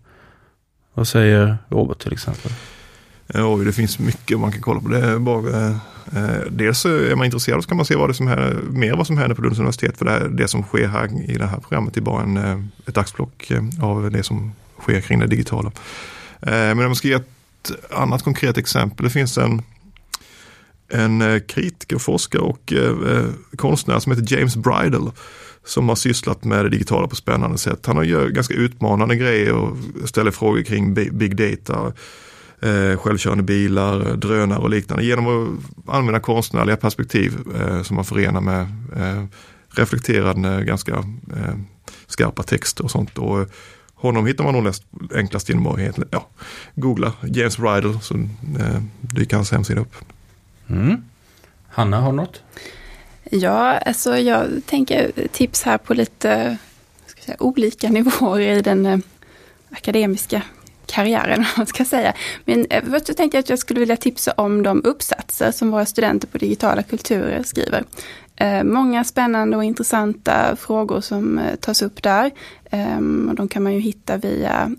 Vad 0.94 1.08
säger 1.08 1.58
Robert 1.68 1.98
till 1.98 2.12
exempel? 2.12 2.52
Eh, 3.34 3.52
oj, 3.52 3.64
det 3.64 3.72
finns 3.72 3.98
mycket 3.98 4.40
man 4.40 4.52
kan 4.52 4.60
kolla 4.60 4.80
på. 4.80 4.88
Det 4.88 4.98
är 4.98 5.18
bara, 5.18 5.68
eh, 6.12 6.40
dels 6.50 6.84
är 6.84 7.14
man 7.14 7.24
intresserad 7.24 7.62
så 7.62 7.68
kan 7.68 7.76
man 7.76 7.86
se 7.86 7.96
vad 7.96 8.10
det 8.10 8.14
som 8.14 8.26
händer, 8.26 8.54
mer 8.70 8.96
vad 8.96 9.06
som 9.06 9.18
händer 9.18 9.36
på 9.36 9.42
Lunds 9.42 9.58
universitet. 9.58 9.98
För 9.98 10.04
det, 10.04 10.10
här, 10.10 10.28
det 10.28 10.48
som 10.48 10.62
sker 10.62 10.88
här 10.88 11.30
i 11.30 11.38
det 11.38 11.46
här 11.46 11.58
programmet 11.58 11.96
är 11.96 12.00
bara 12.00 12.22
en, 12.22 12.36
eh, 12.36 12.60
ett 12.86 12.96
axplock 12.96 13.50
eh, 13.50 13.62
av 13.80 14.10
det 14.10 14.22
som 14.22 14.52
sker 14.80 15.00
kring 15.00 15.18
det 15.18 15.26
digitala. 15.26 15.72
Eh, 16.40 16.50
men 16.50 16.78
om 16.78 16.84
man 16.84 16.96
ska 16.96 17.08
ge 17.08 17.14
ett 17.14 17.70
annat 17.90 18.22
konkret 18.22 18.58
exempel. 18.58 19.04
Det 19.04 19.10
finns 19.10 19.38
en, 19.38 19.62
en 20.92 21.40
kritiker, 21.48 21.98
forskare 21.98 22.42
och 22.42 22.72
eh, 22.72 23.26
konstnär 23.56 23.98
som 23.98 24.12
heter 24.12 24.36
James 24.36 24.56
Bridle 24.56 25.10
som 25.64 25.88
har 25.88 25.96
sysslat 25.96 26.44
med 26.44 26.64
det 26.64 26.68
digitala 26.68 27.08
på 27.08 27.16
spännande 27.16 27.58
sätt. 27.58 27.86
Han 27.86 27.96
har 27.96 28.04
gör 28.04 28.28
ganska 28.28 28.54
utmanande 28.54 29.16
grejer 29.16 29.52
och 29.52 29.76
ställer 30.04 30.30
frågor 30.30 30.62
kring 30.62 30.94
big 30.94 31.36
data 31.36 31.92
eh, 32.62 32.98
självkörande 32.98 33.42
bilar, 33.42 34.16
drönare 34.16 34.58
och 34.58 34.70
liknande 34.70 35.04
genom 35.04 35.58
att 35.86 35.94
använda 35.94 36.20
konstnärliga 36.20 36.76
perspektiv 36.76 37.38
eh, 37.60 37.82
som 37.82 37.96
man 37.96 38.04
förenar 38.04 38.40
med 38.40 38.60
eh, 38.96 39.24
reflekterande, 39.68 40.64
ganska 40.64 40.92
eh, 41.36 41.54
skarpa 42.06 42.42
texter 42.42 42.84
och 42.84 42.90
sånt. 42.90 43.18
Och, 43.18 43.40
eh, 43.40 43.46
honom 43.94 44.26
hittar 44.26 44.44
man 44.44 44.54
nog 44.54 44.64
läst, 44.64 44.84
enklast 45.14 45.48
genom 45.48 45.66
att 45.66 45.98
ja, 46.10 46.26
googla 46.74 47.12
James 47.22 47.58
Rydell 47.58 48.00
så 48.00 48.14
eh, 48.14 48.82
dyker 49.00 49.36
hans 49.36 49.52
hemsida 49.52 49.80
upp. 49.80 49.94
Mm. 50.68 51.04
Hanna, 51.68 52.00
har 52.00 52.12
något? 52.12 52.42
Ja, 53.30 53.78
alltså 53.78 54.16
jag 54.18 54.46
tänker 54.66 55.12
tips 55.32 55.62
här 55.62 55.78
på 55.78 55.94
lite 55.94 56.58
säga, 57.24 57.36
olika 57.40 57.88
nivåer 57.88 58.40
i 58.40 58.62
den 58.62 58.86
eh, 58.86 58.98
akademiska 59.70 60.42
karriären, 60.86 61.38
vad 61.48 61.58
man 61.58 61.66
ska 61.66 61.84
säga. 61.84 62.12
Men 62.44 62.66
eh, 62.70 62.84
först 62.90 63.06
så 63.06 63.14
tänkte 63.14 63.36
jag 63.36 63.42
att 63.42 63.48
jag 63.48 63.58
skulle 63.58 63.80
vilja 63.80 63.96
tipsa 63.96 64.32
om 64.32 64.62
de 64.62 64.84
uppsatser 64.84 65.50
som 65.50 65.70
våra 65.70 65.86
studenter 65.86 66.28
på 66.28 66.38
digitala 66.38 66.82
kulturer 66.82 67.42
skriver. 67.42 67.84
Eh, 68.36 68.64
många 68.64 69.04
spännande 69.04 69.56
och 69.56 69.64
intressanta 69.64 70.56
frågor 70.56 71.00
som 71.00 71.38
eh, 71.38 71.54
tas 71.54 71.82
upp 71.82 72.02
där. 72.02 72.30
Ehm, 72.70 73.34
de 73.36 73.48
kan 73.48 73.62
man 73.62 73.74
ju 73.74 73.80
hitta 73.80 74.16
via 74.16 74.70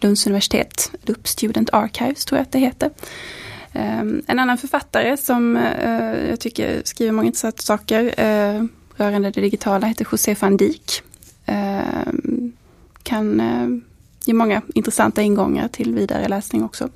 Lunds 0.00 0.26
universitet, 0.26 0.92
LUP 1.02 1.28
Student 1.28 1.70
Archives 1.72 2.24
tror 2.24 2.38
jag 2.38 2.42
att 2.42 2.52
det 2.52 2.58
heter. 2.58 2.90
Ehm, 3.72 4.22
en 4.26 4.38
annan 4.38 4.58
författare 4.58 5.16
som 5.16 5.56
jag 6.28 6.40
tycker 6.40 6.82
skriver 6.84 7.12
många 7.12 7.26
intressanta 7.26 7.62
saker 7.62 8.12
rörande 8.96 9.30
det 9.30 9.40
digitala 9.40 9.86
heter 9.86 10.06
José 10.12 10.36
van 10.40 10.56
Dijk. 10.56 11.02
Ehm, 11.46 12.52
kan 13.02 13.40
ger 14.26 14.34
många 14.34 14.62
intressanta 14.74 15.22
ingångar 15.22 15.68
till 15.68 15.94
vidare 15.94 16.28
läsning 16.28 16.64
också. 16.64 16.88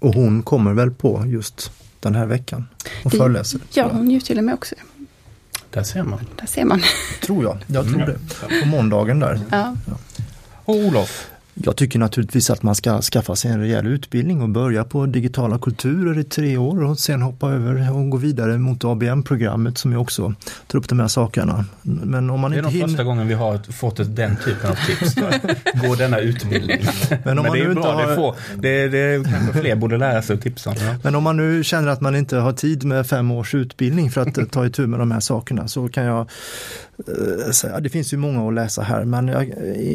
Och 0.00 0.14
hon 0.14 0.42
kommer 0.42 0.72
väl 0.72 0.90
på 0.90 1.24
just 1.26 1.72
den 2.00 2.14
här 2.14 2.26
veckan 2.26 2.68
och 3.04 3.12
föreläser? 3.12 3.60
Ja, 3.72 3.90
hon 3.92 4.10
och 4.38 4.44
med 4.44 4.54
också. 4.54 4.74
Där 5.70 5.82
ser 5.82 6.02
man. 6.02 6.18
Där 6.36 6.46
ser 6.46 6.64
man. 6.64 6.82
Tror 7.22 7.44
jag. 7.44 7.58
Jag 7.66 7.88
tror 7.88 7.98
det. 7.98 8.18
På 8.62 8.68
måndagen 8.68 9.20
där. 9.20 9.40
Ja. 9.50 9.76
ja. 9.86 9.94
Och 10.64 10.74
Olof? 10.74 11.31
Jag 11.54 11.76
tycker 11.76 11.98
naturligtvis 11.98 12.50
att 12.50 12.62
man 12.62 12.74
ska 12.74 13.00
skaffa 13.00 13.36
sig 13.36 13.50
en 13.50 13.60
rejäl 13.60 13.86
utbildning 13.86 14.42
och 14.42 14.48
börja 14.48 14.84
på 14.84 15.06
digitala 15.06 15.58
kulturer 15.58 16.18
i 16.18 16.24
tre 16.24 16.56
år 16.56 16.84
och 16.84 16.98
sen 16.98 17.22
hoppa 17.22 17.50
över 17.50 17.92
och 17.96 18.10
gå 18.10 18.16
vidare 18.16 18.58
mot 18.58 18.84
ABM-programmet 18.84 19.78
som 19.78 19.92
ju 19.92 19.98
också 19.98 20.34
tar 20.66 20.78
upp 20.78 20.88
de 20.88 21.00
här 21.00 21.08
sakerna. 21.08 21.64
Men 21.82 22.30
om 22.30 22.40
man 22.40 22.50
det 22.50 22.56
är 22.56 22.58
inte 22.58 22.70
hinner... 22.70 22.88
första 22.88 23.04
gången 23.04 23.28
vi 23.28 23.34
har 23.34 23.72
fått 23.72 23.96
den 23.96 24.36
typen 24.36 24.70
av 24.70 24.74
tips. 24.86 25.14
Gå 25.86 25.94
denna 25.94 26.18
utbildning. 26.18 26.80
Men, 27.24 27.38
om 27.38 27.42
Men 27.42 27.52
det 27.52 27.60
är 27.60 27.74
bra, 27.74 27.92
har... 27.92 28.06
det, 28.06 28.16
får, 28.16 28.36
det, 28.56 28.88
det 28.88 29.24
kanske 29.30 29.60
fler 29.60 29.76
borde 29.76 29.98
lära 29.98 30.22
sig 30.22 30.34
att 30.36 30.42
tipsa 30.42 30.70
om. 30.70 30.76
Ja. 30.82 30.94
Men 31.02 31.14
om 31.14 31.22
man 31.22 31.36
nu 31.36 31.64
känner 31.64 31.88
att 31.88 32.00
man 32.00 32.16
inte 32.16 32.36
har 32.36 32.52
tid 32.52 32.84
med 32.84 33.06
fem 33.06 33.30
års 33.30 33.54
utbildning 33.54 34.10
för 34.10 34.20
att 34.20 34.52
ta 34.52 34.66
itu 34.66 34.86
med 34.86 34.98
de 34.98 35.10
här 35.10 35.20
sakerna 35.20 35.68
så 35.68 35.88
kan 35.88 36.04
jag 36.04 36.30
Eh, 36.98 37.80
det 37.80 37.88
finns 37.88 38.12
ju 38.12 38.16
många 38.16 38.48
att 38.48 38.54
läsa 38.54 38.82
här 38.82 39.04
men 39.04 39.28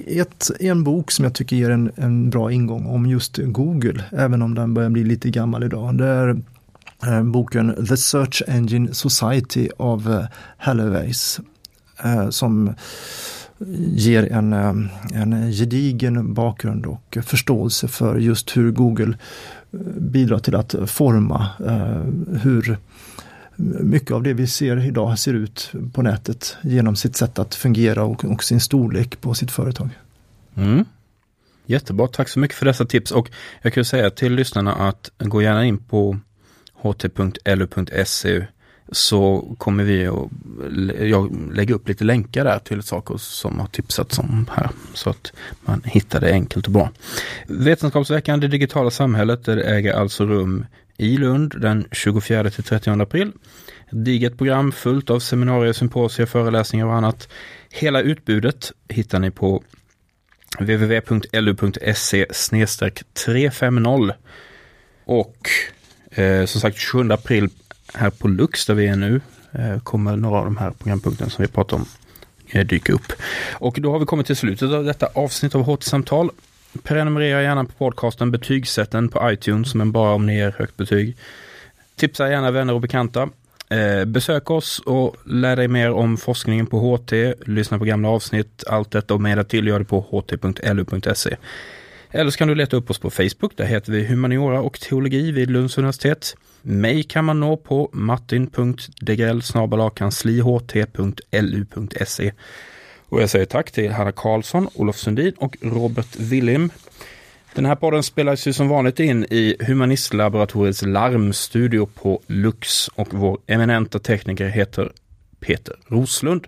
ett, 0.08 0.52
en 0.60 0.84
bok 0.84 1.12
som 1.12 1.26
jag 1.26 1.34
tycker 1.34 1.56
ger 1.56 1.70
en, 1.70 1.91
en 1.95 2.30
bra 2.30 2.52
ingång 2.52 2.86
om 2.86 3.06
just 3.06 3.38
Google, 3.38 4.04
även 4.12 4.41
om 4.41 4.56
den 4.56 4.74
börjar 4.74 4.89
bli 4.89 5.04
lite 5.04 5.30
gammal 5.30 5.64
idag. 5.64 5.98
Det 5.98 6.06
är 6.06 6.41
eh, 7.08 7.24
boken 7.24 7.86
The 7.88 7.98
Search 7.98 8.43
Engine 8.48 8.93
Society 8.93 9.66
eh, 9.66 9.72
av 9.78 10.26
eh, 12.04 12.30
som 12.30 12.74
ger 13.95 14.32
en, 14.32 14.54
en 15.14 15.52
gedigen 15.52 16.34
bakgrund 16.34 16.86
och 16.86 17.18
förståelse 17.24 17.88
för 17.88 18.18
just 18.18 18.58
hur 18.58 18.72
Google 18.72 19.18
bidrar 19.98 20.39
till 20.39 20.56
att 20.56 20.76
forma 20.86 21.48
hur 22.41 22.78
mycket 23.60 24.12
av 24.12 24.24
det 24.24 24.34
vi 24.34 24.47
ser 24.47 24.86
idag 24.86 25.20
ser 25.20 25.34
ut 25.34 25.72
på 25.93 26.01
nätet 26.01 26.58
genom 26.62 26.95
sitt 26.95 27.16
sätt 27.16 27.39
att 27.39 27.55
fungera 27.55 28.03
och, 28.03 28.26
och 28.26 28.43
sin 28.43 28.60
storlek 28.60 29.22
på 29.22 29.34
sitt 29.34 29.51
företag. 29.51 29.89
Mm. 30.55 30.86
Jättebra, 31.66 32.08
tack 32.08 32.30
så 32.30 32.39
mycket 32.39 32.58
för 32.58 32.66
dessa 32.66 32.86
tips 32.86 33.12
och 33.12 33.32
jag 33.62 33.74
kan 33.74 33.86
säga 33.86 34.10
till 34.10 34.34
lyssnarna 34.34 34.74
att 34.74 35.12
gå 35.18 35.41
gärna 35.41 35.66
in 35.66 35.78
på 35.78 36.20
ht.lu.se 36.84 38.45
så 38.91 39.55
kommer 39.58 39.84
vi 39.84 40.08
att 40.08 40.30
jag 40.99 41.38
lägga 41.53 41.76
upp 41.76 41.88
lite 41.88 42.03
länkar 42.03 42.43
där 42.43 42.60
till 42.60 42.84
saker 42.84 43.18
som 43.18 43.60
har 43.60 43.68
tipsats 43.68 44.20
om 44.20 44.45
här 44.55 44.70
så 44.93 45.10
att 45.10 45.34
man 45.66 45.82
hittar 45.86 46.22
det 46.22 46.32
enkelt 46.32 46.66
och 46.66 46.72
bra. 46.72 46.91
Vetenskapsveckan, 47.47 48.39
det 48.39 48.47
digitala 48.47 48.91
samhället, 48.91 49.45
det 49.45 49.64
äger 49.64 49.93
alltså 49.93 50.26
rum 50.26 50.66
i 50.98 51.18
Lund 51.18 51.62
den 51.62 51.88
24 51.91 52.50
till 52.50 52.64
30 52.64 53.02
april. 53.02 53.32
Ett 53.91 54.06
digert 54.06 54.38
program 54.38 54.72
fullt 54.72 55.10
av 55.10 55.20
seminarier, 55.20 55.74
symposier, 55.74 56.26
föreläsningar 56.26 56.86
och 56.86 56.93
annat. 56.93 57.30
Hela 57.70 58.02
utbudet 58.02 58.72
hittar 58.88 59.20
ni 59.20 59.32
på 59.32 59.64
www.lu.se 60.60 62.26
350 63.26 64.14
och 65.06 65.50
eh, 66.12 66.45
som 66.45 66.62
sagt 66.62 66.78
27 66.78 67.12
april 67.12 67.50
här 67.93 68.10
på 68.10 68.28
Lux 68.28 68.66
där 68.66 68.74
vi 68.74 68.88
är 68.88 68.95
nu 68.95 69.22
eh, 69.52 69.80
kommer 69.80 70.16
några 70.16 70.38
av 70.39 70.45
de 70.45 70.58
här 70.58 70.72
programpunkterna 70.72 71.30
som 71.30 71.41
vi 71.41 71.48
pratar 71.48 71.78
om 71.78 71.86
eh, 72.52 72.66
dyka 72.66 72.93
upp. 72.93 73.14
Och 73.54 73.78
då 73.82 73.91
har 73.91 74.00
vi 74.00 74.06
kommit 74.06 74.28
till 74.28 74.36
slutet 74.36 74.72
av 74.72 74.84
detta 74.84 75.08
avsnitt 75.14 75.56
av 75.56 75.64
HT-samtal. 75.64 76.32
Prenumerera 76.78 77.41
gärna 77.41 77.65
på 77.65 77.71
podcasten, 77.71 78.32
betygsätt 78.32 78.91
den 78.91 79.09
på 79.09 79.32
iTunes, 79.32 79.75
men 79.75 79.91
bara 79.91 80.13
om 80.13 80.25
ni 80.25 80.38
ger 80.38 80.55
högt 80.57 80.78
betyg. 80.78 81.17
Tipsa 81.95 82.30
gärna 82.30 82.51
vänner 82.51 82.73
och 82.73 82.82
bekanta. 82.82 83.30
Eh, 83.69 84.05
besök 84.05 84.51
oss 84.51 84.80
och 84.80 85.15
lär 85.25 85.55
dig 85.55 85.67
mer 85.67 85.91
om 85.91 86.17
forskningen 86.17 86.65
på 86.65 86.80
HT, 86.80 87.34
lyssna 87.45 87.80
på 87.80 87.86
gamla 87.86 88.09
avsnitt, 88.09 88.63
allt 88.67 88.91
detta 88.91 89.13
och 89.13 89.21
mer 89.21 89.43
till 89.43 89.67
gör 89.67 89.80
det 89.80 89.86
på 89.86 90.01
ht.lu.se. 90.01 91.38
Eller 92.11 92.32
så 92.32 92.38
kan 92.38 92.47
du 92.47 92.55
leta 92.55 92.78
upp 92.78 92.89
oss 92.89 92.99
på 92.99 93.09
Facebook, 93.09 93.57
där 93.57 93.65
heter 93.65 93.91
vi 93.91 94.05
Humaniora 94.05 94.61
och 94.61 94.80
teologi 94.80 95.32
vid 95.32 95.51
Lunds 95.51 95.78
universitet. 95.78 96.36
Mig 96.61 97.03
kan 97.03 97.25
man 97.25 97.39
nå 97.39 97.57
på 97.57 97.89
martin.degrell 97.93 99.41
kansliht.lu.se. 99.95 102.32
Och 103.10 103.22
jag 103.22 103.30
säger 103.30 103.45
tack 103.45 103.72
till 103.72 103.91
Hanna 103.91 104.12
Karlsson, 104.12 104.70
Olof 104.74 104.97
Sundin 104.97 105.34
och 105.38 105.58
Robert 105.62 106.16
Willim. 106.16 106.72
Den 107.55 107.66
här 107.66 107.76
podden 107.76 108.03
spelas 108.03 108.47
ju 108.47 108.53
som 108.53 108.68
vanligt 108.68 108.99
in 108.99 109.24
i 109.24 109.55
Humanistlaboratoriets 109.60 110.82
larmstudio 110.82 111.86
på 111.86 112.22
Lux 112.28 112.88
och 112.88 113.08
vår 113.14 113.39
eminenta 113.47 113.99
tekniker 113.99 114.47
heter 114.47 114.91
Peter 115.39 115.76
Roslund. 115.88 116.47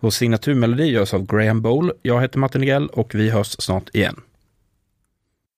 Vår 0.00 0.10
signaturmelodi 0.10 0.84
görs 0.84 1.14
av 1.14 1.26
Graham 1.26 1.62
Bowl. 1.62 1.92
Jag 2.02 2.20
heter 2.20 2.38
Martin 2.38 2.60
Ligell 2.60 2.86
och 2.86 3.14
vi 3.14 3.30
hörs 3.30 3.56
snart 3.58 3.94
igen. 3.94 4.20